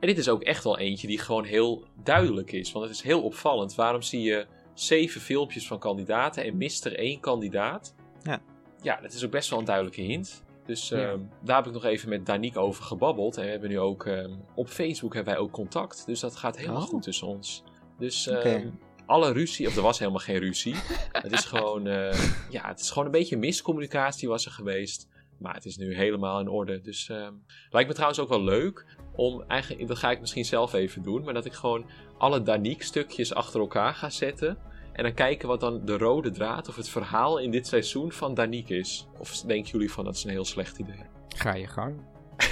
[0.00, 2.72] En dit is ook echt wel eentje die gewoon heel duidelijk is.
[2.72, 3.74] Want het is heel opvallend.
[3.74, 7.94] Waarom zie je zeven filmpjes van kandidaten en mist er één kandidaat?
[8.22, 8.40] Ja.
[8.82, 10.44] Ja, dat is ook best wel een duidelijke hint.
[10.66, 10.96] Dus Ja.
[11.10, 13.36] ehm, daar heb ik nog even met Danique over gebabbeld.
[13.36, 16.06] En we hebben nu ook ehm, op Facebook hebben wij ook contact.
[16.06, 16.88] Dus dat gaat helemaal Oh.
[16.88, 17.62] goed tussen ons.
[17.98, 18.38] Dus Oké.
[18.38, 18.68] ehm,
[19.06, 20.74] alle ruzie, of er was helemaal geen ruzie.
[21.12, 25.08] het is gewoon, eh, ja, het is gewoon een beetje miscommunicatie was er geweest.
[25.38, 26.80] Maar het is nu helemaal in orde.
[26.80, 27.32] Dus ehm,
[27.70, 31.24] lijkt me trouwens ook wel leuk om eigenlijk, dat ga ik misschien zelf even doen,
[31.24, 31.86] maar dat ik gewoon
[32.18, 34.58] alle Danique stukjes achter elkaar ga zetten.
[34.92, 38.34] En dan kijken wat dan de rode draad of het verhaal in dit seizoen van
[38.34, 39.06] Danique is.
[39.18, 41.04] Of denken jullie van dat is een heel slecht idee?
[41.36, 42.00] Ga je gang.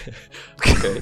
[0.57, 1.01] Oké.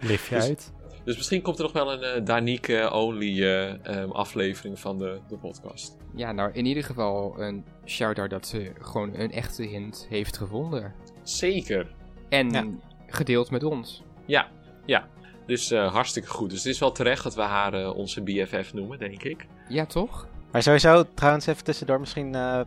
[0.00, 0.72] Leef je Dus- uit?
[1.06, 5.36] Dus misschien komt er nog wel een eh, Danique-only eh, ehm, aflevering van de, de
[5.36, 5.96] podcast.
[6.14, 10.94] Ja, nou in ieder geval een shout-out dat ze gewoon een echte hint heeft gevonden.
[11.22, 11.94] Zeker.
[12.28, 12.66] En Ja.
[13.06, 14.02] gedeeld met ons.
[14.26, 14.48] Ja,
[14.86, 15.08] ja.
[15.46, 16.50] Dus eh, hartstikke goed.
[16.50, 19.46] Dus het is wel terecht dat we haar eh, onze BFF noemen, denk ik.
[19.68, 20.26] Ja, toch?
[20.52, 22.60] Maar sowieso, trouwens even tussendoor, misschien eh,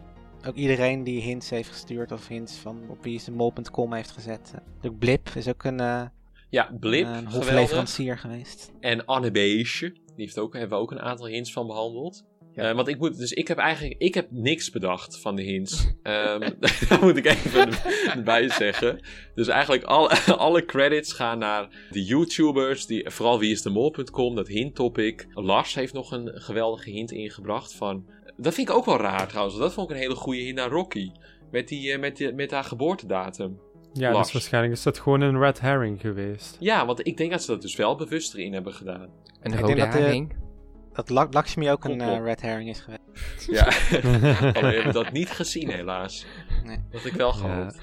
[0.48, 4.54] ook iedereen die hints heeft gestuurd of hints van op wie ze mol.com heeft gezet.
[4.82, 6.02] Eh, ook Blip is ook een, eh,
[6.50, 7.34] Ja, Blip, een geweldig.
[7.34, 8.72] hofleverancier geweest.
[8.80, 12.24] En Anne Beesje, die heeft ook, hebben we ook een aantal hints van behandeld.
[12.54, 12.70] Ja.
[12.70, 15.88] Eh, want ik moet, dus ik heb eigenlijk, ik heb niks bedacht van de hints.
[16.89, 17.70] Daar moet ik even
[18.24, 19.00] bij zeggen.
[19.36, 25.28] Dus eigenlijk alle, alle credits gaan naar de YouTubers, die, vooral wieisdemol.com, dat hint topic.
[25.34, 29.58] Lars heeft nog een geweldige hint ingebracht van, dat vind ik ook wel raar trouwens,
[29.58, 31.12] dat vond ik een hele goede hint naar Rocky.
[31.52, 33.60] Met, die, eh, met, die, met haar geboortedatum.
[33.94, 36.58] Ja, dus waarschijnlijk is dat gewoon een red herring geweest.
[36.60, 39.10] Ja, want ik denk dat ze dat dus wel bewust erin hebben gedaan.
[39.42, 40.28] Een Ik rode denk dat de-.
[40.94, 42.98] Dat Lakshmi ook een eh, red herring is geweest.
[43.58, 43.64] Ja,
[44.58, 46.26] alleen hebben we dat niet gezien helaas.
[46.64, 46.78] Nee.
[46.92, 47.34] Dat had ik wel Ja.
[47.38, 47.80] gehoopt.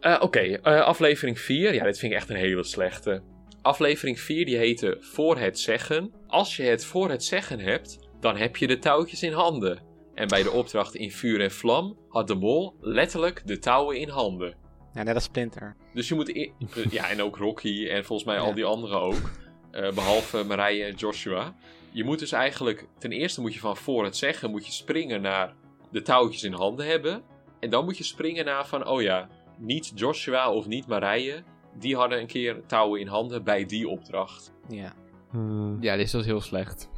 [0.00, 1.74] Eh, Oké, eh, aflevering 4.
[1.74, 3.22] Ja, dit vind ik echt een hele slechte.
[3.62, 6.12] Aflevering 4 die heette Voor het zeggen.
[6.26, 9.78] Als je het voor het zeggen hebt, dan heb je de touwtjes in handen.
[10.14, 14.08] En bij de opdracht in vuur en vlam had de mol letterlijk de touwen in
[14.08, 14.54] handen.
[14.98, 15.74] Ja, net als Splinter.
[15.94, 16.28] Dus je moet...
[16.28, 16.52] i-
[16.90, 19.30] Ja, en ook Rocky en volgens mij al die anderen ook.
[19.70, 21.54] Eh, behalve Marije en Joshua.
[21.90, 22.86] Je moet dus eigenlijk...
[22.98, 24.50] Ten eerste moet je van voor het zeggen...
[24.50, 25.54] moet je springen naar
[25.90, 27.22] de touwtjes in handen hebben.
[27.60, 28.86] En dan moet je springen naar van...
[28.88, 31.42] Oh ja, niet Joshua of niet Marije...
[31.78, 34.52] Die hadden een keer touwen in handen bij die opdracht.
[34.68, 34.92] Ja.
[35.30, 35.76] Hmm.
[35.80, 36.88] Ja, dit is dus heel slecht.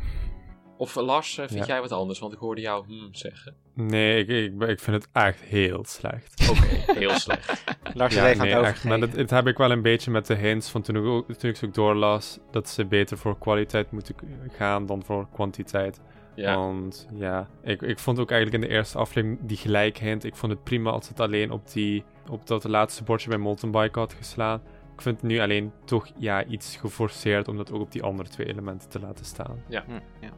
[0.80, 1.66] Of Lars, eh, vind Ja.
[1.66, 2.18] jij wat anders?
[2.18, 3.54] Want ik hoorde jou hmm zeggen.
[3.74, 6.48] Nee, ik, ik, ik vind het echt heel slecht.
[6.50, 7.64] Oké, heel slecht.
[7.94, 8.84] Lars Ja, even nee, echt.
[8.84, 11.32] Maar dat, dat heb ik wel een beetje met de hints van toen ik, ook,
[11.32, 12.38] toen ik ze ook doorlas.
[12.50, 14.14] Dat ze beter voor kwaliteit moeten
[14.52, 16.00] gaan dan voor kwantiteit.
[16.34, 20.24] Ja, Want ja, ik, ik vond ook eigenlijk in de eerste aflevering die gelijk hint.
[20.24, 23.70] Ik vond het prima als het alleen op, die, op dat laatste bordje bij Molten
[23.70, 24.62] Bike had geslaan.
[25.00, 28.28] Ik vind het nu alleen toch ja, iets geforceerd om dat ook op die andere
[28.28, 29.64] twee elementen te laten staan.
[29.68, 29.84] Hm, ja.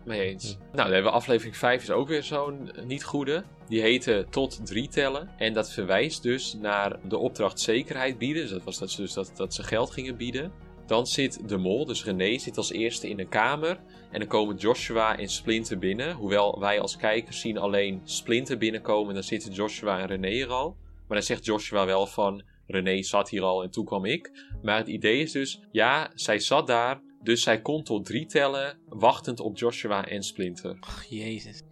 [0.05, 0.57] Mee eens.
[0.57, 3.45] Nou, dan hebben we aflevering 5 is ook weer zo'n niet goede.
[3.69, 5.29] Die heette tot drie tellen.
[5.37, 8.43] En dat verwijst dus naar de opdracht zekerheid bieden.
[8.43, 10.53] Dus dat was dat ze, dus dat, dat ze geld gingen bieden.
[10.87, 13.81] Dan zit de mol, dus René, zit als eerste in een kamer.
[14.11, 16.15] En dan komen Joshua en Splinter binnen.
[16.15, 19.15] Hoewel wij als kijkers zien alleen Splinter binnenkomen.
[19.15, 20.77] Dan zitten Joshua en René er al.
[21.09, 22.43] Maar dan zegt Joshua wel van...
[22.73, 24.31] René zat hier al en toen kwam ik.
[24.63, 25.61] Maar het idee is dus...
[25.71, 27.01] Ja, zij zat daar.
[27.23, 28.79] Dus zij kon tot drie tellen.
[28.89, 30.77] Wachtend op Joshua en Splinter.
[30.81, 31.63] Ach, jezus.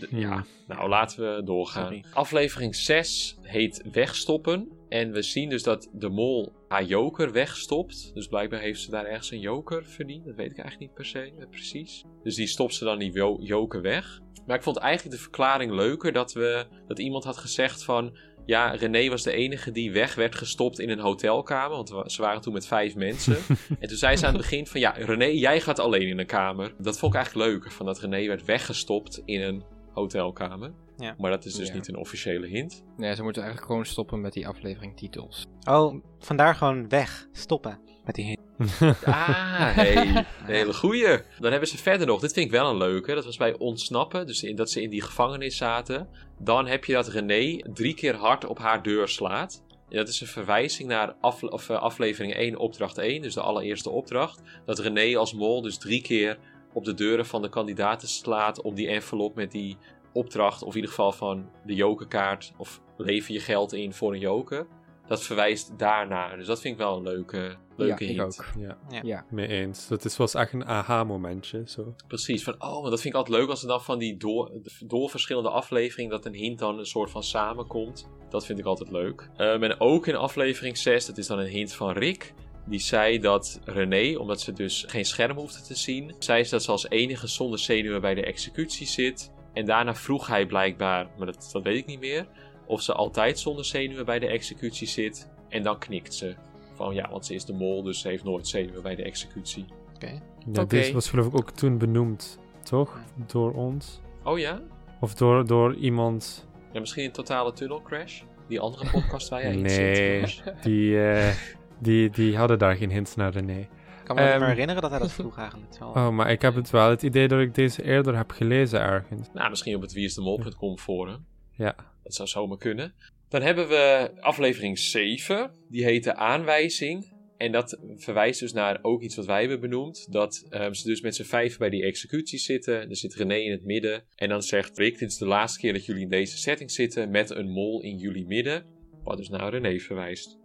[0.00, 0.18] D- Hmm.
[0.18, 1.82] Ja, nou laten we doorgaan.
[1.84, 2.04] Sorry.
[2.12, 4.68] Aflevering 6 heet Wegstoppen.
[4.88, 8.10] En we zien dus dat de mol haar joker wegstopt.
[8.14, 10.24] Dus blijkbaar heeft ze daar ergens een joker verdiend.
[10.24, 12.04] Dat weet ik eigenlijk niet per se eh, precies.
[12.22, 14.20] Dus die stopt ze dan die jo- joker weg.
[14.46, 18.18] Maar ik vond eigenlijk de verklaring leuker dat, we, dat iemand had gezegd van...
[18.46, 21.76] Ja, René was de enige die weg werd gestopt in een hotelkamer.
[21.76, 23.36] Want wa- ze waren toen met vijf mensen.
[23.80, 24.80] en toen zei ze aan het begin van...
[24.80, 26.74] Ja, René, jij gaat alleen in een kamer.
[26.78, 27.70] Dat vond ik eigenlijk leuker.
[27.70, 29.62] Van dat René werd weggestopt in een
[29.92, 30.72] hotelkamer.
[30.96, 31.14] Ja.
[31.18, 31.74] Maar dat is dus Ja.
[31.74, 32.84] niet een officiële hint.
[32.96, 35.46] Nee, ze moeten eigenlijk gewoon stoppen met die aflevering titels.
[35.68, 37.26] Oh, vandaar gewoon weg.
[37.32, 38.40] Stoppen met die hint.
[39.04, 41.20] Ah, hey, een hele goeie.
[41.38, 43.14] Dan hebben ze verder nog, dit vind ik wel een leuke.
[43.14, 46.08] Dat was bij ontsnappen, dus in, dat ze in die gevangenis zaten.
[46.38, 49.62] Dan heb je dat René drie keer hard op haar deur slaat.
[49.88, 53.40] En dat is een verwijzing naar af, of, eh, aflevering 1, opdracht 1, dus de
[53.40, 54.40] allereerste opdracht.
[54.66, 56.38] Dat René als mol dus drie keer
[56.72, 59.76] op de deuren van de kandidaten slaat om die envelop met die
[60.12, 64.20] opdracht, of in ieder geval van de jokerkaart, of lever je geld in voor een
[64.20, 64.66] joker.
[65.06, 66.36] Dat verwijst daarnaar.
[66.36, 68.38] Dus dat vind ik wel een leuke, leuke ja, ik hint.
[68.38, 68.46] ook.
[68.58, 69.00] ja, Ja.
[69.02, 69.24] Ja.
[69.30, 69.88] mee eens.
[69.88, 71.62] Dat is, was echt een aha-momentje.
[71.66, 71.94] Zo.
[72.06, 74.50] Precies, van oh, maar dat vind ik altijd leuk als er dan van die door,
[74.86, 78.08] door verschillende afleveringen dat een hint dan een soort van samenkomt.
[78.30, 79.30] Dat vind ik altijd leuk.
[79.36, 82.34] Ehm, en ook in aflevering 6, dat is dan een hint van Rick.
[82.66, 86.62] Die zei dat René, omdat ze dus geen scherm hoefde te zien, zei ze dat
[86.62, 89.32] ze als enige zonder zenuwen bij de executie zit.
[89.52, 92.26] En daarna vroeg hij blijkbaar, maar dat, dat weet ik niet meer,
[92.72, 95.28] of ze altijd zonder zenuwen bij de executie zit.
[95.48, 96.34] En dan knikt ze.
[96.74, 99.64] Van ja, want ze is de mol, dus ze heeft nooit zenuwen bij de executie.
[99.94, 100.06] Oké.
[100.06, 100.20] Ja,
[100.62, 100.66] Oké.
[100.66, 102.98] Deze was geloof ik ook toen benoemd, toch?
[103.26, 104.00] Door ons.
[104.24, 104.60] Oh ja?
[105.00, 106.46] Of door, door iemand.
[106.72, 108.22] Ja, misschien een totale tunnel crash?
[108.48, 110.42] Die andere podcast waar jij in Nee, zit.
[110.62, 111.34] die, eh,
[111.78, 113.58] die, die hadden daar geen hints naar René.
[113.58, 113.68] Ik
[114.04, 115.78] kan me niet Ehm, meer herinneren dat hij dat vroeg eigenlijk.
[115.78, 118.80] Wel- Oh, maar ik heb het wel het idee dat ik deze eerder heb gelezen
[118.80, 119.28] ergens.
[119.32, 121.24] Nou, misschien op het wieisdemol.com forum.
[121.52, 121.74] Ja.
[122.02, 122.94] Dat zou zomaar kunnen.
[123.28, 125.50] Dan hebben we aflevering 7.
[125.68, 127.12] Die heet de aanwijzing.
[127.36, 130.12] En dat verwijst dus naar ook iets wat wij hebben benoemd.
[130.12, 132.90] Dat ehm, ze dus met z'n vijf bij die executie zitten.
[132.90, 134.04] Er zit René in het midden.
[134.14, 137.10] En dan zegt Rick, dit is de laatste keer dat jullie in deze setting zitten.
[137.10, 138.64] Met een mol in jullie midden.
[139.04, 140.38] Wat dus naar René verwijst.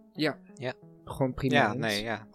[1.04, 1.54] Gewoon prima.
[1.54, 2.28] ja, nee, ja.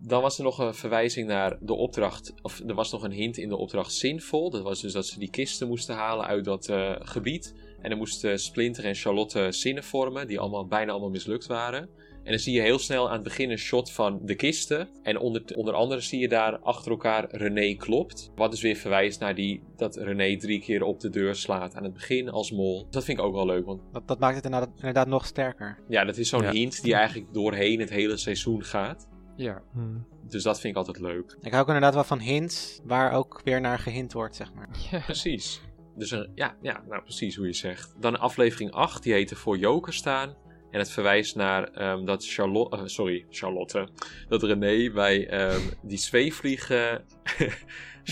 [0.00, 3.36] Dan was er nog een verwijzing naar de opdracht, of er was nog een hint
[3.36, 4.50] in de opdracht zinvol.
[4.50, 7.54] Dat was dus dat ze die kisten moesten halen uit dat eh, gebied.
[7.84, 11.88] En dan moesten Splinter en Charlotte zinnen vormen, die allemaal, bijna allemaal mislukt waren.
[12.22, 14.88] En dan zie je heel snel aan het begin een shot van de kisten.
[15.02, 18.30] En onder, onder andere zie je daar achter elkaar René klopt.
[18.34, 21.82] Wat dus weer verwijst naar die, dat René drie keer op de deur slaat aan
[21.84, 22.86] het begin als mol.
[22.90, 25.78] Dat vind ik ook wel leuk, want dat, dat maakt het inderdaad, inderdaad nog sterker.
[25.88, 26.50] ja, dat is zo'n Ja.
[26.50, 29.08] hint die eigenlijk doorheen het hele seizoen gaat.
[29.36, 29.62] Ja.
[29.72, 30.06] Hmm.
[30.28, 31.36] Dus dat vind ik altijd leuk.
[31.40, 34.68] Ik hou ook inderdaad wel van hints waar ook weer naar gehint wordt, zeg maar.
[35.04, 35.60] Precies.
[35.96, 37.94] Dus een, ja, ja, nou precies hoe je zegt.
[38.00, 40.36] Dan aflevering 8, die heette Voor Joker staan.
[40.70, 43.88] En het verwijst naar ehm, dat Charlotte, eh, sorry, Charlotte,
[44.28, 47.04] dat René bij ehm, die zweefvliegen.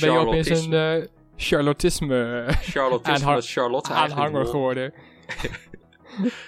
[0.01, 4.93] Ben je een eh charlotisme Charlottisme, aanhang- dat Charlotte aanhanger geworden?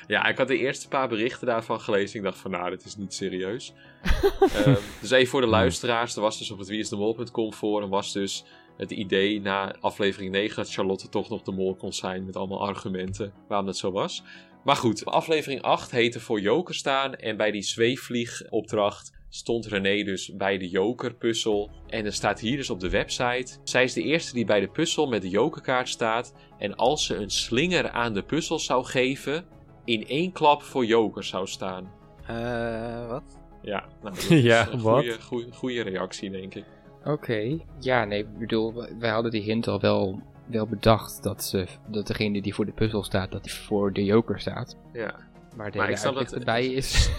[0.06, 2.16] Ja, ik had de eerste paar berichten daarvan gelezen.
[2.18, 3.72] Ik dacht van, nou, dit is niet serieus.
[4.54, 6.14] Ehm, dus even voor de luisteraars.
[6.16, 8.44] Er was dus op het wieisdemol.com forum was dus
[8.76, 12.66] het idee na aflevering 9 dat Charlotte toch nog de mol kon zijn met allemaal
[12.66, 14.22] argumenten waarom dat zo was.
[14.64, 20.36] Maar goed, aflevering 8 heette voor Joker staan en bij die zweefvliegopdracht stond René dus
[20.36, 21.70] bij de Joker-puzzel.
[21.88, 24.68] En er staat hier dus op de website: zij is de eerste die bij de
[24.68, 26.34] puzzel met de Jokerkaart staat.
[26.58, 29.44] En als ze een slinger aan de puzzel zou geven,
[29.84, 31.92] in één klap voor Joker zou staan.
[32.26, 33.38] Eh, wat?
[33.62, 35.00] Ja, nou, dat Ja, is een wat?
[35.02, 36.64] goede, goede, goede reactie, denk ik.
[37.04, 37.58] Oké.
[37.78, 42.06] Ja, nee, ik bedoel, wij- hadden die hint al wel, wel bedacht dat, ze, dat
[42.06, 44.76] degene die voor de puzzel staat, dat die voor de joker staat.
[44.92, 45.14] Ja.
[45.56, 47.10] Maar de Maar ik snap dat- erbij is...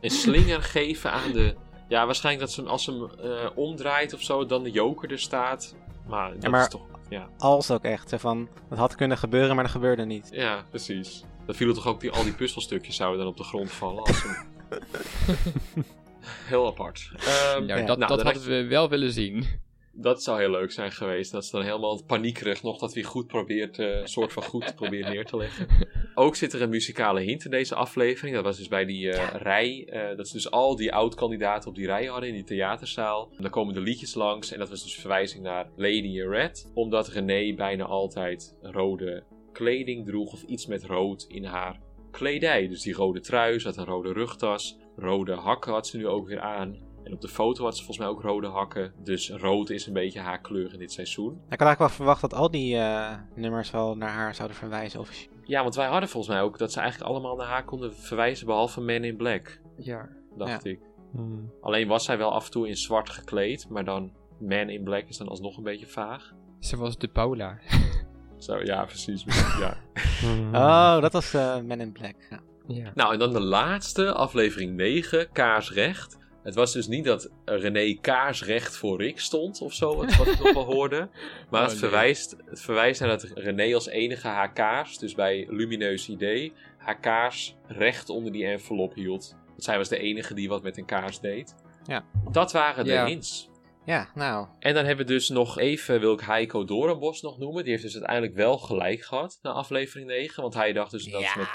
[0.00, 1.54] Een slinger geven aan de.
[1.88, 5.10] Ja, waarschijnlijk dat ze hem, als ze hem eh, omdraait of zo, dan de joker
[5.10, 5.74] er staat.
[6.06, 6.82] Maar dat maar- is toch.
[7.08, 8.14] Ja, Als ook echt.
[8.16, 10.28] Van, het had kunnen gebeuren, maar dat gebeurde niet.
[10.32, 11.24] ja precies.
[11.46, 14.02] Dan vielen toch ook die, al die puzzelstukjes zouden dan op de grond vallen.
[14.02, 14.42] Als ze...
[16.24, 17.10] Heel apart.
[17.16, 17.86] Ehm, Nou, Ja.
[17.86, 19.46] dat, nou, dat hadden we wel willen zien.
[19.94, 21.32] Dat zou heel leuk zijn geweest.
[21.32, 24.74] Dat ze dan helemaal paniekerig nog dat hij goed probeert, eh, een soort van goed
[24.74, 25.66] probeert neer te leggen.
[26.14, 28.34] Ook zit er een muzikale hint in deze aflevering.
[28.34, 29.88] Dat was dus bij die eh, rij.
[29.88, 33.28] eh, dat ze dus al die oud-kandidaten op die rij hadden in die theaterzaal.
[33.36, 34.52] En dan komen de liedjes langs.
[34.52, 36.70] En dat was dus verwijzing naar Lady in Red.
[36.74, 39.22] Omdat René bijna altijd rode
[39.52, 40.32] kleding droeg.
[40.32, 41.80] Of iets met rood in haar
[42.10, 42.68] kledij.
[42.68, 44.76] Dus die rode trui, ze had een rode rugtas.
[44.96, 46.76] Rode hakken had ze nu ook weer aan.
[47.04, 48.92] En op de foto had ze volgens mij ook rode hakken.
[49.04, 51.32] Dus rood is een beetje haar kleur in dit seizoen.
[51.32, 55.00] Ik had eigenlijk wel verwacht dat al die eh, nummers wel naar haar zouden verwijzen.
[55.00, 55.30] Officieel.
[55.44, 58.46] Ja, want wij hadden volgens mij ook dat ze eigenlijk allemaal naar haar konden verwijzen.
[58.46, 60.08] Behalve Man in Black, Ja.
[60.36, 60.80] dacht ik.
[61.12, 61.52] Hmm.
[61.60, 63.68] Alleen was zij wel af en toe in zwart gekleed.
[63.68, 66.32] Maar dan Man in Black is dan alsnog een beetje vaag.
[66.60, 67.58] Ze was de Paula.
[68.38, 69.24] Zo, ja, precies.
[69.60, 69.76] ja.
[70.20, 70.54] Hmm.
[70.54, 72.14] Oh, dat was eh Men in Black.
[72.30, 72.40] Ja.
[72.74, 72.90] Ja.
[72.94, 76.20] Nou, en dan de laatste, aflevering 9, Kaarsrecht.
[76.42, 80.38] Het was dus niet dat René kaarsrecht voor Rick stond of zo, wat wat ik
[80.38, 81.08] nog wel hoorde.
[81.50, 81.78] Maar Oh, het, nee.
[81.90, 87.00] verwijst, het verwijst naar dat René als enige haar kaars, dus bij Lumineus Idee, haar
[87.00, 89.36] kaars recht onder die envelop hield.
[89.46, 91.54] Want zij was de enige die wat met een kaars deed.
[91.86, 92.04] Ja.
[92.30, 93.06] Dat waren de Ja.
[93.06, 93.50] hints.
[93.84, 94.46] Ja, nou.
[94.58, 97.62] En dan hebben we dus nog even, wil ik Heiko Doornbos nog noemen.
[97.62, 100.42] Die heeft dus uiteindelijk wel gelijk gehad na aflevering 9.
[100.42, 101.36] Want hij dacht dus dat Ja.
[101.36, 101.48] met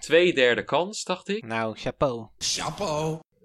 [0.00, 1.46] twee derde kans, dacht ik.
[1.46, 2.28] Nou, chapeau.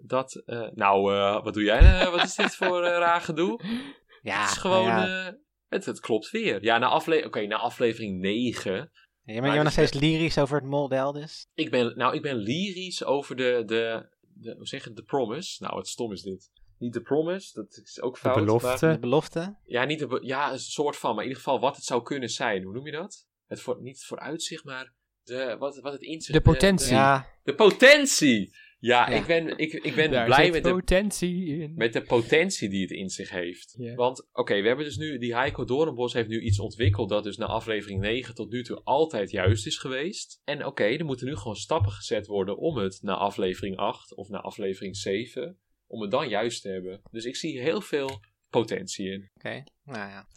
[0.02, 1.80] Dat, eh, nou, eh, wat doe jij?
[1.80, 3.60] eh, wat is dit voor raar gedoe?
[4.22, 5.28] Ja, het is gewoon, nou ja.
[5.28, 5.34] eh,
[5.68, 6.64] het, het klopt weer.
[6.64, 8.72] Ja, na, afle oké, na aflevering 9.
[8.74, 8.82] Ja,
[9.26, 11.48] maar je maar bent nog steeds lyrisch over het model dus.
[11.54, 15.64] Ik ben, nou, ik ben lyrisch over de, de, de, hoe zeg je, de promise.
[15.64, 16.50] Nou, wat stom is dit.
[16.80, 18.36] Niet de promise, dat is ook De fout.
[18.36, 18.86] belofte.
[18.86, 19.56] maar- De belofte.
[19.66, 22.04] ja, niet de, be- ja, een soort van, maar in ieder geval wat het zou
[22.04, 22.64] kunnen zijn.
[22.64, 23.28] Hoe noem je dat?
[23.48, 24.94] Het voor, niet het vooruitzicht, maar
[25.24, 26.34] de, wat, wat het inzicht.
[26.34, 26.94] De potentie.
[26.94, 28.56] Ja, De, potentie!
[28.82, 29.18] Ja, Ja.
[29.18, 31.74] Ik ben, ik, ik ben Daar blij met de, potentie in.
[31.76, 33.76] met de potentie die het in zich heeft.
[33.96, 37.38] Want, oké, we hebben dus nu, die Heiko Doornbos heeft nu iets ontwikkeld dat dus
[37.38, 40.42] na aflevering 9 tot nu toe altijd juist is geweest.
[40.44, 44.30] En oké, er moeten nu gewoon stappen gezet worden om het na aflevering 8 of
[44.30, 45.60] na aflevering 7,
[45.90, 47.02] om het dan juist te hebben.
[47.12, 49.30] Dus ik zie heel veel potentie in.
[49.36, 49.64] oké.
[49.84, 50.28] Nou ja.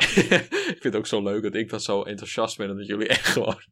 [0.75, 3.09] ik vind het ook zo leuk dat ik dan zo enthousiast ben en dat jullie
[3.19, 3.63] echt gewoon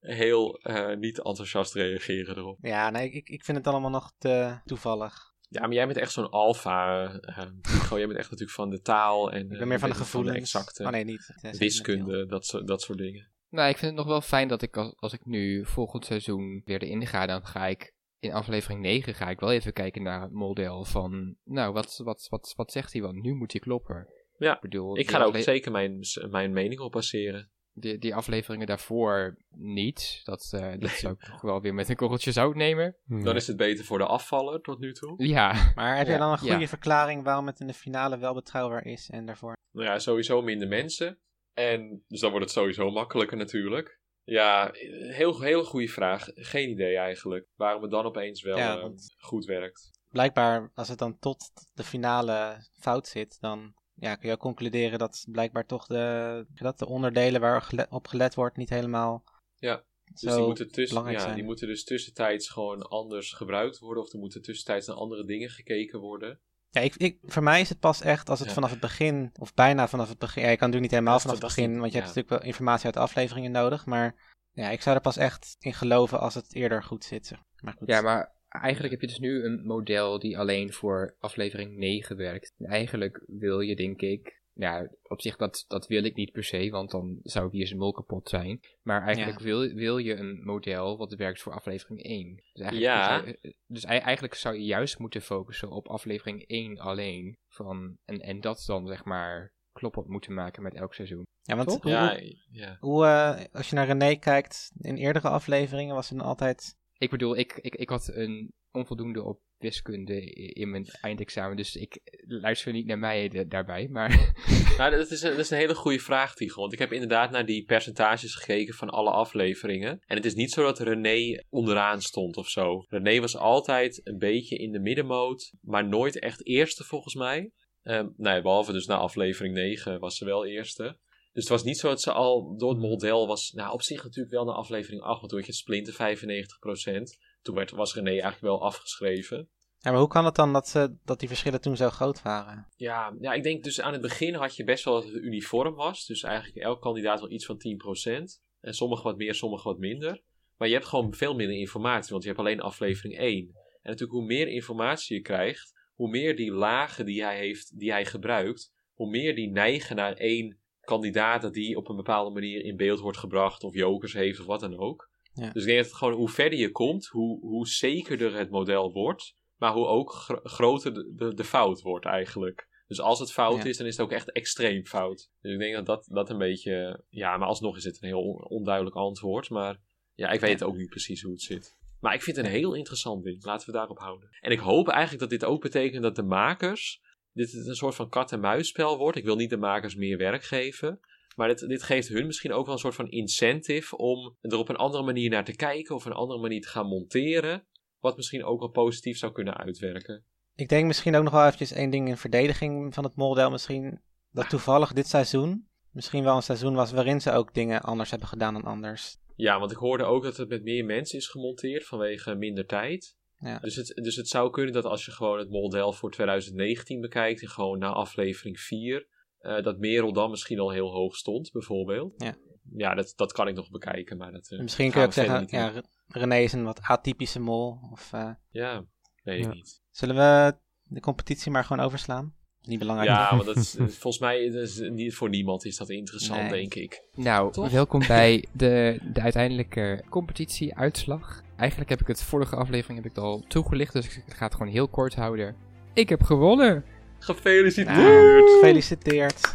[0.00, 2.58] heel eh, niet enthousiast reageren erop.
[2.60, 5.30] Ja, nee, ik, ik vind het allemaal nog te toevallig.
[5.48, 7.04] Ja, maar jij bent echt zo'n alfa.
[7.20, 7.98] eh, Hugo.
[7.98, 10.04] jij bent echt natuurlijk van de taal en Ik eh, ben meer van de weet
[10.04, 10.38] je, gevoelens.
[10.38, 11.34] exacte oh nee, niet.
[11.58, 13.30] Wiskunde, dat, zo, dat soort dingen.
[13.48, 16.62] Nou, ik vind het nog wel fijn dat ik als, als ik nu volgend seizoen
[16.64, 17.92] weer erin ga, dan ga ik
[18.22, 22.26] in aflevering 9 ga ik wel even kijken naar het model van, nou, wat, wat,
[22.30, 23.02] wat, wat zegt hij?
[23.02, 24.08] Want nu moet hij kloppen.
[24.36, 26.00] Ja, ik bedoel, Ik die ga er ook zeker mijn,
[26.30, 27.50] mijn mening op baseren.
[27.72, 30.20] Die, die afleveringen daarvoor niet.
[30.24, 32.96] Dat, eh, dat zou ik wel weer met een korreltje zout nemen.
[33.04, 33.24] Hmm.
[33.24, 35.26] Dan is het beter voor de afvaller tot nu toe.
[35.26, 36.66] Ja, Maar heb Ja, je dan een goede ja.
[36.66, 39.56] verklaring waarom het in de finale wel betrouwbaar is en daarvoor?
[39.72, 41.18] Nou ja, sowieso minder mensen.
[41.54, 44.00] En dus dan wordt het sowieso makkelijker natuurlijk.
[44.24, 44.70] Ja,
[45.08, 46.28] heel, heel goede vraag.
[46.34, 47.46] Geen idee eigenlijk.
[47.54, 49.90] Waarom het dan opeens wel Ja, eh, want- goed werkt.
[50.08, 54.98] Blijkbaar, als het dan tot de finale fout zit, dan ja, kun je ook concluderen
[54.98, 59.24] dat blijkbaar toch de, dat de onderdelen waar gele- op gelet wordt niet helemaal
[59.56, 61.34] Ja, Dus die moeten, tussen, ja, zijn.
[61.34, 64.02] die moeten dus tussentijds gewoon anders gebruikt worden.
[64.02, 66.40] Of er moeten tussentijds naar andere dingen gekeken worden.
[66.74, 68.54] Ja, ik, ik, voor mij is het pas echt als het Ja.
[68.54, 70.42] vanaf het begin, of bijna vanaf het begin.
[70.42, 72.84] Ja, je kan natuurlijk niet helemaal vanaf het begin, want je hebt natuurlijk wel informatie
[72.84, 73.86] uit de afleveringen nodig.
[73.86, 74.14] Maar
[74.52, 77.26] ja, ik zou er pas echt in geloven als het eerder goed zit.
[77.26, 77.38] zeg.
[77.60, 77.88] Maar goed.
[77.88, 82.52] ja, maar eigenlijk heb je dus nu een model die alleen voor aflevering 9 werkt.
[82.58, 86.44] En eigenlijk wil je, denk ik, ja, op zich dat, dat wil ik niet per
[86.44, 88.60] se, want dan zou hier zijn mol kapot zijn.
[88.82, 89.44] Maar eigenlijk Ja.
[89.44, 92.34] wil, wil je een model wat werkt voor aflevering 1.
[92.52, 93.18] Dus eigenlijk, Ja.
[93.18, 97.36] zou je- dus ei- eigenlijk zou je juist moeten focussen op aflevering 1 alleen.
[97.48, 101.22] Van, en, en dat dan zeg maar kloppend moeten maken met elk seizoen.
[101.42, 102.20] ja, want hoe, Ja,
[102.50, 102.76] ja.
[102.80, 106.76] hoe, eh, als je naar René kijkt, in eerdere afleveringen was ze dan altijd...
[106.98, 112.00] Ik bedoel, ik, ik, ik had een onvoldoende op wiskunde in mijn eindexamen, dus ik
[112.26, 114.32] luister niet naar mij de- daarbij, maar
[114.78, 116.60] Nou, dat is, een, dat is een hele goede vraag, Tigo.
[116.60, 120.00] Want ik heb inderdaad naar die percentages gekeken van alle afleveringen.
[120.06, 122.84] En het is niet zo dat René onderaan stond of zo.
[122.88, 127.50] René was altijd een beetje in de middenmoot, maar nooit echt eerste volgens mij.
[127.82, 130.98] Ehm nee, behalve dus na aflevering 9 was ze wel eerste.
[131.32, 133.52] Dus het was niet zo dat ze al door het model was.
[133.52, 137.18] Nou, op zich natuurlijk wel naar aflevering 8, want toen had je het splinten 95%.
[137.42, 139.48] Toen werd, was René eigenlijk wel afgeschreven.
[139.78, 142.66] Ja, maar hoe kan het dan dat, ze, dat die verschillen toen zo groot waren?
[142.76, 145.74] Ja, ja, ik denk dus aan het begin had je best wel dat het uniform
[145.74, 146.06] was.
[146.06, 148.40] Dus eigenlijk elk kandidaat wel iets van 10%.
[148.60, 150.22] En sommige wat meer, sommige wat minder.
[150.56, 153.38] Maar je hebt gewoon veel minder informatie, want je hebt alleen aflevering 1.
[153.38, 157.90] En natuurlijk hoe meer informatie je krijgt, hoe meer die lagen die hij heeft, die
[157.90, 162.64] hij gebruikt, hoe meer die neigen naar één kandidaat dat die op een bepaalde manier
[162.64, 165.10] in beeld wordt gebracht, of jokers heeft of wat dan ook.
[165.34, 165.50] Ja.
[165.50, 169.34] Dus ik denk dat gewoon hoe verder je komt, hoe, hoe zekerder het model wordt,
[169.56, 172.68] maar hoe ook gro- groter de, de, de fout wordt eigenlijk.
[172.86, 173.68] Dus als het fout Ja.
[173.68, 175.30] is, dan is het ook echt extreem fout.
[175.40, 177.04] Dus ik denk dat dat, dat een beetje.
[177.08, 179.50] Ja, maar alsnog is het een heel on- onduidelijk antwoord.
[179.50, 179.80] Maar
[180.14, 181.76] ja, ik weet ook niet precies hoe het zit.
[182.00, 183.44] Maar ik vind het een heel interessant ding.
[183.44, 184.28] Laten we daarop houden.
[184.40, 187.00] En ik hoop eigenlijk dat dit ook betekent dat de makers.
[187.32, 189.16] Dit een soort van kat-en-muisspel wordt.
[189.16, 191.00] Ik wil niet de makers meer werk geven.
[191.36, 194.68] Maar dit, dit geeft hun misschien ook wel een soort van incentive om er op
[194.68, 195.94] een andere manier naar te kijken.
[195.94, 197.66] Of een andere manier te gaan monteren.
[197.98, 200.24] Wat misschien ook wel positief zou kunnen uitwerken.
[200.54, 204.00] Ik denk misschien ook nog wel eventjes één ding in verdediging van het model misschien.
[204.30, 208.28] Dat toevallig dit seizoen misschien wel een seizoen was waarin ze ook dingen anders hebben
[208.28, 209.16] gedaan dan anders.
[209.36, 213.16] Ja, want ik hoorde ook dat het met meer mensen is gemonteerd vanwege minder tijd.
[213.38, 213.58] Ja.
[213.58, 217.42] Dus, het, dus het zou kunnen dat als je gewoon het model voor 2019 bekijkt
[217.42, 219.06] en gewoon na aflevering 4,
[219.42, 222.14] eh, dat Merel dan misschien al heel hoog stond, bijvoorbeeld.
[222.16, 222.34] Ja.
[222.76, 224.50] Ja, dat, dat kan ik nog bekijken, maar dat.
[224.50, 225.72] eh, Misschien kun je ook zeggen, ja,
[226.08, 227.78] René is een wat atypische mol.
[227.92, 228.36] Of, eh, in.
[228.50, 228.84] Ja,
[229.22, 229.52] weet ik Ja.
[229.52, 229.82] niet.
[229.90, 232.34] zullen we de competitie maar gewoon overslaan?
[232.62, 233.10] Niet belangrijk.
[233.10, 236.50] Ja, want dat is, volgens mij is niet, voor niemand is dat interessant, Nee.
[236.50, 237.02] denk ik.
[237.14, 237.70] Nou, Toch?
[237.70, 241.42] welkom bij de, de uiteindelijke competitieuitslag.
[241.56, 244.54] Eigenlijk heb ik het vorige aflevering heb ik het al toegelicht, dus ik ga het
[244.54, 245.56] gewoon heel kort houden.
[245.94, 246.84] Ik heb gewonnen!
[247.22, 247.96] Gefeliciteerd!
[247.96, 249.54] Nou, gefeliciteerd.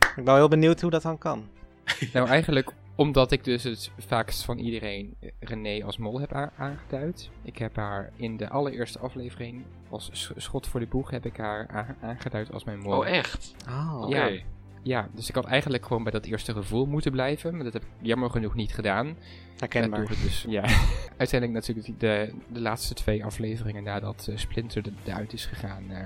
[0.00, 1.48] Ik ben wel heel benieuwd hoe dat dan kan.
[2.12, 7.30] Nou, eigenlijk omdat ik dus het vaakst van iedereen eh, René als mol heb aangeduid.
[7.42, 11.36] Ik heb haar in de allereerste aflevering als sch- schot voor de boeg heb ik
[11.36, 12.98] haar aangeduid als mijn mol.
[12.98, 13.54] Oh, echt?
[13.68, 14.16] Oh, Oké.
[14.16, 14.40] Ja.
[14.82, 17.82] Ja, dus ik had eigenlijk gewoon bij dat eerste gevoel moeten blijven, maar dat heb
[17.82, 19.16] ik jammer genoeg niet gedaan.
[19.58, 20.00] herkenbaar.
[20.08, 20.62] Het dus, ja.
[21.16, 25.96] Uiteindelijk natuurlijk de, de laatste twee afleveringen nadat eh, Splinter er- eruit is gegaan, eh,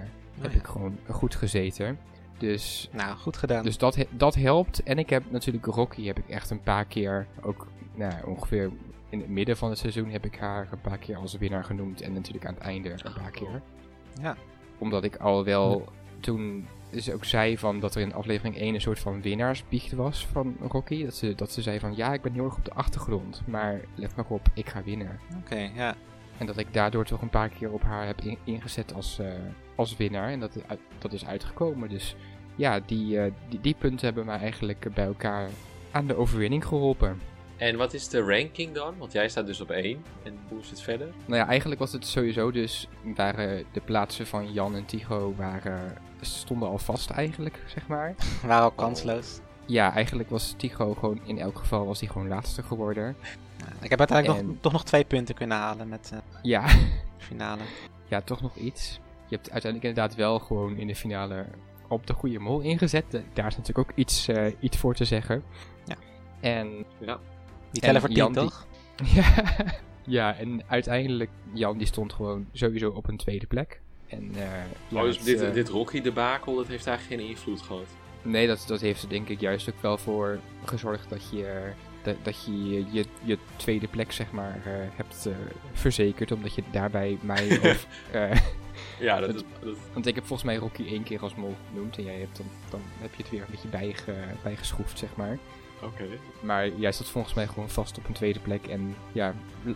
[0.41, 0.59] heb ja.
[0.59, 1.99] ik gewoon goed gezeten.
[2.39, 3.65] Dus, Nou, goed gedaan.
[3.65, 4.83] dus dat, dat helpt.
[4.83, 8.71] En ik heb natuurlijk Rocky heb ik echt een paar keer, ook nou, ongeveer
[9.09, 12.01] in het midden van het seizoen heb ik haar een paar keer als winnaar genoemd.
[12.01, 13.63] En natuurlijk aan het einde een paar keer.
[14.21, 14.37] Ja.
[14.79, 15.85] Omdat ik al wel
[16.21, 16.67] toen
[17.03, 20.57] ze ook zei van dat er in aflevering 1 een soort van winnaarsbiecht was van
[20.69, 21.05] Rocky.
[21.05, 23.43] Dat ze, dat ze zei van ja, ik ben heel erg op de achtergrond.
[23.47, 25.19] Maar let maar op, ik ga winnen.
[25.45, 25.97] Oké, ja.
[26.39, 29.27] En dat ik daardoor toch een paar keer op haar heb in- ingezet als, eh,
[29.75, 30.29] als winnaar.
[30.31, 31.89] En dat, uit- dat is uitgekomen.
[31.89, 32.17] Dus
[32.57, 35.49] ja, die, eh, die, die punten hebben mij eigenlijk bij elkaar
[35.91, 37.21] aan de overwinning geholpen.
[37.57, 38.95] En wat is de ranking dan?
[38.99, 40.03] Want jij staat dus op 1.
[40.23, 41.09] En hoe is het verder?
[41.27, 45.97] Nou ja, eigenlijk was het sowieso dus, waren de plaatsen van Jan en Tycho waren,
[46.25, 48.15] stonden al vast eigenlijk, zeg maar.
[48.47, 49.41] Waren al kansloos.
[49.67, 53.17] Ja, eigenlijk was Tycho gewoon, in elk geval was hij gewoon laatste geworden.
[53.59, 56.67] Ja, ik heb uiteindelijk En- nog, toch nog twee punten kunnen halen met eh, Ja,
[56.67, 57.63] de finale.
[58.09, 59.01] ja, toch nog iets.
[59.27, 61.47] Je hebt uiteindelijk inderdaad wel gewoon in de finale
[61.89, 63.15] op de goede mol ingezet.
[63.15, 65.43] Eh, Daar is natuurlijk ook iets, eh, iets voor te zeggen.
[65.85, 65.97] Ja.
[66.41, 66.69] En
[67.71, 68.67] Die tellen En voor tien, die- toch?
[69.15, 69.45] ja,
[70.05, 73.81] ja, en uiteindelijk, Jan die stond gewoon sowieso op een tweede plek.
[74.15, 74.31] En,
[74.89, 77.87] ja, oh, dus het, dit, eh, dit Rocky-debakel, dat heeft eigenlijk geen invloed gehad.
[78.23, 81.73] Nee, dat, dat heeft er denk ik juist ook wel voor gezorgd dat je
[82.03, 85.29] dat, dat je, je je tweede plek zeg maar eh, hebt
[85.73, 86.33] verzekerd.
[86.33, 87.87] Omdat je daarbij mij of...
[88.99, 89.45] Ja, dat, dat,
[89.93, 91.97] want ik heb volgens mij Rocky één keer als mol genoemd.
[91.99, 95.39] En jij hebt dan, dan heb je het weer een beetje bijge, bijgeschroefd zeg maar.
[95.83, 96.05] oké.
[96.41, 98.67] Maar jij zat volgens mij gewoon vast op een tweede plek.
[98.67, 99.35] En ja,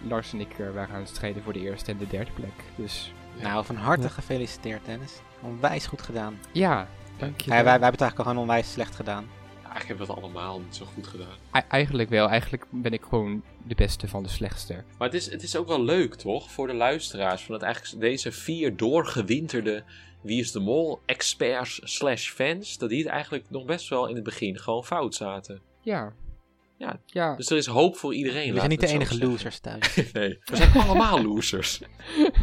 [0.09, 2.63] Lars en ik waren aan het strijden voor de eerste en de derde plek.
[2.77, 3.13] Dus
[3.43, 4.09] Nou, van harte Ja.
[4.09, 5.13] gefeliciteerd, Dennis.
[5.43, 6.39] Onwijs goed gedaan.
[6.53, 6.89] ja,
[7.19, 9.29] dank je Ja, wij, wij hebben het eigenlijk al gewoon onwijs slecht gedaan.
[9.55, 11.63] Eigenlijk hebben we het allemaal niet zo goed gedaan.
[11.69, 12.29] Eigenlijk wel.
[12.29, 14.85] Eigenlijk ben ik gewoon de beste van de slechtste.
[14.99, 16.51] Maar het is, het is ook wel leuk, toch?
[16.51, 17.43] Voor de luisteraars.
[17.45, 19.85] Van dat eigenlijk deze vier doorgewinterde
[20.21, 22.79] Wie is de Mol experts slash fans.
[22.79, 25.61] Dat die het eigenlijk nog best wel in het begin gewoon fout zaten.
[25.81, 26.13] Ja.
[26.79, 27.01] Ja.
[27.07, 27.37] Ja.
[27.37, 28.51] Dus er is hoop voor iedereen.
[28.53, 29.97] We zijn niet de enige losers thuis.
[30.13, 31.81] Nee, we zijn allemaal losers.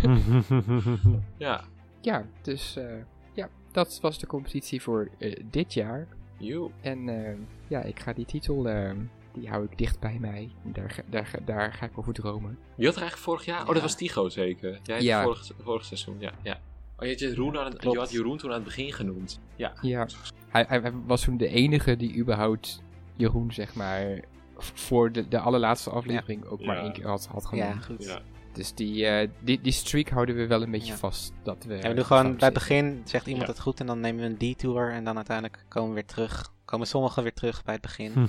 [1.37, 1.63] Ja.
[2.01, 2.85] Ja, dus eh,
[3.33, 6.07] ja, dat was de competitie voor eh, dit jaar.
[6.37, 6.71] Joe.
[6.81, 7.33] En eh,
[7.67, 8.91] ja, ik ga die titel, eh,
[9.33, 10.49] die hou ik dicht bij mij.
[10.63, 12.57] Daar, ga- daar, ga- daar ga ik over dromen.
[12.75, 13.61] Wie had er eigenlijk vorig jaar?
[13.67, 14.79] Oh, dat was Tigo zeker.
[14.83, 15.23] Jij Ja.
[15.23, 16.31] vorig, vorig seizoen, ja.
[16.43, 16.59] ja.
[16.97, 19.39] Oh, je had, Jeroen aan het, je had Jeroen toen aan het begin genoemd.
[19.55, 19.73] Ja.
[19.81, 20.07] Ja,
[20.49, 22.81] hij, hij hij was toen de enige die überhaupt
[23.17, 24.23] Jeroen, zeg maar,
[24.57, 27.85] voor de, de allerlaatste aflevering ook maar één keer had, had Ja, genoemd.
[27.85, 28.03] goed.
[28.03, 28.21] ja.
[28.53, 30.97] Dus die, eh, die, die streak houden we wel een beetje Ja.
[30.97, 31.33] vast.
[31.43, 33.51] Dat we Ja, we doen gewoon bij het begin zegt iemand Ja.
[33.53, 36.53] het goed en dan nemen we een detour en dan uiteindelijk komen we weer terug.
[36.65, 38.13] Komen sommigen weer terug bij het begin.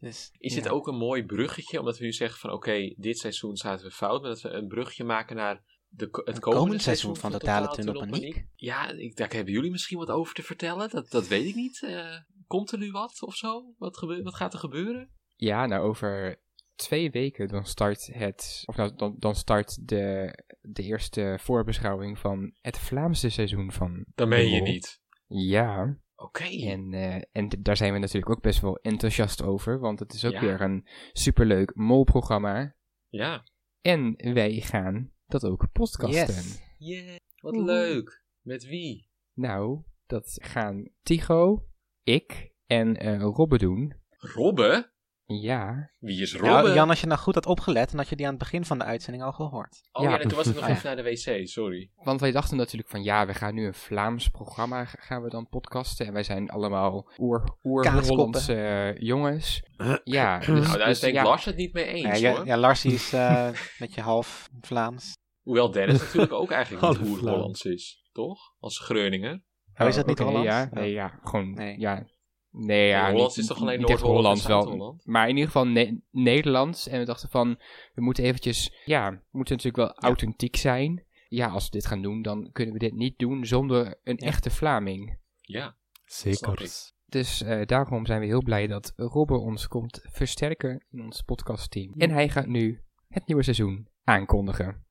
[0.00, 0.60] dus, Is ja.
[0.62, 3.92] dit ook een mooi bruggetje, omdat we nu zeggen van oké, dit seizoen zaten we
[3.92, 7.30] fout, maar dat we een bruggetje maken naar de, het Een komende komend seizoen van
[7.30, 8.46] Totale Totale Tunnelpaniek?
[8.54, 11.82] Ja, ik, daar hebben jullie misschien wat over te vertellen, dat, dat weet ik niet.
[11.82, 12.16] Eh,
[12.48, 13.74] komt er nu wat of zo?
[13.78, 15.10] Wat, gebe- wat gaat er gebeuren?
[15.36, 16.40] Ja, nou over
[16.74, 22.54] twee weken dan start het, of nou, dan, dan start de, de eerste voorbeschouwing van
[22.60, 25.00] het Vlaamse seizoen van Dan meen je niet.
[25.26, 26.44] Ja, Oké.
[26.44, 30.12] en, eh, en d- daar zijn we natuurlijk ook best wel enthousiast over, want het
[30.12, 30.40] is ook Ja.
[30.40, 32.74] weer een superleuk molprogramma.
[33.08, 33.44] Ja.
[33.80, 36.34] En wij gaan dat ook podcasten.
[36.34, 36.62] Yes.
[36.78, 38.22] Yeah, wat leuk.
[38.40, 39.10] Met wie?
[39.32, 41.67] Nou, dat gaan Tigo,
[42.08, 43.94] ik en eh Robbe doen.
[44.18, 44.96] Robbe?
[45.24, 46.48] Ja, Wie is Robbe?
[46.48, 48.64] Nou, Jan, als je nou goed had opgelet, dan had je die aan het begin
[48.64, 49.80] van de uitzending al gehoord.
[49.92, 50.18] oh ja, Ja.
[50.20, 50.74] en toen was ik nog Ah, ja.
[50.74, 51.90] even naar de wc, sorry.
[51.94, 55.48] Want wij dachten natuurlijk van ja, we gaan nu een Vlaams programma gaan we dan
[55.48, 56.06] podcasten.
[56.06, 59.62] En wij zijn allemaal oer- oer-Hollandse eh, jongens.
[60.04, 62.28] Ja, dus, nou, daar dus is denk ik ja, Lars het niet mee eens Ja,
[62.30, 62.46] ja, hoor.
[62.46, 63.48] ja, Lars is eh
[63.78, 65.12] met je half Vlaams.
[65.42, 67.20] Hoewel Dennis natuurlijk ook eigenlijk niet Vlaams.
[67.20, 68.38] Hollands is, toch?
[68.58, 69.42] Als Groninger.
[69.78, 70.48] Oh, is dat niet oké, Hollands?
[70.48, 70.72] Ja, Oh.
[70.72, 71.78] nee, ja, gewoon, Nee.
[71.78, 72.06] ja.
[72.50, 75.00] Nee, ja, Hollands niet- is toch alleen Noord-Holland wel.
[75.04, 76.88] Maar in ieder geval Ne- Nederlands.
[76.88, 77.58] En we dachten van,
[77.94, 81.04] we moeten eventjes, ja, we moeten natuurlijk wel authentiek zijn.
[81.28, 84.26] Ja, als we dit gaan doen, dan kunnen we dit niet doen zonder een Ja.
[84.26, 85.18] echte Vlaming.
[85.40, 85.76] Ja.
[86.04, 86.66] Zeker.
[87.06, 91.92] Dus eh, daarom zijn we heel blij dat Robbe ons komt versterken in ons podcastteam.
[91.96, 94.86] En hij gaat nu het nieuwe seizoen aankondigen.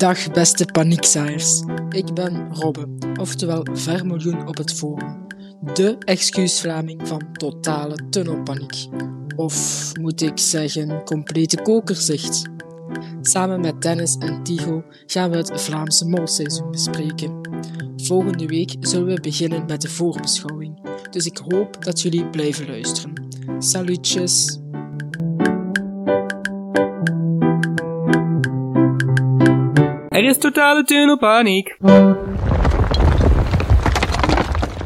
[0.00, 1.62] Dag beste paniekzaaiers.
[1.90, 2.88] Ik ben Robbe,
[3.20, 5.26] oftewel Vermiljoen op het forum.
[5.74, 8.86] De excuus-Vlaming van totale tunnelpaniek.
[9.36, 12.42] Of moet ik zeggen, complete kokerzicht.
[13.22, 17.40] Samen met Dennis en Tigo gaan we het Vlaamse molseizoen bespreken.
[17.96, 23.12] Volgende week zullen we beginnen met de voorbeschouwing, dus ik hoop dat jullie blijven luisteren.
[23.58, 24.59] Salutjes!
[30.40, 31.76] Totale tunnelpaniek.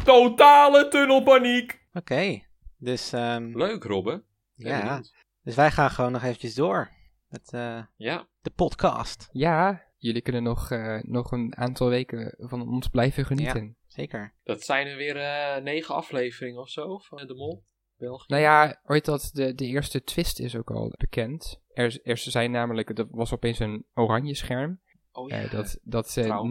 [0.03, 1.79] Totale tunnelpaniek!
[1.93, 2.41] Oké,
[2.77, 4.23] dus, ehm, Leuk, Robbe.
[4.55, 5.01] Ben ja,
[5.43, 6.89] dus wij gaan gewoon nog eventjes door
[7.27, 8.27] met eh, Ja.
[8.41, 9.29] de podcast.
[9.31, 13.77] Ja, jullie kunnen nog, eh, nog een aantal weken van ons blijven genieten.
[13.87, 14.33] Zeker.
[14.43, 17.63] Dat zijn er weer eh, negen afleveringen of zo van De Mol.
[17.97, 18.25] België.
[18.27, 21.61] Nou ja, ooit dat de, de eerste twist is ook al bekend.
[21.73, 24.79] Er, er zijn namelijk, er was opeens een oranje scherm.
[25.15, 26.41] Oh Eh, dat dat eh,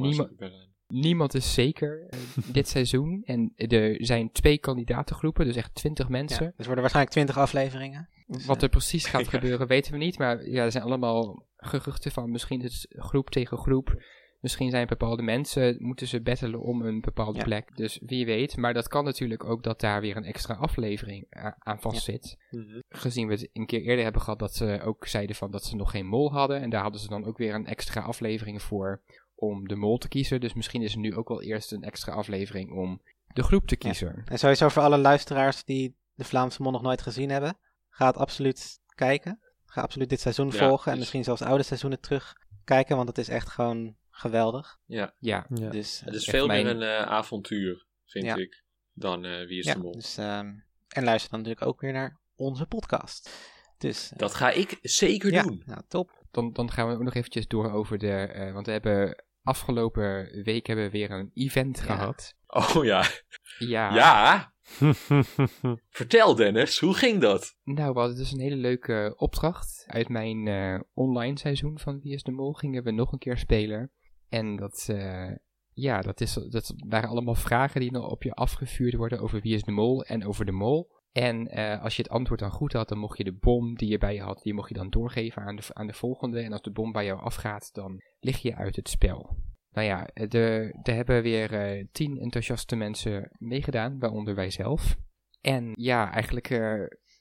[0.88, 2.18] niemand, is zeker eh,
[2.52, 3.22] dit seizoen.
[3.24, 6.44] En er zijn twee kandidatengroepen, dus echt twintig mensen.
[6.44, 8.08] Ja, dus worden waarschijnlijk 20 afleveringen.
[8.26, 9.30] Dus, Wat eh, er precies gaat Ja.
[9.30, 10.18] gebeuren weten we niet.
[10.18, 14.02] Maar ja, er zijn allemaal geruchten van misschien is het groep tegen groep.
[14.44, 17.44] Misschien zijn bepaalde mensen, moeten ze battelen om een bepaalde Ja.
[17.44, 17.76] plek.
[17.76, 18.56] Dus wie weet.
[18.56, 21.26] Maar dat kan natuurlijk ook dat daar weer een extra aflevering
[21.58, 22.36] aan vast zit.
[22.50, 22.80] Mhm.
[22.88, 25.76] Gezien we het een keer eerder hebben gehad dat ze ook zeiden van dat ze
[25.76, 26.60] nog geen mol hadden.
[26.60, 29.02] En daar hadden ze dan ook weer een extra aflevering voor
[29.34, 30.40] om de mol te kiezen.
[30.40, 33.76] Dus misschien is er nu ook wel eerst een extra aflevering om de groep te
[33.78, 33.88] Ja.
[33.88, 34.22] kiezen.
[34.24, 37.58] En sowieso voor alle luisteraars die de Vlaamse Mol nog nooit gezien hebben,
[37.88, 39.40] ga het absoluut kijken.
[39.66, 43.18] Ga absoluut dit seizoen Ja, volgen en dus- misschien zelfs oude seizoenen terugkijken, want het
[43.18, 44.78] is echt gewoon geweldig.
[44.86, 45.68] Ja, Ja, Ja.
[45.70, 48.34] Dus, eh, het is echt veel mijn- meer een eh, avontuur, vind Ja.
[48.36, 49.92] ik, dan eh, Wie is ja, de Mol.
[49.92, 50.46] dus, ehm,
[50.88, 53.30] en luister dan natuurlijk ook weer naar onze podcast.
[53.78, 55.62] Dus eh, Dat ga ik zeker ja, doen.
[55.66, 56.22] nou, top.
[56.30, 58.10] dan, dan gaan we ook nog eventjes door over de...
[58.12, 61.82] eh, want we hebben afgelopen week hebben we weer een event Ja.
[61.84, 62.34] gehad.
[62.46, 63.04] Oh ja.
[63.58, 63.94] Ja.
[63.94, 64.52] Ja,
[65.88, 67.56] vertel Dennis, hoe ging dat?
[67.64, 69.84] Nou, we hadden dus een hele leuke opdracht.
[69.86, 73.38] Uit mijn eh, online seizoen van Wie is de Mol gingen we nog een keer
[73.38, 73.90] spelen.
[74.34, 75.32] En dat, eh,
[75.72, 79.62] ja, dat, is, dat waren allemaal vragen die op je afgevuurd worden over Wie is
[79.62, 80.92] de Mol en over de Mol.
[81.12, 83.88] En eh, als je het antwoord dan goed had, dan mocht je de bom die
[83.88, 86.40] je bij je had, die mocht je dan doorgeven aan de, aan de volgende.
[86.40, 89.36] En als de bom bij jou afgaat, dan lig je uit het spel.
[89.70, 94.96] Nou ja, er hebben weer eh, tien enthousiaste mensen meegedaan, waaronder wij zelf.
[95.40, 96.48] En ja, eigenlijk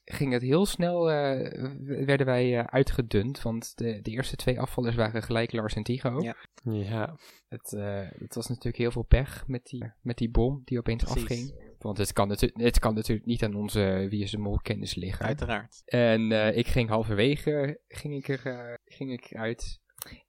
[0.05, 1.63] ging het heel snel, eh,
[2.05, 3.41] werden wij eh, uitgedund.
[3.41, 6.21] Want de, de eerste twee afvallers waren gelijk Lars en Tigo.
[6.21, 6.35] Ja.
[6.63, 7.15] ja.
[7.47, 11.03] Het, eh, het was natuurlijk heel veel pech met die, met die bom die opeens
[11.03, 11.21] Precies.
[11.21, 11.73] afging.
[11.83, 15.25] Want het kan, het kan natuurlijk niet aan onze Wie is de Mol kennis liggen.
[15.25, 15.81] Uiteraard.
[15.85, 19.81] En eh, ik ging halverwege ging ik er, eh, ging ik uit.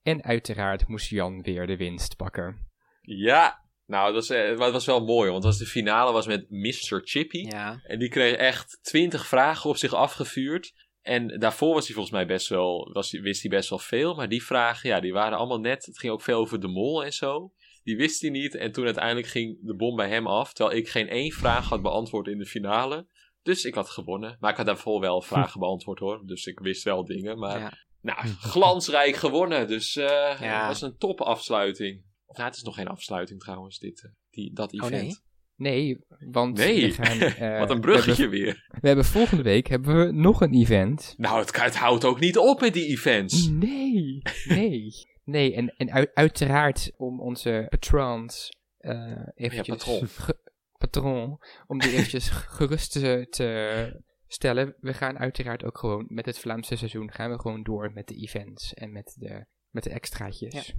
[0.03, 2.67] En uiteraard moest Jan weer de winst pakken.
[3.01, 6.11] Ja, nou, dat was, eh, maar het was wel mooi, want het was de finale
[6.11, 7.01] was met Mr.
[7.03, 7.37] Chippy.
[7.49, 10.73] Ja, En die kreeg echt twintig vragen op zich afgevuurd.
[11.01, 14.15] En daarvoor was hij volgens mij best wel, was, wist hij best wel veel.
[14.15, 15.85] Maar die vragen, ja, die waren allemaal net.
[15.85, 17.51] Het ging ook veel over de mol en zo.
[17.83, 18.55] Die wist hij niet.
[18.55, 20.53] En toen uiteindelijk ging de bom bij hem af.
[20.53, 23.07] Terwijl ik geen één vraag had beantwoord in de finale.
[23.43, 24.37] Dus ik had gewonnen.
[24.39, 26.21] Maar ik had daarvoor wel vragen beantwoord hoor.
[26.25, 27.39] Dus ik wist wel dingen.
[27.39, 27.73] Maar Ja.
[28.01, 29.67] nou, glansrijk gewonnen.
[29.67, 30.35] Dus Ja.
[30.37, 32.03] het was een top afsluiting.
[32.25, 35.01] Of nou, het is nog geen afsluiting trouwens, dit, eh, die, dat Oh, event.
[35.03, 35.23] nee?
[35.57, 35.99] Nee,
[36.31, 37.19] want Nee, we gaan...
[37.51, 38.67] eh, wat een we bruggetje hebben- weer.
[38.81, 41.13] We hebben volgende week hebben we nog een event.
[41.17, 43.47] Nou, het, het houdt ook niet op met die events.
[43.49, 44.91] Nee, nee.
[45.23, 49.77] Nee, en, en ui- uiteraard om onze patrons eh eventjes...
[49.77, 50.07] patron.
[50.07, 50.39] ge-
[50.77, 51.37] patron,
[51.67, 54.75] om die eventjes gerust te, te stellen.
[54.79, 58.15] We gaan uiteraard ook gewoon met het Vlaamse seizoen gaan we gewoon door met de
[58.15, 60.73] events en met de, met de extraatjes.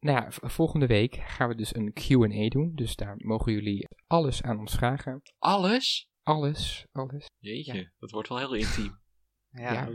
[0.00, 2.72] Nou ja, volgende week gaan we dus een Q&A doen.
[2.74, 5.22] Dus daar mogen jullie alles aan ons vragen.
[5.38, 6.08] Alles?
[6.22, 7.26] Alles, alles.
[7.38, 8.98] Jeetje, dat wordt wel heel intiem.
[9.52, 9.86] Ja, Ja.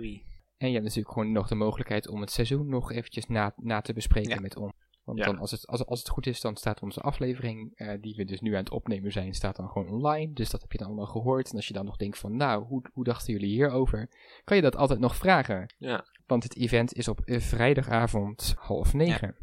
[0.57, 3.81] En je hebt natuurlijk gewoon nog de mogelijkheid om het seizoen nog eventjes na, na
[3.81, 4.39] te bespreken Ja.
[4.39, 4.71] met ons.
[5.03, 5.25] Want Ja.
[5.25, 8.25] dan als het, als, als het goed is, dan staat onze aflevering, eh, die we
[8.25, 10.33] dus nu aan het opnemen zijn, staat dan gewoon online.
[10.33, 11.49] Dus dat heb je dan allemaal gehoord.
[11.49, 14.09] En als je dan nog denkt van, nou, hoe, hoe dachten jullie hierover?
[14.43, 15.73] Kan je dat altijd nog vragen.
[15.77, 16.05] Ja.
[16.25, 19.35] Want het event is op vrijdagavond half negen.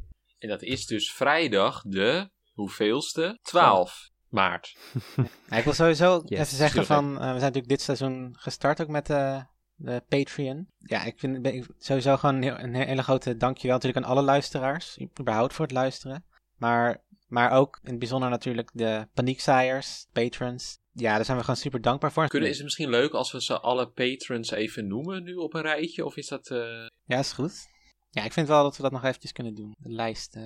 [0.42, 3.38] En dat is dus vrijdag de hoeveelste?
[3.42, 4.76] 12 maart.
[5.50, 8.80] Ja, ik wil sowieso Yes, even zeggen van, eh, we zijn natuurlijk dit seizoen gestart
[8.82, 9.44] ook met de,
[9.74, 10.66] de Patreon.
[10.78, 14.10] Ja, ik vind ben ik sowieso gewoon een, heel- een hele grote dankjewel natuurlijk aan
[14.12, 16.24] alle luisteraars, überhaupt voor het luisteren.
[16.56, 20.78] Maar, maar ook in het bijzonder natuurlijk de paniekzaaiers, patrons.
[20.92, 22.28] Ja, daar zijn we gewoon super dankbaar voor.
[22.28, 25.62] Kunnen, is het misschien leuk als we ze alle patrons even noemen nu op een
[25.62, 26.04] rijtje?
[26.04, 26.48] Of is dat...
[26.50, 27.70] eh, Ja, is goed.
[28.14, 29.72] Ja, ik vind wel dat we dat nog eventjes kunnen doen.
[29.78, 30.36] De lijst.
[30.36, 30.42] eh.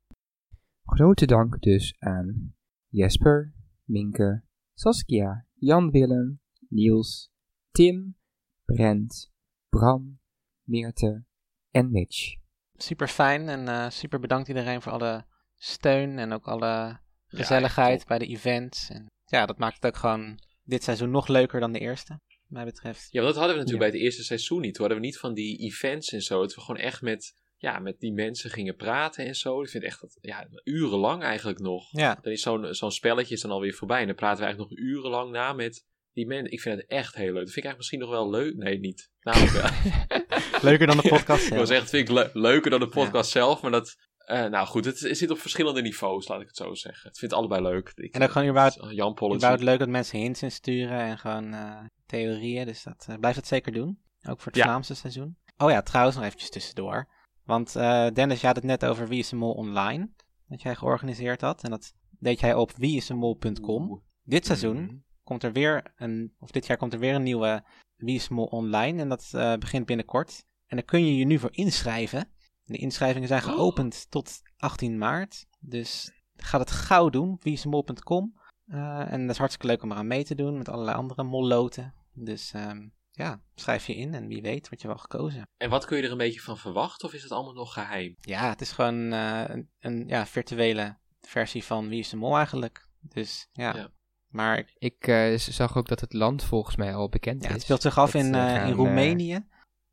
[0.85, 2.55] Grote dank dus aan
[2.89, 3.53] Jesper,
[3.85, 4.43] Minke,
[4.75, 7.31] Saskia, Jan Willem, Niels,
[7.71, 8.17] Tim,
[8.65, 9.31] Brent,
[9.69, 10.21] Bram,
[10.63, 11.25] Meerte
[11.71, 12.37] en Mitch.
[12.75, 18.19] super fijn en eh, super bedankt iedereen voor alle steun en ook alle gezelligheid bij
[18.19, 18.89] de events.
[18.91, 22.51] En ja, dat maakt het ook gewoon dit seizoen nog leuker dan de eerste, wat
[22.51, 23.09] mij betreft.
[23.11, 23.91] Ja, want dat hadden we natuurlijk Ja.
[23.91, 24.75] bij het eerste seizoen niet.
[24.75, 26.41] Toen hadden we niet van die events en zo.
[26.41, 29.63] Dat we gewoon echt met, ja, met die mensen gingen praten en zo.
[29.63, 31.89] Ik vind echt dat, ja, urenlang eigenlijk nog.
[31.91, 34.01] Ja, Dan is zo'n zo'n spelletje is dan alweer voorbij.
[34.01, 36.53] En dan praten we eigenlijk nog urenlang na met die mensen.
[36.53, 37.45] Ik vind het echt heel leuk.
[37.45, 38.57] Dat vind ik eigenlijk misschien nog wel leuk.
[38.57, 39.11] Nee, niet.
[39.21, 39.73] Namelijk
[40.63, 41.57] leuker dan de podcast ik zelf.
[41.59, 43.63] wil zeggen, dat vind ik le- leuker dan de podcast zelf.
[43.63, 46.75] Maar dat, eh, nou goed, het, het zit op verschillende niveaus, laat ik het zo
[46.75, 47.11] zeggen.
[47.11, 47.93] Ik vind het allebei leuk.
[47.95, 49.37] Ik, En ook gewoon überhaupt- Jan Policy.
[49.37, 52.67] Überhaupt leuk dat mensen hints insturen en gewoon eh, theorieën.
[52.67, 53.99] Dus dat eh, blijft dat zeker doen.
[54.29, 54.63] Ook voor het Ja.
[54.63, 55.37] Vlaamse seizoen.
[55.57, 57.09] Oh ja, trouwens nog eventjes tussendoor.
[57.47, 60.11] Want eh, Dennis, je had het net over Wie is de Mol online.
[60.49, 61.63] Dat jij georganiseerd had.
[61.63, 64.03] En dat deed jij op wieisdemol.com.
[64.23, 64.95] Dit seizoen Mhm.
[65.25, 67.65] komt er weer een, of dit jaar komt er weer een nieuwe
[67.97, 69.01] Wie is de Mol online.
[69.01, 70.45] En dat eh, begint binnenkort.
[70.67, 72.29] En daar kun je je nu voor inschrijven.
[72.65, 73.49] De inschrijvingen zijn Oh.
[73.49, 75.47] geopend tot 18 maart.
[75.61, 78.35] Dus ga het gauw doen, wieisdemol.com.
[78.67, 81.95] Eh, en dat is hartstikke leuk om eraan mee te doen met allerlei andere molloten.
[82.13, 85.49] Dus ehm, ja, schrijf je in en wie weet word je wel gekozen.
[85.57, 87.09] En wat kun je er een beetje van verwachten?
[87.09, 88.15] Of is het allemaal nog geheim?
[88.21, 92.37] Ja, het is gewoon eh, een, een ja, virtuele versie van Wie is de Mol
[92.37, 92.89] eigenlijk.
[93.01, 93.89] Dus ja, Ja.
[94.29, 97.55] maar ik- Ik eh, zag ook dat het land volgens mij al bekend ja, is.
[97.55, 99.47] het speelt zich af in, eh, gaan, in Roemenië.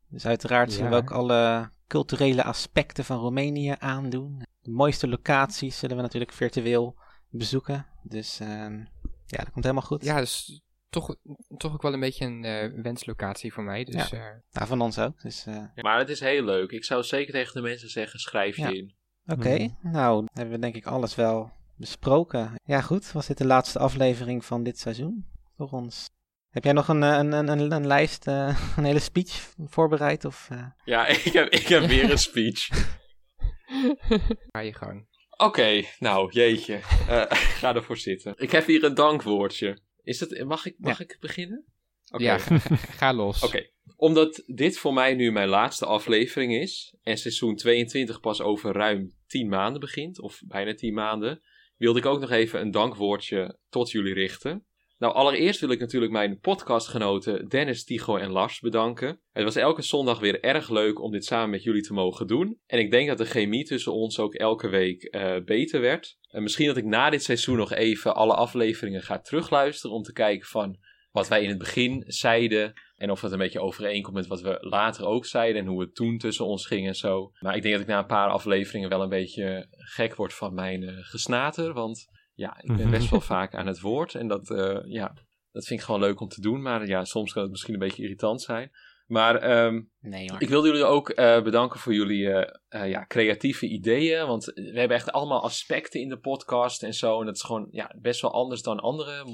[0.08, 4.42] Dus uiteraard zullen we ook alle culturele aspecten van Roemenië aandoen.
[4.60, 6.98] De mooiste locaties zullen we natuurlijk virtueel
[7.28, 7.86] bezoeken.
[8.02, 8.78] Dus ehm,
[9.26, 10.04] ja, dat komt helemaal goed.
[10.04, 10.62] Ja, dus
[10.94, 11.16] toch,
[11.56, 13.84] toch ook wel een beetje een eh, wenslocatie voor mij.
[13.84, 15.20] Dus eh, Nou, van ons ook.
[15.20, 16.70] Dus eh, Maar het is heel leuk.
[16.70, 18.68] Ik zou zeker tegen de mensen zeggen, schrijf je Ja.
[18.70, 18.94] in.
[19.26, 19.92] Oké, Mhm.
[19.92, 22.52] nou dan hebben we denk ik alles wel besproken.
[22.64, 25.26] Ja goed, was dit de laatste aflevering van dit seizoen?
[25.56, 26.06] Voor ons.
[26.48, 30.24] Heb jij nog een, een, een, een, een lijst, eh, een hele speech voorbereid?
[30.24, 30.66] Of, eh?
[30.84, 32.68] Ja, ik heb, ik heb weer een speech.
[34.52, 35.06] ga je gang.
[35.36, 36.74] Oké, nou, jeetje.
[37.08, 38.34] Eh, ga ervoor zitten.
[38.36, 39.78] Ik heb hier een dankwoordje.
[40.04, 41.64] Is het, mag ik, mag ik beginnen?
[42.10, 42.22] Oké.
[42.22, 42.58] Ja, ga,
[43.00, 43.42] ga los.
[43.42, 48.72] Oké, omdat dit voor mij nu mijn laatste aflevering is en seizoen 22 pas over
[48.72, 51.42] ruim 10 maanden begint, of bijna 10 maanden,
[51.76, 54.66] wilde ik ook nog even een dankwoordje tot jullie richten.
[54.98, 59.20] Nou, allereerst wil ik natuurlijk mijn podcastgenoten Dennis, Tigo en Lars bedanken.
[59.32, 62.58] Het was elke zondag weer erg leuk om dit samen met jullie te mogen doen.
[62.66, 66.18] En ik denk dat de chemie tussen ons ook elke week eh, beter werd.
[66.28, 70.12] En misschien dat ik na dit seizoen nog even alle afleveringen ga terugluisteren om te
[70.12, 70.78] kijken van
[71.10, 74.56] wat wij in het begin zeiden en of dat een beetje overeenkomt met wat we
[74.60, 77.32] later ook zeiden en hoe het toen tussen ons ging en zo.
[77.40, 80.54] Maar ik denk dat ik na een paar afleveringen wel een beetje gek word van
[80.54, 81.72] mijn eh, gesnater.
[81.72, 84.14] Want ja, ik ben best wel vaak aan het woord.
[84.14, 85.14] En dat, eh, ja,
[85.52, 86.62] dat vind ik gewoon leuk om te doen.
[86.62, 88.70] Maar ja, soms kan het misschien een beetje irritant zijn.
[89.06, 94.26] Maar ehm, Nee ik wilde jullie ook eh, bedanken voor jullie eh, ja, creatieve ideeën.
[94.26, 97.20] Want we hebben echt allemaal aspecten in de podcast en zo.
[97.20, 99.24] En dat is gewoon ja, best wel anders dan andere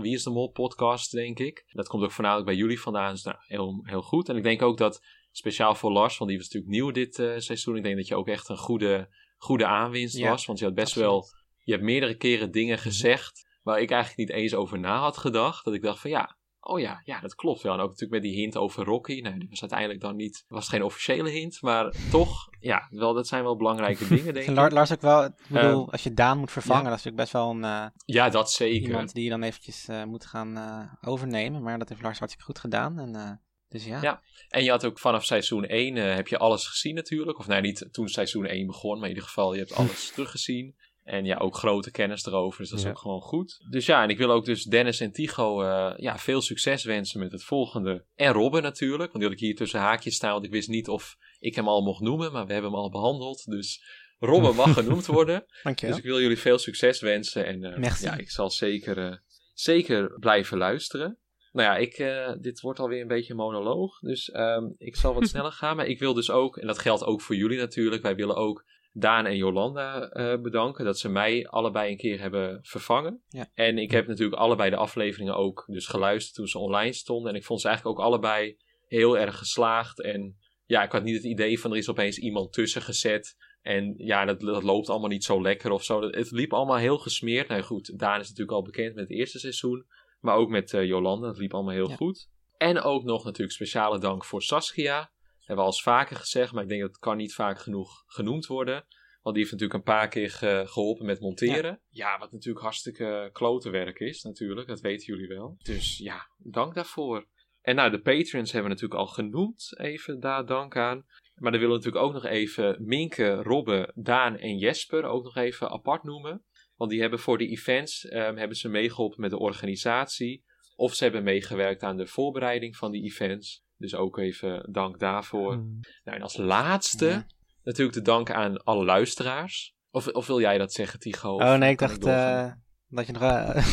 [0.00, 1.64] Wie is de Mol podcast, denk ik.
[1.72, 3.12] Dat komt ook voornamelijk bij jullie vandaan.
[3.12, 4.28] Dus nou, heel, heel goed.
[4.28, 7.76] En ik denk ook dat, speciaal voor Lars, want die was natuurlijk nieuw dit seizoen.
[7.76, 10.46] Ik denk dat je ook echt een goede, goede aanwinst Ja, was.
[10.46, 11.08] Want je had best absoluut.
[11.08, 11.40] wel...
[11.62, 15.64] Je hebt meerdere keren dingen gezegd waar ik eigenlijk niet eens over na had gedacht.
[15.64, 17.72] Dat ik dacht van ja, Oh ja, ja, dat klopt wel.
[17.72, 19.20] En ook natuurlijk met die hint over Rocky.
[19.20, 23.26] Nou, die was uiteindelijk dan niet, was geen officiële hint, maar toch, ja, wel, dat
[23.26, 24.72] zijn wel belangrijke dingen, denk ik.
[24.72, 26.88] Lars ook wel, ik bedoel, Ehm, als je Daan moet vervangen, ja.
[26.88, 28.88] dat is natuurlijk best wel een, eh, Ja, dat zeker.
[28.88, 31.62] iemand die je dan eventjes eh, moet gaan eh, overnemen.
[31.62, 32.98] Maar dat heeft Lars hartstikke goed gedaan.
[32.98, 33.40] En,
[33.72, 34.02] dus ja.
[34.02, 34.22] Ja.
[34.48, 37.38] En je had ook vanaf seizoen 1 eh, heb je alles gezien natuurlijk.
[37.38, 40.76] Of nee, niet toen seizoen 1 begon, maar in ieder geval je hebt alles teruggezien.
[41.02, 42.90] En ja, ook grote kennis erover, dus dat is Ja.
[42.90, 43.66] ook gewoon goed.
[43.70, 47.20] Dus ja, en ik wil ook dus Dennis en Tycho eh, ja, veel succes wensen
[47.20, 48.04] met het volgende.
[48.14, 50.88] En Robben natuurlijk, want die had ik hier tussen haakjes staan, want ik wist niet
[50.88, 53.44] of ik hem al mocht noemen, maar we hebben hem al behandeld.
[53.44, 53.82] Dus
[54.18, 55.44] Robben mag genoemd worden.
[55.62, 55.94] Dankjewel.
[55.96, 57.46] Dus ik wil jullie veel succes wensen.
[57.46, 59.16] En eh, ja, ik zal zeker, eh,
[59.52, 61.18] zeker blijven luisteren.
[61.52, 61.96] Nou ja, ik,
[62.42, 63.98] dit wordt alweer een beetje monoloog.
[63.98, 65.76] Dus ehm, ik zal wat sneller gaan.
[65.76, 68.02] Maar ik wil dus ook, en dat geldt ook voor jullie natuurlijk.
[68.02, 70.84] Wij willen ook Daan en Jolanda eh, bedanken.
[70.84, 73.22] Dat ze mij allebei een keer hebben vervangen.
[73.28, 73.50] Ja.
[73.54, 77.30] En ik heb natuurlijk allebei de afleveringen ook dus geluisterd toen ze online stonden.
[77.32, 78.56] En ik vond ze eigenlijk ook allebei
[78.86, 80.00] heel erg geslaagd.
[80.02, 80.36] En
[80.66, 83.36] ja, ik had niet het idee van er is opeens iemand tussen gezet.
[83.62, 86.02] En ja, dat, dat loopt allemaal niet zo lekker of zo.
[86.02, 87.48] Het liep allemaal heel gesmeerd.
[87.48, 89.86] Nou goed, Daan is natuurlijk al bekend met het eerste seizoen.
[90.20, 91.26] Maar ook met eh, Jolanda.
[91.26, 91.96] Dat liep allemaal heel Ja.
[91.96, 92.28] goed.
[92.56, 95.10] En ook nog natuurlijk speciale dank voor Saskia.
[95.52, 96.52] Hebben we al eens vaker gezegd.
[96.52, 98.84] Maar ik denk dat het kan niet vaak genoeg genoemd worden.
[99.22, 101.80] Want die heeft natuurlijk een paar keer ge- geholpen met monteren.
[101.88, 102.18] Ja.
[102.18, 104.68] wat natuurlijk hartstikke klote werk is natuurlijk.
[104.68, 105.56] Dat weten jullie wel.
[105.62, 107.26] Dus ja, dank daarvoor.
[107.60, 109.78] En nou, de patrons hebben we natuurlijk al genoemd.
[109.78, 111.04] Even daar dank aan.
[111.34, 115.36] Maar dan willen we natuurlijk ook nog even Minke, Robbe, Daan en Jesper ook nog
[115.36, 116.44] even apart noemen.
[116.76, 120.44] Want die hebben voor de events ehm, hebben ze meegeholpen met de organisatie.
[120.76, 123.61] Of ze hebben meegewerkt aan de voorbereiding van die events.
[123.82, 125.56] Dus ook even dank daarvoor.
[126.04, 127.26] Nou, en als laatste Ja.
[127.64, 129.74] natuurlijk de dank aan alle luisteraars.
[129.90, 131.34] Of, of wil jij dat zeggen, Tigo?
[131.34, 132.52] Oh nee, ik dacht eh,
[132.88, 133.66] dat je nog eh,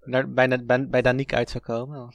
[0.12, 2.14] daar, bij, bij, bij Danique uit zou komen.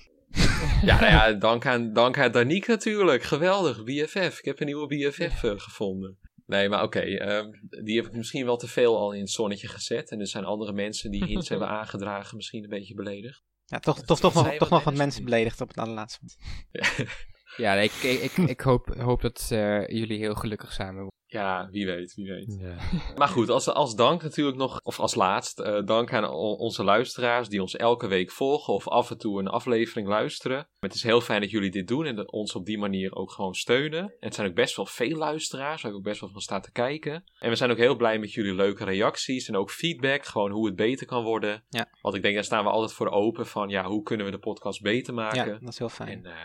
[0.82, 3.24] Ja, nou ja, dank aan, dank aan Danique natuurlijk.
[3.24, 4.38] Geweldig, BFF.
[4.38, 6.18] Ik heb een nieuwe BFF eh, gevonden.
[6.46, 7.52] Nee, maar oké, ehm,
[7.84, 10.12] die heb ik misschien wel te veel al in het zonnetje gezet.
[10.12, 13.44] En er zijn andere mensen die hints hebben aangedragen, misschien een beetje beledigd.
[13.66, 17.10] Ja, toch, toch, toch, nog, toch wat, nog wat mensen beledigd op het allerlaatste moment.
[17.56, 21.16] Ja, nee, ik, ik, ik, ik hoop, hoop dat eh, jullie heel gelukkig samen worden.
[21.30, 22.58] Ja, wie weet, wie weet.
[22.60, 22.76] Ja.
[23.18, 27.50] Maar goed, als, als dank natuurlijk nog, of als laatst, eh, dank aan onze luisteraars
[27.50, 30.68] die ons elke week volgen of af en toe een aflevering luisteren.
[30.80, 33.32] Het is heel fijn dat jullie dit doen en dat ons op die manier ook
[33.32, 34.00] gewoon steunen.
[34.00, 36.60] En het zijn ook best wel veel luisteraars, waar ik ook best wel van sta
[36.60, 37.24] te kijken.
[37.40, 40.66] En we zijn ook heel blij met jullie leuke reacties en ook feedback, gewoon hoe
[40.66, 41.64] het beter kan worden.
[41.70, 41.90] Ja.
[42.02, 44.40] Want ik denk, daar staan we altijd voor open van, ja, hoe kunnen we de
[44.40, 45.60] podcast beter Ja, maken?
[45.60, 46.10] dat is heel fijn.
[46.10, 46.38] En eh,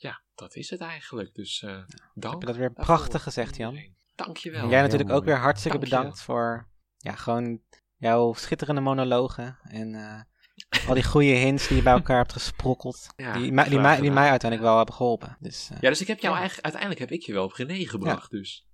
[0.00, 1.34] ja, dat is het eigenlijk.
[1.34, 1.70] Dus eh
[2.14, 2.32] dank.
[2.32, 3.70] Heb je dat weer daarvoor prachtig gezegd, Jan.
[3.70, 3.96] iedereen.
[4.14, 4.62] Dankjewel.
[4.62, 6.00] En jij natuurlijk ook weer hartstikke Dankjewel.
[6.02, 7.60] bedankt voor ja, gewoon
[7.96, 9.58] jouw schitterende monologen.
[9.62, 13.06] En eh, al die goede hints die je bij elkaar hebt gesprokkeld.
[13.16, 15.36] Ja, die, mij- die, mij, die mij uiteindelijk wel hebben geholpen.
[15.40, 16.40] Dus, eh, Ja, dus ik heb jou Ja.
[16.40, 18.66] eigenlijk, uiteindelijk heb ik je wel op René gebracht, dus.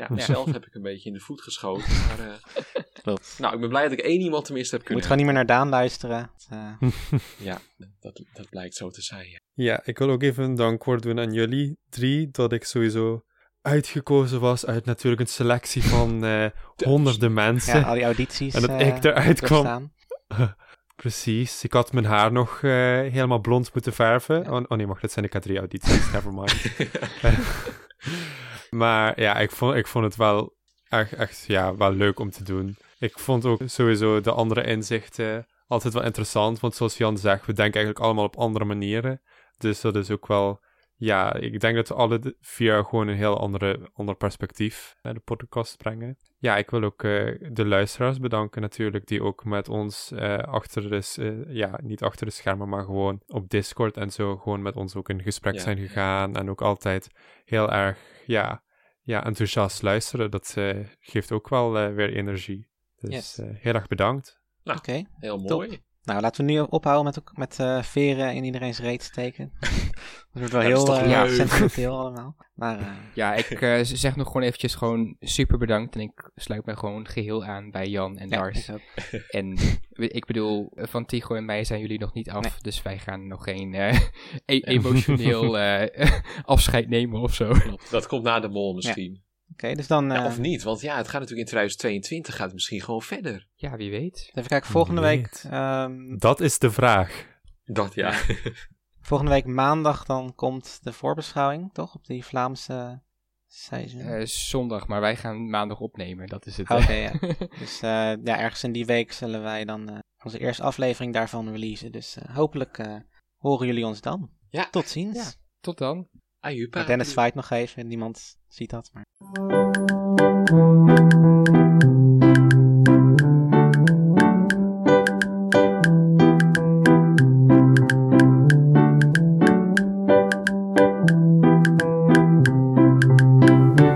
[0.00, 0.14] Ja, Ja.
[0.14, 1.84] mezelf heb ik een beetje in de voet geschoten.
[2.08, 3.34] Maar, eh, klopt.
[3.38, 5.18] nou, ik ben blij dat ik één iemand tenminste heb je moet kunnen.
[5.18, 6.30] gewoon niet meer naar Daan luisteren.
[6.48, 6.90] Eh,
[7.48, 7.58] Ja,
[8.00, 9.28] dat, dat blijkt zo te zijn.
[9.28, 9.38] ja.
[9.52, 13.22] Ja, ik wil ook even een dankwoord doen aan jullie drie, dat ik sowieso
[13.62, 16.46] uitgekozen was uit natuurlijk een selectie van eh,
[16.84, 17.78] honderden mensen.
[17.80, 18.54] ja, al die audities.
[18.54, 19.92] en dat ik eruit kwam.
[21.00, 22.70] Precies, ik had mijn haar nog eh,
[23.00, 24.50] helemaal blond moeten verven.
[24.50, 26.64] Oh, oh nee, wacht, dat zijn de K3 audities, never mind.
[28.80, 30.56] maar ja, ik vond, ik vond het wel
[30.88, 32.76] echt, echt ja, wel leuk om te doen.
[32.98, 36.60] Ik vond ook sowieso de andere inzichten altijd wel interessant.
[36.60, 39.20] Want zoals Jan zegt, we denken eigenlijk allemaal op andere manieren.
[39.58, 40.60] Dus dat is ook wel...
[41.00, 45.20] Ja, ik denk dat we alle vier gewoon een heel andere, ander perspectief naar de
[45.20, 46.16] podcast brengen.
[46.38, 50.90] Ja, ik wil ook eh, de luisteraars bedanken natuurlijk, die ook met ons eh, achter
[50.90, 51.12] de...
[51.46, 54.94] eh, ja, niet achter de schermen, maar gewoon op Discord en zo gewoon met ons
[54.96, 55.60] ook in gesprek Ja.
[55.60, 56.36] zijn gegaan.
[56.36, 57.08] En ook altijd
[57.44, 58.62] heel erg, ja,
[59.02, 60.30] ja enthousiast luisteren.
[60.30, 60.56] Dat
[61.00, 62.68] geeft ook wel eh, weer energie.
[62.96, 63.38] Dus Yes.
[63.38, 64.38] eh, heel erg bedankt.
[64.64, 65.80] Oké, Heel Top.
[66.02, 69.52] Nou, laten we nu ophouden met, met eh, veren in iedereen's reet steken.
[69.60, 69.70] dat
[70.32, 71.30] wordt wel Ja, heel leuk.
[71.36, 72.36] sentimenteel allemaal.
[72.54, 75.94] Maar eh, Ja, ik eh, zeg nog gewoon eventjes gewoon super bedankt.
[75.94, 78.68] En ik sluit mij gewoon geheel aan bij Jan en ja, Lars.
[78.68, 78.82] ik.
[79.30, 79.58] En
[79.94, 82.42] ik bedoel, van Tigo en mij zijn jullie nog niet af.
[82.42, 82.52] Nee.
[82.60, 83.94] Dus wij gaan nog geen eh,
[84.46, 86.10] e- emotioneel eh,
[86.42, 87.52] afscheid nemen of zo.
[87.90, 89.22] Dat komt na de mol misschien.
[89.52, 92.44] Oké, dus dan Ja, eh, of niet, want ja, het gaat natuurlijk in 2022 gaat
[92.44, 93.46] het misschien gewoon verder.
[93.54, 94.30] Ja, wie weet.
[94.34, 94.70] even kijken.
[94.70, 97.26] Volgende Wie week, ehm, Dat is de vraag.
[97.64, 98.12] Dat ja.
[99.00, 101.94] volgende week maandag dan komt de voorbeschouwing, toch?
[101.94, 103.02] Op die Vlaamse
[103.46, 104.00] seizoen.
[104.00, 106.26] Eh, zondag, maar wij gaan maandag opnemen.
[106.26, 106.70] Dat is het.
[106.70, 106.94] Oké, hè.
[106.94, 107.12] ja.
[107.58, 107.90] Dus eh,
[108.24, 111.92] ja, ergens in die week zullen wij dan eh, onze eerste aflevering daarvan releasen.
[111.92, 112.96] Dus eh, hopelijk eh,
[113.36, 114.30] horen jullie ons dan.
[114.48, 114.68] Ja.
[114.70, 115.16] Tot ziens.
[115.16, 115.32] Ja.
[115.60, 116.08] Tot dan.
[116.40, 116.78] Ajupa.
[116.78, 118.90] Maar Dennis zwaait nog even, niemand ziet dat.
[118.92, 119.04] Maar...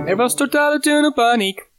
[0.07, 1.71] Er was totale tunnelpaniek.